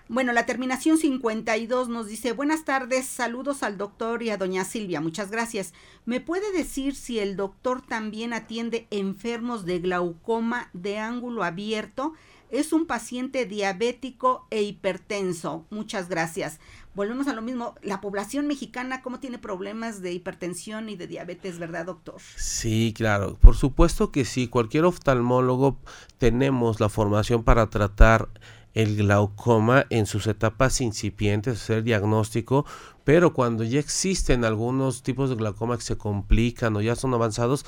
Bueno, 0.09 0.33
la 0.33 0.47
terminación 0.47 0.99
52 0.99 1.89
nos 1.89 2.07
dice, 2.07 2.33
buenas 2.33 2.65
tardes, 2.65 3.07
saludos 3.07 3.63
al 3.63 3.79
doctor 3.79 4.23
y 4.23 4.31
a 4.31 4.37
doña 4.37 4.65
Silvia, 4.65 5.01
muchas 5.01 5.31
gracias. 5.31 5.73
¿Me 6.05 6.21
puede 6.21 6.53
decir 6.53 6.95
si 6.97 7.19
el 7.19 7.37
doctor 7.37 7.83
también 7.83 8.33
atiende 8.33 8.89
enfermos 8.91 9.65
de 9.65 9.79
glaucoma 9.79 10.71
de 10.73 10.99
ángulo 10.99 11.45
abierto? 11.45 12.15
Es 12.51 12.73
un 12.73 12.87
paciente 12.87 13.47
diabético 13.47 14.49
e 14.51 14.63
hipertenso. 14.63 15.67
Muchas 15.71 16.09
gracias. 16.09 16.59
Volvemos 16.97 17.29
a 17.29 17.33
lo 17.33 17.43
mismo. 17.43 17.77
La 17.81 18.01
población 18.01 18.49
mexicana, 18.49 19.03
¿cómo 19.03 19.21
tiene 19.21 19.39
problemas 19.39 20.03
de 20.03 20.13
hipertensión 20.13 20.89
y 20.89 20.97
de 20.97 21.07
diabetes, 21.07 21.61
verdad, 21.61 21.87
doctor? 21.87 22.17
Sí, 22.37 22.93
claro. 22.97 23.37
Por 23.37 23.55
supuesto 23.55 24.11
que 24.11 24.25
sí. 24.25 24.49
Cualquier 24.49 24.85
oftalmólogo 24.85 25.79
tenemos 26.19 26.81
la 26.81 26.89
formación 26.89 27.45
para 27.45 27.71
tratar 27.71 28.29
el 28.75 28.97
glaucoma 28.97 29.87
en 29.91 30.07
sus 30.07 30.27
etapas 30.27 30.81
incipientes, 30.81 31.63
hacer 31.63 31.83
diagnóstico, 31.83 32.65
pero 33.05 33.33
cuando 33.33 33.65
ya 33.65 33.81
existen 33.81 34.45
algunos 34.45 35.03
tipos 35.03 35.31
de 35.31 35.37
glaucoma 35.37 35.77
que 35.77 35.83
se 35.83 35.97
complican 35.97 36.77
o 36.77 36.81
ya 36.81 36.95
son 36.95 37.15
avanzados, 37.15 37.65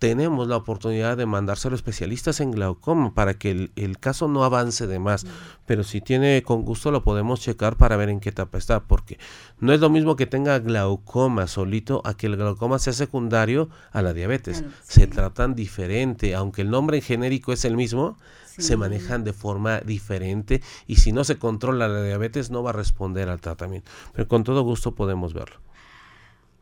tenemos 0.00 0.48
la 0.48 0.56
oportunidad 0.56 1.18
de 1.18 1.26
mandárselo 1.26 1.74
a 1.74 1.76
especialistas 1.76 2.40
en 2.40 2.52
glaucoma 2.52 3.12
para 3.12 3.34
que 3.34 3.70
el, 3.76 3.98
caso 3.98 4.28
no 4.28 4.44
avance 4.44 4.86
de 4.86 4.98
más. 4.98 5.26
Pero 5.66 5.84
si 5.84 6.00
tiene 6.00 6.42
con 6.42 6.64
gusto 6.64 6.90
lo 6.90 7.04
podemos 7.04 7.40
checar 7.40 7.76
para 7.76 7.98
ver 7.98 8.08
en 8.08 8.18
qué 8.18 8.30
etapa 8.30 8.56
está, 8.56 8.80
porque 8.84 9.18
no 9.58 9.74
es 9.74 9.80
lo 9.80 9.90
mismo 9.90 10.16
que 10.16 10.26
tenga 10.26 10.58
glaucoma 10.58 11.46
solito 11.46 12.00
a 12.06 12.16
que 12.16 12.28
el 12.28 12.38
glaucoma 12.38 12.78
sea 12.78 12.94
secundario 12.94 13.68
a 13.92 14.00
la 14.00 14.14
diabetes. 14.14 14.64
Se 14.82 15.06
tratan 15.06 15.54
diferente, 15.54 16.34
aunque 16.34 16.62
el 16.62 16.70
nombre 16.70 16.96
en 16.96 17.02
genérico 17.02 17.52
es 17.52 17.66
el 17.66 17.76
mismo, 17.76 18.16
se 18.60 18.76
manejan 18.76 19.24
de 19.24 19.32
forma 19.32 19.80
diferente 19.80 20.62
y 20.86 20.96
si 20.96 21.12
no 21.12 21.24
se 21.24 21.38
controla 21.38 21.88
la 21.88 22.02
diabetes 22.02 22.50
no 22.50 22.62
va 22.62 22.70
a 22.70 22.74
responder 22.74 23.28
al 23.28 23.40
tratamiento. 23.40 23.90
Pero 24.12 24.28
con 24.28 24.44
todo 24.44 24.62
gusto 24.62 24.94
podemos 24.94 25.34
verlo. 25.34 25.60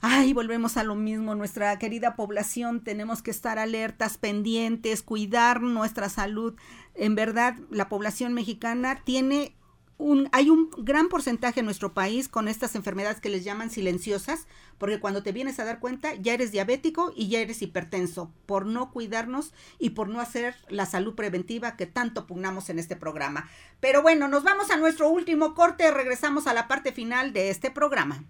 Ay, 0.00 0.32
volvemos 0.32 0.76
a 0.76 0.84
lo 0.84 0.94
mismo, 0.94 1.34
nuestra 1.34 1.76
querida 1.80 2.14
población, 2.14 2.84
tenemos 2.84 3.20
que 3.20 3.32
estar 3.32 3.58
alertas, 3.58 4.16
pendientes, 4.16 5.02
cuidar 5.02 5.60
nuestra 5.60 6.08
salud. 6.08 6.54
En 6.94 7.16
verdad, 7.16 7.56
la 7.70 7.88
población 7.88 8.32
mexicana 8.32 9.02
tiene 9.04 9.56
un, 9.98 10.28
hay 10.32 10.48
un 10.48 10.70
gran 10.78 11.08
porcentaje 11.08 11.60
en 11.60 11.66
nuestro 11.66 11.92
país 11.92 12.28
con 12.28 12.48
estas 12.48 12.74
enfermedades 12.76 13.20
que 13.20 13.28
les 13.28 13.44
llaman 13.44 13.70
silenciosas, 13.70 14.46
porque 14.78 15.00
cuando 15.00 15.22
te 15.22 15.32
vienes 15.32 15.58
a 15.58 15.64
dar 15.64 15.80
cuenta 15.80 16.14
ya 16.14 16.32
eres 16.32 16.52
diabético 16.52 17.12
y 17.14 17.28
ya 17.28 17.40
eres 17.40 17.60
hipertenso, 17.60 18.32
por 18.46 18.64
no 18.64 18.90
cuidarnos 18.92 19.52
y 19.78 19.90
por 19.90 20.08
no 20.08 20.20
hacer 20.20 20.54
la 20.68 20.86
salud 20.86 21.14
preventiva 21.14 21.76
que 21.76 21.86
tanto 21.86 22.26
pugnamos 22.26 22.70
en 22.70 22.78
este 22.78 22.96
programa. 22.96 23.50
Pero 23.80 24.00
bueno, 24.00 24.28
nos 24.28 24.44
vamos 24.44 24.70
a 24.70 24.76
nuestro 24.76 25.08
último 25.10 25.54
corte, 25.54 25.90
regresamos 25.90 26.46
a 26.46 26.54
la 26.54 26.68
parte 26.68 26.92
final 26.92 27.32
de 27.32 27.50
este 27.50 27.70
programa. 27.70 28.24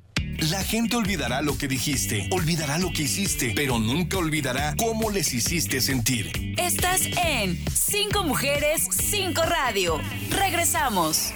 La 0.50 0.62
gente 0.62 0.94
olvidará 0.94 1.42
lo 1.42 1.58
que 1.58 1.66
dijiste, 1.66 2.28
olvidará 2.30 2.78
lo 2.78 2.92
que 2.92 3.02
hiciste, 3.02 3.52
pero 3.56 3.80
nunca 3.80 4.18
olvidará 4.18 4.76
cómo 4.78 5.10
les 5.10 5.34
hiciste 5.34 5.80
sentir. 5.80 6.54
Estás 6.56 7.06
en 7.24 7.58
Cinco 7.74 8.22
Mujeres, 8.22 8.86
Cinco 8.92 9.42
Radio. 9.42 10.00
Regresamos. 10.30 11.34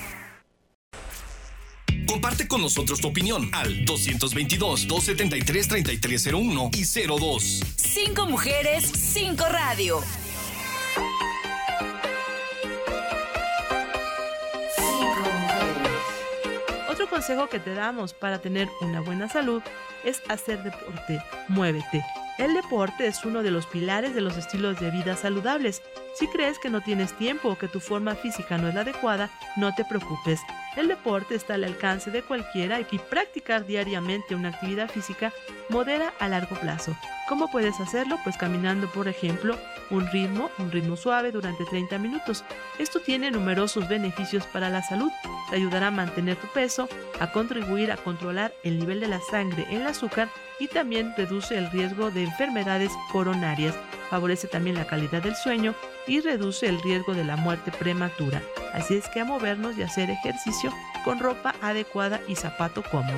Comparte 2.06 2.46
con 2.48 2.60
nosotros 2.60 3.00
tu 3.00 3.08
opinión 3.08 3.48
al 3.52 3.84
222-273-3301 3.84 6.76
y 6.76 6.84
02. 7.06 7.62
Cinco 7.76 8.26
Mujeres, 8.26 8.90
Cinco 8.94 9.44
Radio. 9.48 10.02
consejo 17.12 17.48
que 17.48 17.60
te 17.60 17.74
damos 17.74 18.14
para 18.14 18.40
tener 18.40 18.68
una 18.80 19.00
buena 19.00 19.28
salud 19.28 19.62
es 20.02 20.22
hacer 20.28 20.62
deporte. 20.62 21.22
Muévete. 21.46 22.04
El 22.38 22.54
deporte 22.54 23.06
es 23.06 23.24
uno 23.24 23.42
de 23.42 23.50
los 23.50 23.66
pilares 23.66 24.14
de 24.14 24.22
los 24.22 24.36
estilos 24.36 24.80
de 24.80 24.90
vida 24.90 25.14
saludables. 25.14 25.82
Si 26.14 26.26
crees 26.26 26.58
que 26.58 26.70
no 26.70 26.80
tienes 26.80 27.12
tiempo 27.12 27.50
o 27.50 27.58
que 27.58 27.68
tu 27.68 27.80
forma 27.80 28.14
física 28.14 28.58
no 28.58 28.68
es 28.68 28.74
la 28.74 28.80
adecuada, 28.80 29.30
no 29.56 29.74
te 29.74 29.84
preocupes. 29.84 30.40
El 30.76 30.88
deporte 30.88 31.34
está 31.34 31.54
al 31.54 31.64
alcance 31.64 32.10
de 32.10 32.22
cualquiera 32.22 32.80
y 32.80 32.98
practicar 32.98 33.66
diariamente 33.66 34.34
una 34.34 34.48
actividad 34.48 34.88
física 34.88 35.32
modera 35.68 36.14
a 36.18 36.28
largo 36.28 36.56
plazo. 36.56 36.96
¿Cómo 37.28 37.50
puedes 37.50 37.78
hacerlo? 37.78 38.18
Pues 38.24 38.38
caminando, 38.38 38.90
por 38.90 39.06
ejemplo, 39.06 39.58
un 39.90 40.06
ritmo, 40.08 40.50
un 40.58 40.72
ritmo 40.72 40.96
suave 40.96 41.30
durante 41.30 41.64
30 41.66 41.98
minutos. 41.98 42.42
Esto 42.78 43.00
tiene 43.00 43.30
numerosos 43.30 43.86
beneficios 43.86 44.46
para 44.46 44.70
la 44.70 44.82
salud. 44.82 45.10
Te 45.50 45.56
ayudará 45.56 45.88
a 45.88 45.90
mantener 45.90 46.36
tu 46.36 46.46
peso, 46.48 46.88
a 47.20 47.30
contribuir 47.32 47.92
a 47.92 47.98
controlar 47.98 48.52
el 48.62 48.78
nivel 48.78 49.00
de 49.00 49.08
la 49.08 49.20
sangre 49.20 49.66
en 49.68 49.82
el 49.82 49.86
azúcar 49.86 50.28
y 50.58 50.68
también 50.68 51.12
reduce 51.16 51.56
el 51.58 51.70
riesgo 51.70 52.10
de 52.10 52.24
enfermedades 52.24 52.92
coronarias. 53.12 53.74
Favorece 54.12 54.46
también 54.46 54.76
la 54.76 54.86
calidad 54.86 55.22
del 55.22 55.34
sueño 55.34 55.74
y 56.06 56.20
reduce 56.20 56.68
el 56.68 56.82
riesgo 56.82 57.14
de 57.14 57.24
la 57.24 57.36
muerte 57.36 57.72
prematura. 57.72 58.42
Así 58.74 58.94
es 58.94 59.08
que 59.08 59.20
a 59.20 59.24
movernos 59.24 59.78
y 59.78 59.82
hacer 59.82 60.10
ejercicio 60.10 60.70
con 61.02 61.18
ropa 61.18 61.54
adecuada 61.62 62.20
y 62.28 62.36
zapato 62.36 62.82
cómodo. 62.82 63.16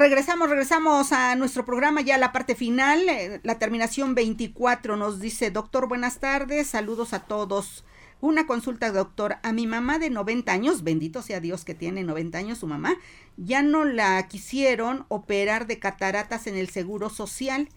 Regresamos, 0.00 0.48
regresamos 0.48 1.12
a 1.12 1.36
nuestro 1.36 1.66
programa, 1.66 2.00
ya 2.00 2.16
la 2.16 2.32
parte 2.32 2.54
final, 2.54 3.06
eh, 3.06 3.38
la 3.42 3.58
terminación 3.58 4.14
24 4.14 4.96
nos 4.96 5.20
dice, 5.20 5.50
doctor, 5.50 5.88
buenas 5.88 6.20
tardes, 6.20 6.68
saludos 6.68 7.12
a 7.12 7.24
todos. 7.24 7.84
Una 8.22 8.46
consulta, 8.46 8.92
doctor, 8.92 9.36
a 9.42 9.52
mi 9.52 9.66
mamá 9.66 9.98
de 9.98 10.08
90 10.08 10.50
años, 10.52 10.84
bendito 10.84 11.20
sea 11.20 11.40
Dios 11.40 11.66
que 11.66 11.74
tiene 11.74 12.02
90 12.02 12.38
años 12.38 12.56
su 12.56 12.66
mamá, 12.66 12.96
ya 13.36 13.60
no 13.60 13.84
la 13.84 14.26
quisieron 14.26 15.04
operar 15.08 15.66
de 15.66 15.78
cataratas 15.78 16.46
en 16.46 16.56
el 16.56 16.70
Seguro 16.70 17.10
Social 17.10 17.68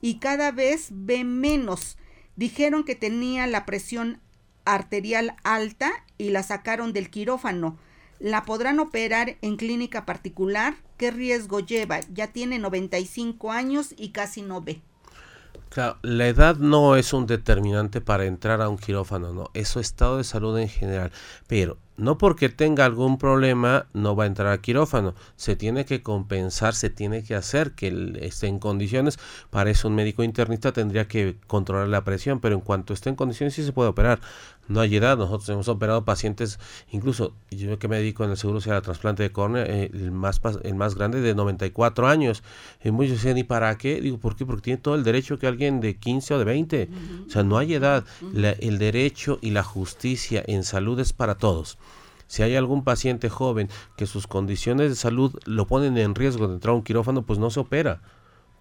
y 0.00 0.20
cada 0.20 0.52
vez 0.52 0.90
ve 0.92 1.24
menos. 1.24 1.98
Dijeron 2.36 2.84
que 2.84 2.94
tenía 2.94 3.48
la 3.48 3.66
presión 3.66 4.20
arterial 4.64 5.34
alta 5.42 5.90
y 6.16 6.30
la 6.30 6.44
sacaron 6.44 6.92
del 6.92 7.10
quirófano 7.10 7.76
¿La 8.22 8.44
podrán 8.44 8.78
operar 8.78 9.36
en 9.42 9.56
clínica 9.56 10.06
particular? 10.06 10.76
¿Qué 11.02 11.10
riesgo 11.10 11.58
lleva? 11.58 11.98
Ya 12.14 12.28
tiene 12.28 12.60
95 12.60 13.50
años 13.50 13.92
y 13.98 14.10
casi 14.10 14.40
no 14.40 14.60
ve. 14.60 14.80
Claro, 15.68 15.98
la 16.02 16.28
edad 16.28 16.58
no 16.58 16.94
es 16.94 17.12
un 17.12 17.26
determinante 17.26 18.00
para 18.00 18.24
entrar 18.24 18.62
a 18.62 18.68
un 18.68 18.78
quirófano, 18.78 19.32
no, 19.32 19.50
es 19.52 19.66
su 19.66 19.80
estado 19.80 20.18
de 20.18 20.22
salud 20.22 20.56
en 20.58 20.68
general. 20.68 21.10
Pero 21.48 21.76
no 21.96 22.18
porque 22.18 22.48
tenga 22.48 22.84
algún 22.84 23.18
problema 23.18 23.86
no 23.92 24.16
va 24.16 24.24
a 24.24 24.26
entrar 24.26 24.52
a 24.52 24.60
quirófano. 24.60 25.14
Se 25.36 25.56
tiene 25.56 25.84
que 25.84 26.02
compensar, 26.02 26.74
se 26.74 26.88
tiene 26.88 27.22
que 27.22 27.34
hacer 27.34 27.72
que 27.72 28.18
esté 28.20 28.46
en 28.46 28.58
condiciones. 28.58 29.18
Para 29.50 29.70
eso 29.70 29.88
un 29.88 29.94
médico 29.94 30.22
internista 30.22 30.72
tendría 30.72 31.08
que 31.08 31.36
controlar 31.46 31.88
la 31.88 32.04
presión, 32.04 32.40
pero 32.40 32.54
en 32.54 32.60
cuanto 32.60 32.92
esté 32.94 33.10
en 33.10 33.16
condiciones 33.16 33.54
sí 33.54 33.64
se 33.64 33.72
puede 33.72 33.90
operar. 33.90 34.20
No 34.72 34.80
hay 34.80 34.96
edad. 34.96 35.18
Nosotros 35.18 35.48
hemos 35.50 35.68
operado 35.68 36.04
pacientes, 36.04 36.58
incluso 36.90 37.34
yo 37.50 37.78
que 37.78 37.88
me 37.88 37.96
dedico 37.96 38.24
en 38.24 38.30
el 38.30 38.36
seguro 38.36 38.60
sea 38.60 38.80
trasplante 38.80 39.22
de 39.22 39.30
córnea, 39.30 39.64
eh, 39.64 39.90
el, 39.92 40.10
más, 40.10 40.40
el 40.62 40.74
más 40.74 40.94
grande 40.94 41.20
de 41.20 41.34
94 41.34 42.08
años. 42.08 42.42
Y 42.82 42.90
muchos 42.90 43.12
dicen, 43.12 43.36
¿y 43.36 43.44
para 43.44 43.76
qué? 43.76 44.00
Digo, 44.00 44.18
¿por 44.18 44.34
qué? 44.34 44.46
Porque 44.46 44.62
tiene 44.62 44.78
todo 44.78 44.94
el 44.94 45.04
derecho 45.04 45.38
que 45.38 45.46
alguien 45.46 45.80
de 45.80 45.96
15 45.96 46.34
o 46.34 46.38
de 46.38 46.44
20. 46.44 46.88
O 47.26 47.30
sea, 47.30 47.42
no 47.42 47.58
hay 47.58 47.74
edad. 47.74 48.04
el 48.32 48.78
derecho 48.78 49.38
y 49.42 49.50
la 49.50 49.62
justicia 49.62 50.42
en 50.46 50.64
salud 50.64 50.98
es 51.00 51.12
para 51.12 51.36
todos. 51.36 51.78
Si 52.26 52.42
hay 52.42 52.56
algún 52.56 52.82
paciente 52.82 53.28
joven 53.28 53.68
que 53.94 54.06
sus 54.06 54.26
condiciones 54.26 54.88
de 54.88 54.96
salud 54.96 55.38
lo 55.44 55.66
ponen 55.66 55.98
en 55.98 56.14
riesgo 56.14 56.48
de 56.48 56.54
entrar 56.54 56.72
a 56.72 56.76
un 56.76 56.82
quirófano, 56.82 57.26
pues 57.26 57.38
no 57.38 57.50
se 57.50 57.60
opera. 57.60 58.00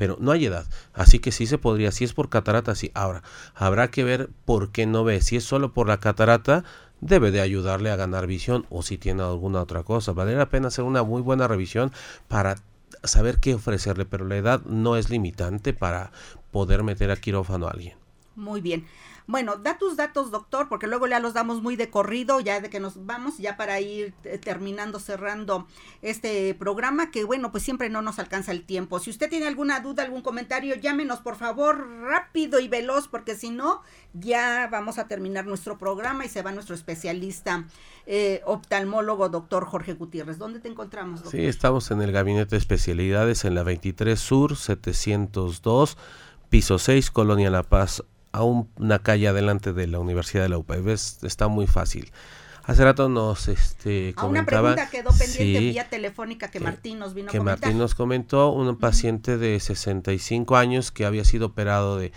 Pero 0.02 0.18
no 0.20 0.32
hay 0.32 0.48
edad. 0.48 0.66
Así 0.96 1.20
que 1.20 1.32
sí 1.32 1.46
se 1.46 1.60
podría. 1.60 1.92
Si 1.92 2.04
es 2.04 2.16
por 2.16 2.28
catarata, 2.28 2.74
sí. 2.74 2.90
Ahora, 2.96 3.22
habrá 3.54 3.92
que 3.92 4.04
ver 4.04 4.32
por 4.46 4.72
qué 4.72 4.88
no 4.88 5.04
ve. 5.04 5.22
Si 5.22 5.36
es 5.36 5.44
solo 5.44 5.74
por 5.74 5.88
la 5.88 6.00
catarata, 6.00 6.64
debe 7.02 7.30
de 7.30 7.40
ayudarle 7.40 7.92
a 7.92 7.96
ganar 7.98 8.26
visión 8.26 8.66
o 8.72 8.82
si 8.82 8.98
tiene 8.98 9.22
alguna 9.22 9.62
otra 9.62 9.84
cosa. 9.84 10.12
Vale 10.14 10.36
la 10.36 10.50
pena 10.50 10.70
hacer 10.70 10.86
una 10.86 11.04
muy 11.04 11.22
buena 11.22 11.48
revisión 11.48 11.92
para 12.28 12.56
saber 13.04 13.38
qué 13.38 13.54
ofrecerle, 13.54 14.06
pero 14.06 14.26
la 14.26 14.38
edad 14.38 14.64
no 14.66 14.96
es 14.96 15.12
limitante 15.12 15.72
para 15.72 16.12
poder 16.50 16.82
meter 16.82 17.12
a 17.12 17.16
quirófano 17.18 17.68
a 17.68 17.70
alguien. 17.70 17.94
Muy 18.36 18.60
bien. 18.60 18.88
Bueno, 19.28 19.58
da 19.58 19.78
tus 19.78 19.98
datos, 19.98 20.32
doctor, 20.32 20.68
porque 20.68 20.88
luego 20.88 21.08
ya 21.08 21.20
los 21.20 21.34
damos 21.34 21.62
muy 21.62 21.76
de 21.76 21.90
corrido, 21.90 22.40
ya 22.40 22.60
de 22.60 22.70
que 22.70 22.80
nos 22.80 23.06
vamos, 23.06 23.38
ya 23.38 23.58
para 23.58 23.80
ir 23.80 24.14
eh, 24.24 24.38
terminando, 24.38 25.00
cerrando 25.00 25.68
este 26.02 26.54
programa, 26.56 27.12
que 27.12 27.24
bueno, 27.24 27.52
pues 27.52 27.64
siempre 27.64 27.90
no 27.90 28.02
nos 28.02 28.20
alcanza 28.20 28.52
el 28.52 28.64
tiempo. 28.64 29.00
Si 29.00 29.10
usted 29.10 29.30
tiene 29.30 29.48
alguna 29.48 29.80
duda, 29.80 30.04
algún 30.04 30.22
comentario, 30.22 30.76
llámenos 30.76 31.20
por 31.20 31.36
favor 31.36 31.88
rápido 32.02 32.60
y 32.60 32.68
veloz, 32.68 33.08
porque 33.08 33.36
si 33.36 33.50
no, 33.50 33.82
ya 34.14 34.68
vamos 34.72 34.98
a 34.98 35.08
terminar 35.08 35.46
nuestro 35.46 35.78
programa 35.78 36.26
y 36.26 36.30
se 36.30 36.42
va 36.42 36.52
nuestro 36.52 36.76
especialista 36.76 37.68
eh, 38.06 38.42
oftalmólogo, 38.46 39.30
doctor 39.30 39.66
Jorge 39.66 39.94
Gutiérrez. 39.94 40.38
¿Dónde 40.38 40.60
te 40.60 40.68
encontramos, 40.68 41.24
doctor? 41.24 41.40
Sí, 41.40 41.46
estamos 41.46 41.92
en 41.92 42.02
el 42.02 42.12
gabinete 42.12 42.52
de 42.52 42.58
especialidades 42.58 43.46
en 43.46 43.56
la 43.56 43.64
23 43.64 44.20
Sur 44.20 44.58
702 44.58 45.98
piso 46.52 46.78
6, 46.78 47.12
Colonia 47.12 47.50
La 47.50 47.64
Paz, 47.64 48.04
a 48.32 48.44
una 48.44 49.00
calle 49.00 49.28
adelante 49.28 49.74
de 49.74 49.88
la 49.88 50.00
Universidad 50.00 50.44
de 50.44 50.50
la 50.50 50.58
UPA. 50.58 50.78
Está 51.24 51.48
muy 51.48 51.68
fácil. 51.68 52.12
Hace 52.64 52.84
rato 52.84 53.10
nos 53.10 53.48
este, 53.48 54.14
comentaba... 54.14 54.74
una 54.74 54.76
pregunta 54.76 54.90
quedó 54.90 55.10
pendiente 55.18 55.60
vía 55.60 55.90
telefónica 55.90 56.52
que, 56.52 56.60
Martín 56.60 57.00
nos 57.00 57.14
vino 57.14 57.30
a 57.30 57.32
comentar. 57.32 57.60
Que 57.60 57.66
Martín 57.66 57.80
nos 57.80 57.96
comentó, 57.96 58.52
un 58.52 58.78
paciente 58.78 59.38
de 59.38 59.60
65 59.60 60.56
años 60.56 60.92
que 60.92 61.06
había 61.06 61.26
sido 61.26 61.48
operado 61.48 61.98
de, 61.98 62.12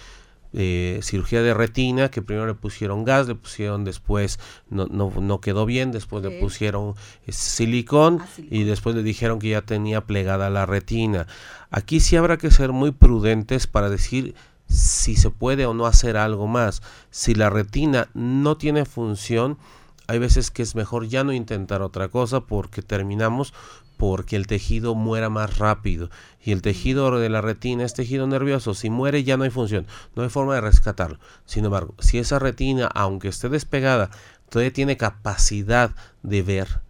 cirugía 1.02 1.42
de 1.42 1.54
retina, 1.54 2.10
que 2.10 2.20
primero 2.20 2.46
le 2.46 2.54
pusieron 2.54 3.04
gas, 3.04 3.26
le 3.26 3.34
pusieron 3.34 3.84
después, 3.84 4.38
no, 4.68 4.86
no, 4.86 5.10
no 5.18 5.40
quedó 5.40 5.64
bien, 5.66 5.92
después 5.92 6.22
le 6.22 6.38
pusieron 6.38 6.94
eh, 7.26 7.32
silicón, 7.32 8.20
ah, 8.20 8.26
silicón, 8.26 8.56
y 8.56 8.64
después 8.64 8.94
le 8.94 9.02
dijeron 9.02 9.38
que 9.38 9.48
ya 9.48 9.62
tenía 9.62 10.02
plegada 10.02 10.50
la 10.50 10.66
retina. 10.66 11.26
Aquí 11.70 12.00
sí 12.00 12.16
habrá 12.16 12.36
que 12.36 12.50
ser 12.50 12.70
muy 12.70 12.92
prudentes 12.92 13.66
para 13.66 13.88
decir 13.88 14.34
si 14.68 15.16
se 15.16 15.30
puede 15.30 15.66
o 15.66 15.74
no 15.74 15.86
hacer 15.86 16.16
algo 16.16 16.46
más. 16.46 16.82
Si 17.10 17.34
la 17.34 17.50
retina 17.50 18.08
no 18.14 18.56
tiene 18.56 18.84
función, 18.84 19.58
hay 20.06 20.18
veces 20.18 20.50
que 20.50 20.62
es 20.62 20.74
mejor 20.74 21.08
ya 21.08 21.24
no 21.24 21.32
intentar 21.32 21.82
otra 21.82 22.08
cosa 22.08 22.40
porque 22.40 22.82
terminamos 22.82 23.54
porque 23.96 24.36
el 24.36 24.46
tejido 24.46 24.94
muera 24.94 25.30
más 25.30 25.58
rápido. 25.58 26.10
Y 26.44 26.52
el 26.52 26.62
tejido 26.62 27.18
de 27.18 27.28
la 27.28 27.40
retina 27.40 27.84
es 27.84 27.94
tejido 27.94 28.26
nervioso. 28.26 28.74
Si 28.74 28.90
muere 28.90 29.24
ya 29.24 29.36
no 29.36 29.44
hay 29.44 29.50
función, 29.50 29.86
no 30.14 30.22
hay 30.22 30.28
forma 30.28 30.54
de 30.54 30.60
rescatarlo. 30.60 31.18
Sin 31.46 31.64
embargo, 31.64 31.94
si 32.00 32.18
esa 32.18 32.38
retina, 32.38 32.86
aunque 32.86 33.28
esté 33.28 33.48
despegada, 33.48 34.10
todavía 34.48 34.72
tiene 34.72 34.96
capacidad 34.96 35.92
de 36.22 36.42
ver, 36.42 36.80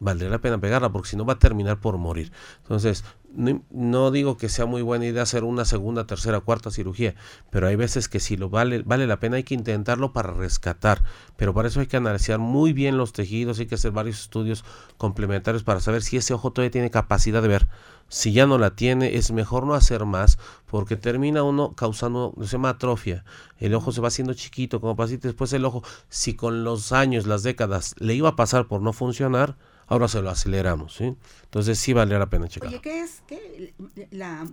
valdría 0.00 0.30
la 0.30 0.40
pena 0.40 0.58
pegarla 0.58 0.90
porque 0.90 1.10
si 1.10 1.16
no 1.16 1.24
va 1.24 1.34
a 1.34 1.38
terminar 1.38 1.80
por 1.80 1.98
morir. 1.98 2.32
Entonces, 2.62 3.04
no, 3.36 4.10
digo 4.10 4.36
que 4.36 4.48
sea 4.48 4.66
muy 4.66 4.82
buena 4.82 5.06
idea 5.06 5.22
hacer 5.22 5.44
una 5.44 5.64
segunda, 5.64 6.06
tercera, 6.06 6.40
cuarta 6.40 6.70
cirugía, 6.70 7.14
pero 7.50 7.68
hay 7.68 7.76
veces 7.76 8.08
que 8.08 8.18
si 8.18 8.36
lo 8.36 8.48
vale, 8.48 8.82
vale 8.84 9.06
la 9.06 9.20
pena, 9.20 9.36
hay 9.36 9.44
que 9.44 9.54
intentarlo 9.54 10.12
para 10.12 10.32
rescatar. 10.32 11.02
Pero 11.36 11.52
para 11.52 11.68
eso 11.68 11.80
hay 11.80 11.86
que 11.86 11.96
analizar 11.96 12.38
muy 12.38 12.72
bien 12.72 12.96
los 12.96 13.12
tejidos, 13.12 13.58
hay 13.58 13.66
que 13.66 13.74
hacer 13.74 13.92
varios 13.92 14.20
estudios 14.20 14.64
complementarios 14.96 15.62
para 15.64 15.80
saber 15.80 16.02
si 16.02 16.16
ese 16.16 16.32
ojo 16.34 16.52
todavía 16.52 16.70
tiene 16.70 16.90
capacidad 16.90 17.42
de 17.42 17.48
ver. 17.48 17.68
Si 18.08 18.32
ya 18.32 18.46
no 18.46 18.56
la 18.56 18.76
tiene, 18.76 19.16
es 19.16 19.32
mejor 19.32 19.66
no 19.66 19.74
hacer 19.74 20.04
más 20.04 20.38
porque 20.66 20.96
termina 20.96 21.42
uno 21.42 21.74
causando, 21.74 22.34
se 22.40 22.46
llama 22.46 22.70
atrofia. 22.70 23.24
El 23.58 23.74
ojo 23.74 23.92
se 23.92 24.00
va 24.00 24.08
haciendo 24.08 24.32
chiquito 24.34 24.80
como 24.80 24.96
pasito, 24.96 25.28
después 25.28 25.52
el 25.52 25.64
ojo, 25.64 25.82
si 26.08 26.34
con 26.34 26.64
los 26.64 26.92
años, 26.92 27.26
las 27.26 27.42
décadas, 27.42 27.94
le 27.98 28.14
iba 28.14 28.30
a 28.30 28.36
pasar 28.36 28.68
por 28.68 28.80
no 28.80 28.92
funcionar, 28.92 29.56
ahora 29.86 30.08
se 30.08 30.22
lo 30.22 30.30
aceleramos, 30.30 30.94
¿sí? 30.94 31.16
Entonces 31.44 31.78
sí 31.78 31.92
vale 31.92 32.18
la 32.18 32.26
pena 32.26 32.48
checar. 32.48 32.68
Oye, 32.68 32.80
¿qué 32.80 33.00
es 33.00 33.22
¿Qué? 33.26 33.74
la 34.10 34.46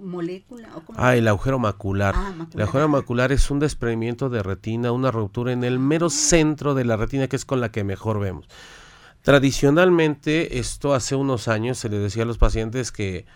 molécula? 0.00 0.68
ah, 0.96 1.16
el 1.16 1.26
agujero 1.28 1.58
macular. 1.58 2.14
Ah, 2.16 2.34
el 2.54 2.62
agujero 2.62 2.88
macular 2.88 3.32
es 3.32 3.50
un 3.50 3.58
desprendimiento 3.58 4.28
de 4.28 4.42
retina, 4.42 4.92
una 4.92 5.10
ruptura 5.10 5.52
en 5.52 5.64
el 5.64 5.78
mero 5.78 6.10
centro 6.10 6.74
de 6.74 6.84
la 6.84 6.96
retina, 6.96 7.28
que 7.28 7.36
es 7.36 7.44
con 7.44 7.60
la 7.60 7.70
que 7.70 7.84
mejor 7.84 8.20
vemos. 8.20 8.48
Tradicionalmente, 9.22 10.58
esto 10.60 10.94
hace 10.94 11.16
unos 11.16 11.48
años 11.48 11.78
se 11.78 11.88
le 11.88 11.98
decía 11.98 12.22
a 12.22 12.26
los 12.26 12.38
pacientes 12.38 12.92
que 12.92 13.26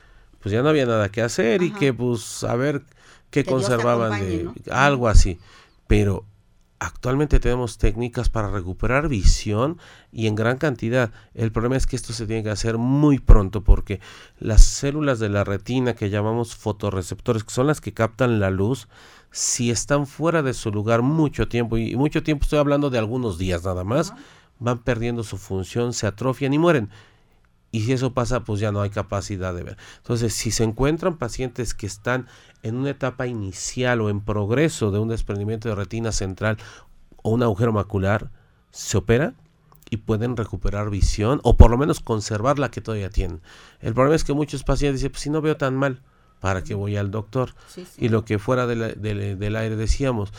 pues 0.40 0.52
ya 0.52 0.62
no 0.62 0.68
había 0.68 0.86
nada 0.86 1.10
que 1.10 1.20
hacer 1.20 1.62
y 1.62 1.72
que 1.72 1.92
pues 1.92 2.44
a 2.44 2.54
ver 2.54 2.82
qué 3.30 3.44
conservaban 3.44 4.20
de 4.20 4.48
algo 4.70 5.08
así. 5.08 5.38
Pero 5.86 6.24
actualmente 6.80 7.40
tenemos 7.40 7.76
técnicas 7.76 8.30
para 8.30 8.50
recuperar 8.50 9.08
visión 9.08 9.78
y 10.10 10.26
en 10.26 10.34
gran 10.34 10.56
cantidad. 10.56 11.12
El 11.34 11.52
problema 11.52 11.76
es 11.76 11.86
que 11.86 11.94
esto 11.94 12.14
se 12.14 12.26
tiene 12.26 12.42
que 12.42 12.50
hacer 12.50 12.78
muy 12.78 13.18
pronto 13.18 13.62
porque 13.62 14.00
las 14.38 14.62
células 14.62 15.18
de 15.18 15.28
la 15.28 15.44
retina 15.44 15.94
que 15.94 16.08
llamamos 16.08 16.56
fotorreceptores, 16.56 17.44
que 17.44 17.52
son 17.52 17.66
las 17.66 17.82
que 17.82 17.92
captan 17.92 18.40
la 18.40 18.50
luz, 18.50 18.88
si 19.30 19.70
están 19.70 20.06
fuera 20.06 20.42
de 20.42 20.54
su 20.54 20.72
lugar 20.72 21.02
mucho 21.02 21.48
tiempo, 21.48 21.76
y 21.76 21.94
mucho 21.96 22.22
tiempo 22.22 22.44
estoy 22.44 22.58
hablando 22.58 22.88
de 22.88 22.98
algunos 22.98 23.36
días 23.36 23.62
nada 23.62 23.84
más, 23.84 24.14
van 24.58 24.78
perdiendo 24.78 25.22
su 25.22 25.36
función, 25.36 25.92
se 25.92 26.06
atrofian 26.06 26.54
y 26.54 26.58
mueren. 26.58 26.88
Y 27.72 27.82
si 27.82 27.92
eso 27.92 28.14
pasa, 28.14 28.44
pues 28.44 28.60
ya 28.60 28.72
no 28.72 28.80
hay 28.80 28.90
capacidad 28.90 29.54
de 29.54 29.62
ver. 29.62 29.76
Entonces, 29.98 30.34
si 30.34 30.50
se 30.50 30.64
encuentran 30.64 31.18
pacientes 31.18 31.72
que 31.72 31.86
están 31.86 32.26
en 32.62 32.76
una 32.76 32.90
etapa 32.90 33.26
inicial 33.26 34.00
o 34.00 34.10
en 34.10 34.20
progreso 34.20 34.90
de 34.90 34.98
un 34.98 35.08
desprendimiento 35.08 35.68
de 35.68 35.76
retina 35.76 36.10
central 36.10 36.58
o 37.22 37.30
un 37.30 37.42
agujero 37.42 37.72
macular, 37.72 38.30
se 38.70 38.98
opera 38.98 39.34
y 39.88 39.98
pueden 39.98 40.36
recuperar 40.36 40.90
visión 40.90 41.40
o 41.42 41.56
por 41.56 41.70
lo 41.70 41.78
menos 41.78 42.00
conservar 42.00 42.58
la 42.58 42.70
que 42.70 42.80
todavía 42.80 43.10
tienen. 43.10 43.40
El 43.80 43.94
problema 43.94 44.16
es 44.16 44.24
que 44.24 44.32
muchos 44.32 44.64
pacientes 44.64 45.00
dicen, 45.00 45.12
pues 45.12 45.22
si 45.22 45.30
no 45.30 45.40
veo 45.40 45.56
tan 45.56 45.76
mal, 45.76 46.02
¿para 46.40 46.62
qué 46.62 46.74
voy 46.74 46.96
al 46.96 47.10
doctor? 47.10 47.54
Y 47.98 48.08
lo 48.08 48.24
que 48.24 48.38
fuera 48.38 48.66
del 48.66 49.56
aire 49.56 49.76
decíamos, 49.76 50.32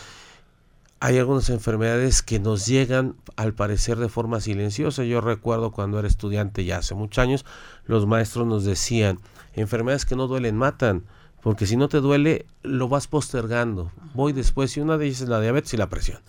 hay 1.02 1.18
algunas 1.18 1.50
enfermedades 1.50 2.22
que 2.22 2.40
nos 2.40 2.68
llegan 2.68 3.16
al 3.36 3.56
parecer 3.56 3.98
de 3.98 4.08
forma 4.08 4.40
silenciosa. 4.40 5.04
Yo 5.04 5.20
recuerdo 5.20 5.72
cuando 5.72 5.98
era 5.98 6.08
estudiante 6.08 6.64
ya 6.64 6.78
hace 6.78 6.94
muchos 6.94 7.18
años, 7.18 7.46
los 7.86 8.06
maestros 8.06 8.46
nos 8.46 8.64
decían, 8.66 9.20
enfermedades 9.56 10.06
que 10.06 10.16
no 10.16 10.28
duelen 10.28 10.56
matan, 10.56 11.06
porque 11.42 11.66
si 11.66 11.76
no 11.76 11.90
te 11.90 12.02
duele, 12.02 12.46
lo 12.62 12.88
vas 12.88 13.08
postergando. 13.08 13.92
Voy 14.14 14.32
después, 14.32 14.78
y 14.78 14.80
una 14.80 15.00
de 15.00 15.08
ellas 15.08 15.22
es 15.22 15.30
la 15.30 15.42
diabetes 15.42 15.74
y 15.74 15.78
la 15.78 15.90
presión. 15.90 16.20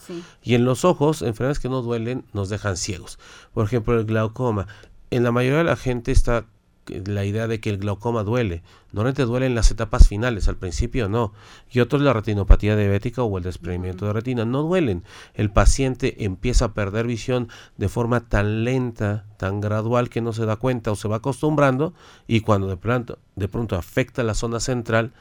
Y 0.42 0.54
en 0.54 0.64
los 0.64 0.86
ojos, 0.86 1.20
enfermedades 1.20 1.58
que 1.58 1.68
no 1.68 1.82
duelen 1.82 2.24
nos 2.32 2.48
dejan 2.48 2.78
ciegos. 2.78 3.18
Por 3.52 3.66
ejemplo, 3.66 3.98
el 3.98 4.06
glaucoma. 4.06 4.68
En 5.10 5.22
la 5.22 5.32
mayoría 5.32 5.58
de 5.58 5.64
la 5.64 5.76
gente 5.76 6.12
está 6.12 6.46
la 6.86 7.24
idea 7.24 7.46
de 7.46 7.60
que 7.60 7.70
el 7.70 7.78
glaucoma 7.78 8.22
duele. 8.24 8.62
Normalmente 8.92 9.24
duele 9.24 9.46
en 9.46 9.54
las 9.54 9.70
etapas 9.70 10.08
finales, 10.08 10.48
al 10.48 10.56
principio 10.56 11.08
no. 11.08 11.32
Y 11.70 11.80
otros 11.80 12.02
la 12.02 12.12
retinopatía 12.12 12.76
diabética 12.76 13.22
o 13.22 13.38
el 13.38 13.44
desprendimiento 13.44 14.06
de 14.06 14.12
retina 14.12 14.44
no 14.44 14.62
duelen. 14.62 15.04
El 15.34 15.50
paciente 15.50 16.24
empieza 16.24 16.66
a 16.66 16.74
perder 16.74 17.06
visión 17.06 17.48
de 17.76 17.88
forma 17.88 18.28
tan 18.28 18.64
lenta, 18.64 19.26
tan 19.36 19.60
gradual 19.60 20.08
que 20.08 20.20
no 20.20 20.32
se 20.32 20.46
da 20.46 20.56
cuenta 20.56 20.90
o 20.90 20.96
se 20.96 21.08
va 21.08 21.16
acostumbrando 21.16 21.94
y 22.26 22.40
cuando 22.40 22.68
de 22.68 22.76
pronto, 22.76 23.18
de 23.36 23.48
pronto 23.48 23.76
afecta 23.76 24.22
la 24.22 24.34
zona 24.34 24.60
central, 24.60 25.12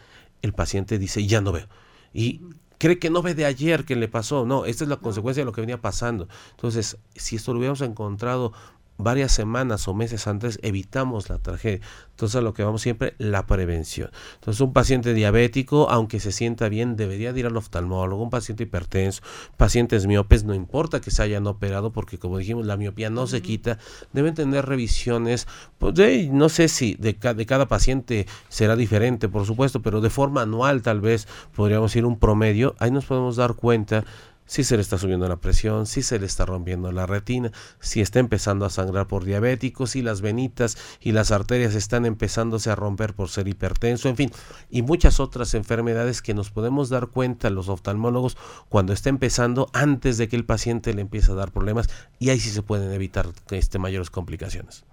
el 0.41 0.53
paciente 0.53 0.97
dice 0.97 1.25
ya 1.25 1.41
no 1.41 1.51
veo. 1.51 1.67
Y 2.13 2.41
cree 2.81 2.97
que 2.97 3.11
no 3.11 3.21
ve 3.21 3.35
de 3.35 3.45
ayer 3.45 3.85
que 3.85 3.95
le 3.95 4.07
pasó. 4.07 4.43
No, 4.45 4.65
esta 4.65 4.83
es 4.83 4.89
la 4.89 4.97
consecuencia 4.97 5.41
de 5.41 5.45
lo 5.45 5.51
que 5.51 5.61
venía 5.61 5.79
pasando. 5.79 6.27
Entonces, 6.51 6.97
si 7.15 7.35
esto 7.35 7.53
lo 7.53 7.59
hubiéramos 7.59 7.81
encontrado 7.81 8.53
varias 9.01 9.31
semanas 9.31 9.87
o 9.87 9.93
meses 9.93 10.27
antes 10.27 10.59
evitamos 10.61 11.29
la 11.29 11.37
tragedia. 11.37 11.81
Entonces 12.11 12.43
lo 12.43 12.53
que 12.53 12.63
vamos 12.63 12.81
siempre, 12.81 13.15
la 13.17 13.45
prevención. 13.47 14.11
Entonces 14.35 14.61
un 14.61 14.73
paciente 14.73 15.13
diabético, 15.13 15.89
aunque 15.89 16.19
se 16.19 16.31
sienta 16.31 16.69
bien, 16.69 16.95
debería 16.95 17.31
ir 17.31 17.45
al 17.45 17.57
oftalmólogo, 17.57 18.23
un 18.23 18.29
paciente 18.29 18.63
hipertenso, 18.63 19.23
pacientes 19.57 20.05
miopes, 20.05 20.43
no 20.43 20.53
importa 20.53 21.01
que 21.01 21.09
se 21.09 21.23
hayan 21.23 21.47
operado, 21.47 21.91
porque 21.91 22.19
como 22.19 22.37
dijimos, 22.37 22.65
la 22.65 22.77
miopía 22.77 23.09
no 23.09 23.25
se 23.27 23.41
quita, 23.41 23.79
deben 24.13 24.35
tener 24.35 24.65
revisiones, 24.65 25.47
pues 25.79 25.95
de, 25.95 26.29
no 26.31 26.49
sé 26.49 26.67
si 26.67 26.95
de, 26.95 27.13
de 27.13 27.45
cada 27.45 27.67
paciente 27.67 28.27
será 28.49 28.75
diferente, 28.75 29.27
por 29.27 29.45
supuesto, 29.45 29.81
pero 29.81 30.01
de 30.01 30.09
forma 30.09 30.43
anual 30.43 30.81
tal 30.81 31.01
vez 31.01 31.27
podríamos 31.55 31.95
ir 31.95 32.05
un 32.05 32.19
promedio, 32.19 32.75
ahí 32.79 32.91
nos 32.91 33.05
podemos 33.05 33.35
dar 33.35 33.55
cuenta 33.55 34.05
si 34.51 34.65
se 34.65 34.75
le 34.75 34.81
está 34.81 34.97
subiendo 34.97 35.29
la 35.29 35.37
presión, 35.37 35.85
si 35.87 36.01
se 36.01 36.19
le 36.19 36.25
está 36.25 36.45
rompiendo 36.45 36.91
la 36.91 37.05
retina, 37.05 37.53
si 37.79 38.01
está 38.01 38.19
empezando 38.19 38.65
a 38.65 38.69
sangrar 38.69 39.07
por 39.07 39.23
diabético, 39.23 39.87
si 39.87 40.01
las 40.01 40.19
venitas 40.19 40.77
y 40.99 41.13
las 41.13 41.31
arterias 41.31 41.73
están 41.73 42.05
empezándose 42.05 42.69
a 42.69 42.75
romper 42.75 43.13
por 43.13 43.29
ser 43.29 43.47
hipertenso, 43.47 44.09
en 44.09 44.17
fin, 44.17 44.31
y 44.69 44.81
muchas 44.81 45.21
otras 45.21 45.53
enfermedades 45.53 46.21
que 46.21 46.33
nos 46.33 46.51
podemos 46.51 46.89
dar 46.89 47.07
cuenta 47.07 47.49
los 47.49 47.69
oftalmólogos 47.69 48.35
cuando 48.67 48.91
está 48.91 49.07
empezando 49.07 49.69
antes 49.71 50.17
de 50.17 50.27
que 50.27 50.35
el 50.35 50.43
paciente 50.43 50.93
le 50.93 50.99
empiece 50.99 51.31
a 51.31 51.35
dar 51.35 51.53
problemas 51.53 51.87
y 52.19 52.29
ahí 52.29 52.39
sí 52.41 52.49
se 52.49 52.61
pueden 52.61 52.91
evitar 52.91 53.29
este, 53.51 53.79
mayores 53.79 54.09
complicaciones. 54.09 54.83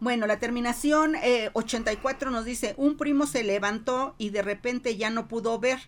Bueno, 0.00 0.26
la 0.26 0.40
terminación 0.40 1.14
84 1.52 2.30
eh, 2.30 2.32
nos 2.32 2.44
dice, 2.44 2.74
un 2.76 2.96
primo 2.96 3.28
se 3.28 3.44
levantó 3.44 4.16
y 4.18 4.30
de 4.30 4.42
repente 4.42 4.96
ya 4.96 5.10
no 5.10 5.28
pudo 5.28 5.60
ver 5.60 5.78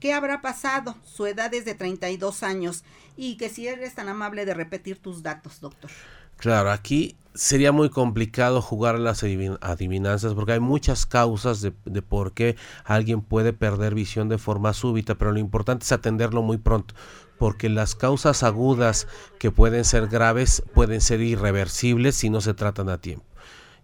¿Qué 0.00 0.12
habrá 0.12 0.40
pasado? 0.40 0.96
Su 1.04 1.26
edad 1.26 1.52
es 1.54 1.64
de 1.64 1.74
32 1.74 2.42
años. 2.42 2.84
Y 3.16 3.36
que 3.36 3.48
si 3.48 3.66
eres 3.66 3.94
tan 3.94 4.08
amable 4.08 4.46
de 4.46 4.54
repetir 4.54 5.00
tus 5.00 5.22
datos, 5.22 5.60
doctor. 5.60 5.90
Claro, 6.36 6.70
aquí 6.70 7.16
sería 7.34 7.72
muy 7.72 7.90
complicado 7.90 8.62
jugar 8.62 8.98
las 9.00 9.24
adivinanzas 9.24 10.34
porque 10.34 10.52
hay 10.52 10.60
muchas 10.60 11.04
causas 11.04 11.60
de, 11.60 11.72
de, 11.84 12.00
por 12.00 12.32
qué 12.32 12.56
alguien 12.84 13.22
puede 13.22 13.52
perder 13.52 13.94
visión 13.96 14.28
de 14.28 14.38
forma 14.38 14.72
súbita, 14.72 15.16
pero 15.16 15.32
lo 15.32 15.40
importante 15.40 15.84
es 15.84 15.90
atenderlo 15.90 16.42
muy 16.42 16.58
pronto, 16.58 16.94
porque 17.38 17.68
las 17.68 17.96
causas 17.96 18.44
agudas 18.44 19.08
que 19.40 19.50
pueden 19.50 19.84
ser 19.84 20.06
graves 20.06 20.62
pueden 20.74 21.00
ser 21.00 21.20
irreversibles 21.22 22.14
si 22.14 22.30
no 22.30 22.40
se 22.40 22.54
tratan 22.54 22.88
a 22.88 23.00
tiempo. 23.00 23.26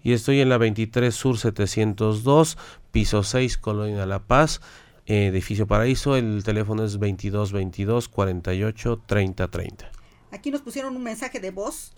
Y 0.04 0.12
estoy 0.12 0.40
en 0.40 0.50
la 0.50 0.58
23 0.58 1.12
Sur 1.12 1.38
702, 1.38 2.58
piso 2.92 3.24
6, 3.24 3.58
Colonia 3.58 4.06
La 4.06 4.20
Paz 4.20 4.60
edificio 5.06 5.66
Paraíso, 5.66 6.16
el 6.16 6.42
teléfono 6.44 6.84
es 6.84 6.98
22 6.98 7.52
22 7.52 8.08
48 8.08 9.02
30 9.06 9.48
30. 9.48 9.90
Aquí 10.30 10.50
nos 10.50 10.62
pusieron 10.62 10.96
un 10.96 11.02
mensaje 11.02 11.40
de 11.40 11.50
voz. 11.50 11.92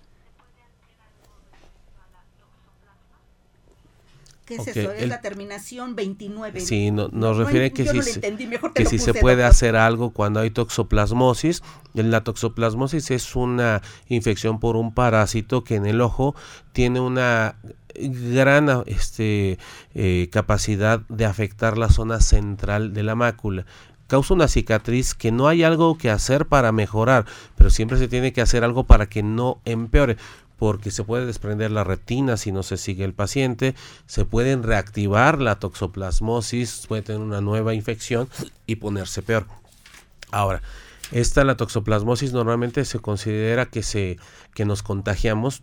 ¿Qué 4.44 4.54
es 4.54 4.68
eso? 4.68 4.92
Es 4.92 5.08
la 5.08 5.20
terminación 5.20 5.96
29. 5.96 6.60
Sí, 6.60 6.92
nos 6.92 7.36
refiere 7.36 7.72
que, 7.72 7.84
si, 7.84 8.00
se, 8.00 8.20
que 8.74 8.84
si 8.86 9.00
se 9.00 9.12
puede 9.12 9.42
hacer 9.42 9.74
algo 9.74 10.10
cuando 10.10 10.38
hay 10.38 10.50
toxoplasmosis. 10.50 11.64
La 11.94 12.22
toxoplasmosis 12.22 13.10
es 13.10 13.34
una 13.34 13.82
infección 14.08 14.60
por 14.60 14.76
un 14.76 14.94
parásito 14.94 15.64
que 15.64 15.74
en 15.74 15.84
el 15.84 16.00
ojo 16.00 16.36
tiene 16.72 17.00
una 17.00 17.56
gran 18.00 18.84
este, 18.86 19.58
eh, 19.94 20.28
capacidad 20.30 21.00
de 21.08 21.24
afectar 21.24 21.78
la 21.78 21.88
zona 21.88 22.20
central 22.20 22.92
de 22.92 23.02
la 23.02 23.14
mácula 23.14 23.66
causa 24.06 24.34
una 24.34 24.48
cicatriz 24.48 25.14
que 25.14 25.32
no 25.32 25.48
hay 25.48 25.62
algo 25.62 25.98
que 25.98 26.10
hacer 26.10 26.46
para 26.46 26.72
mejorar, 26.72 27.26
pero 27.56 27.70
siempre 27.70 27.98
se 27.98 28.08
tiene 28.08 28.32
que 28.32 28.40
hacer 28.40 28.64
algo 28.64 28.84
para 28.84 29.06
que 29.06 29.22
no 29.22 29.60
empeore. 29.64 30.16
porque 30.58 30.90
se 30.90 31.04
puede 31.04 31.26
desprender 31.26 31.70
la 31.70 31.84
retina 31.84 32.38
si 32.38 32.50
no 32.50 32.62
se 32.62 32.78
sigue 32.78 33.04
el 33.04 33.12
paciente, 33.12 33.74
se 34.06 34.24
pueden 34.24 34.62
reactivar 34.62 35.38
la 35.38 35.56
toxoplasmosis, 35.56 36.86
puede 36.88 37.02
tener 37.02 37.20
una 37.20 37.42
nueva 37.42 37.74
infección 37.74 38.26
y 38.66 38.76
ponerse 38.76 39.20
peor. 39.20 39.46
Ahora, 40.30 40.62
esta 41.12 41.44
la 41.44 41.58
toxoplasmosis 41.58 42.32
normalmente 42.32 42.86
se 42.86 43.00
considera 43.00 43.66
que 43.66 43.82
se 43.82 44.16
que 44.54 44.64
nos 44.64 44.82
contagiamos 44.82 45.62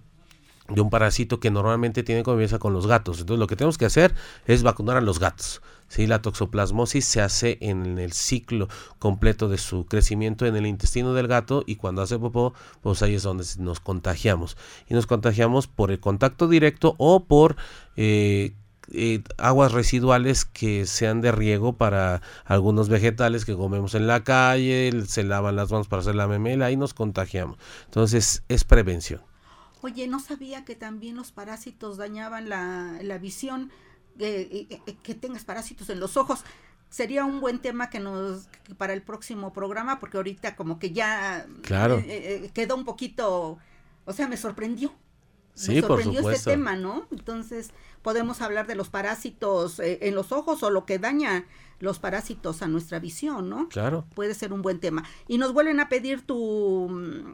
de 0.74 0.82
un 0.82 0.90
parásito 0.90 1.40
que 1.40 1.52
normalmente 1.52 2.04
tiene 2.04 2.24
convivencia 2.24 2.60
con 2.60 2.74
los 2.74 2.88
gatos. 2.88 3.20
Entonces 3.20 3.40
lo 3.40 3.48
que 3.48 3.56
tenemos 3.56 3.78
que 3.78 3.86
hacer 3.86 4.14
es 4.48 4.64
vacunar 4.64 4.98
a 4.98 5.02
los 5.02 5.20
gatos. 5.20 5.62
¿sí? 5.88 6.08
La 6.08 6.22
toxoplasmosis 6.22 7.06
se 7.06 7.22
hace 7.22 7.58
en 7.62 8.00
el 8.00 8.14
ciclo 8.14 8.68
completo 9.00 9.50
de 9.50 9.58
su 9.58 9.86
crecimiento 9.86 10.46
en 10.46 10.56
el 10.56 10.66
intestino 10.66 11.14
del 11.14 11.28
gato 11.28 11.64
y 11.66 11.76
cuando 11.76 12.02
hace 12.02 12.18
popó, 12.18 12.54
pues 12.82 13.02
ahí 13.04 13.16
es 13.16 13.24
donde 13.24 13.46
nos 13.60 13.80
contagiamos. 13.80 14.58
Y 14.88 14.94
nos 14.94 15.06
contagiamos 15.08 15.68
por 15.68 15.92
el 15.92 16.00
contacto 16.00 16.48
directo 16.48 16.96
o 16.98 17.26
por... 17.26 17.56
Eh, 17.96 18.54
eh, 18.92 19.24
aguas 19.38 19.72
residuales 19.72 20.44
que 20.44 20.86
sean 20.86 21.22
de 21.22 21.32
riego 21.32 21.78
para 21.78 22.22
algunos 22.44 22.90
vegetales 22.90 23.46
que 23.46 23.56
comemos 23.56 23.96
en 23.96 24.08
la 24.08 24.26
calle, 24.26 24.92
se 25.08 25.24
lavan 25.24 25.56
las 25.56 25.72
manos 25.72 25.88
para 25.88 26.02
hacer 26.02 26.16
la 26.16 26.28
memela 26.28 26.70
y 26.70 26.76
nos 26.76 26.94
contagiamos. 26.94 27.58
Entonces 27.86 28.44
es 28.50 28.66
prevención. 28.66 29.22
Oye, 29.84 30.08
no 30.08 30.20
sabía 30.20 30.64
que 30.64 30.76
también 30.76 31.18
los 31.18 31.34
parásitos 31.34 31.98
dañaban 31.98 32.48
la, 32.48 32.98
la 33.02 33.18
visión, 33.18 33.70
eh, 34.18 34.68
eh, 34.70 34.96
que 35.04 35.14
tengas 35.14 35.44
parásitos 35.44 35.90
en 35.90 36.00
los 36.00 36.16
ojos. 36.16 36.46
Sería 36.90 37.26
un 37.26 37.42
buen 37.42 37.60
tema 37.60 37.90
que 37.90 38.00
nos 38.00 38.48
para 38.78 38.94
el 38.94 39.02
próximo 39.02 39.52
programa, 39.52 40.00
porque 40.00 40.16
ahorita 40.16 40.56
como 40.56 40.80
que 40.80 40.92
ya 40.92 41.46
claro. 41.64 42.02
Eh, 42.06 42.50
quedó 42.54 42.78
un 42.78 42.86
poquito, 42.86 43.58
o 44.06 44.14
sea, 44.14 44.30
me 44.30 44.38
sorprendió. 44.38 44.94
Sí, 45.54 45.76
me 45.76 45.82
sorprendió 45.82 46.22
por 46.22 46.34
este 46.34 46.52
tema, 46.52 46.78
¿no? 46.78 47.06
Entonces, 47.12 47.72
podemos 48.02 48.42
hablar 48.42 48.68
de 48.68 48.76
los 48.76 48.88
parásitos 48.88 49.82
en 49.84 50.16
los 50.16 50.32
ojos 50.32 50.64
o 50.64 50.70
lo 50.70 50.86
que 50.86 50.98
daña 50.98 51.46
los 51.80 52.00
parásitos 52.00 52.62
a 52.62 52.68
nuestra 52.68 53.00
visión, 53.00 53.50
¿no? 53.50 53.68
Claro. 53.68 54.06
Puede 54.16 54.34
ser 54.34 54.54
un 54.54 54.62
buen 54.62 54.80
tema. 54.80 55.04
Y 55.28 55.40
nos 55.40 55.52
vuelven 55.52 55.82
a 55.82 55.90
pedir 55.90 56.26
tu, 56.26 56.88
mm, 56.90 57.34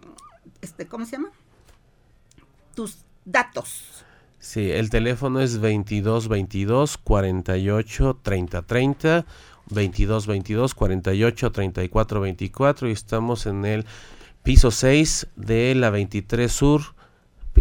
este, 0.62 0.88
¿cómo 0.88 1.06
se 1.06 1.12
llama? 1.12 1.32
Tus 2.80 3.00
datos. 3.26 4.06
Sí, 4.40 4.72
el 4.72 4.90
teléfono 4.90 5.42
es 5.42 5.60
22 5.60 6.30
22 6.30 6.98
48 6.98 8.20
30 8.24 8.62
30, 8.62 9.26
22 9.70 10.28
22 10.28 10.76
48 10.76 11.52
34 11.52 12.22
24 12.22 12.88
y 12.88 12.92
estamos 12.94 13.48
en 13.48 13.66
el 13.66 13.86
piso 14.44 14.72
6 14.72 15.28
de 15.36 15.76
la 15.76 15.90
23 15.90 16.50
Sur 16.50 16.96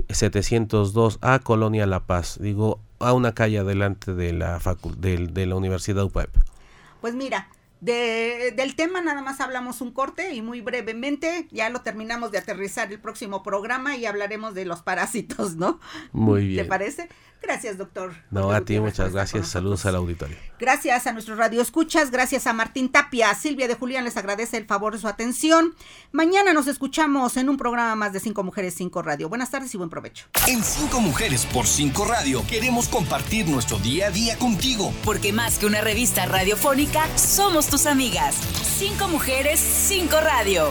702A 0.06 1.42
Colonia 1.42 1.84
La 1.86 2.06
Paz, 2.06 2.38
digo 2.40 2.78
a 3.00 3.12
una 3.12 3.34
calle 3.34 3.58
adelante 3.58 4.14
de 4.14 4.32
la 4.32 4.60
de, 4.98 5.26
de 5.26 5.46
la 5.46 5.56
Universidad 5.56 6.04
UPEP. 6.04 6.30
Pues 7.00 7.16
mira, 7.16 7.48
de, 7.80 8.52
del 8.56 8.74
tema 8.74 9.00
nada 9.00 9.22
más 9.22 9.40
hablamos 9.40 9.80
un 9.80 9.92
corte 9.92 10.34
y 10.34 10.42
muy 10.42 10.60
brevemente 10.60 11.46
ya 11.50 11.70
lo 11.70 11.80
terminamos 11.82 12.32
de 12.32 12.38
aterrizar 12.38 12.92
el 12.92 13.00
próximo 13.00 13.42
programa 13.42 13.96
y 13.96 14.06
hablaremos 14.06 14.54
de 14.54 14.64
los 14.64 14.82
parásitos, 14.82 15.56
¿no? 15.56 15.80
Muy 16.12 16.46
bien. 16.48 16.64
¿Te 16.64 16.68
parece? 16.68 17.08
Gracias, 17.42 17.78
doctor. 17.78 18.12
No, 18.30 18.50
a 18.50 18.60
ti 18.62 18.78
muchas 18.80 19.12
gracias. 19.12 19.48
Saludos 19.48 19.86
al 19.86 19.96
auditorio. 19.96 20.36
Gracias 20.58 21.06
a 21.06 21.12
nuestro 21.12 21.36
radio 21.36 21.62
escuchas, 21.62 22.10
gracias 22.10 22.46
a 22.48 22.52
Martín 22.52 22.90
Tapia, 22.90 23.32
Silvia 23.34 23.68
de 23.68 23.74
Julián 23.74 24.04
les 24.04 24.16
agradece 24.16 24.56
el 24.56 24.66
favor 24.66 24.92
de 24.92 24.98
su 24.98 25.06
atención. 25.06 25.74
Mañana 26.10 26.52
nos 26.52 26.66
escuchamos 26.66 27.36
en 27.36 27.48
un 27.48 27.56
programa 27.56 27.94
más 27.94 28.12
de 28.12 28.20
Cinco 28.20 28.42
Mujeres, 28.42 28.74
Cinco 28.74 29.02
Radio. 29.02 29.28
Buenas 29.28 29.50
tardes 29.50 29.72
y 29.74 29.76
buen 29.78 29.88
provecho. 29.88 30.26
En 30.48 30.62
Cinco 30.64 31.00
Mujeres 31.00 31.46
por 31.46 31.66
Cinco 31.66 32.04
Radio 32.06 32.44
queremos 32.48 32.88
compartir 32.88 33.48
nuestro 33.48 33.78
día 33.78 34.08
a 34.08 34.10
día 34.10 34.36
contigo. 34.36 34.92
Porque 35.04 35.32
más 35.32 35.58
que 35.58 35.66
una 35.66 35.80
revista 35.80 36.26
radiofónica, 36.26 37.06
somos 37.16 37.68
tus 37.68 37.86
amigas. 37.86 38.34
Cinco 38.78 39.06
Mujeres, 39.08 39.60
Cinco 39.60 40.20
Radio. 40.20 40.68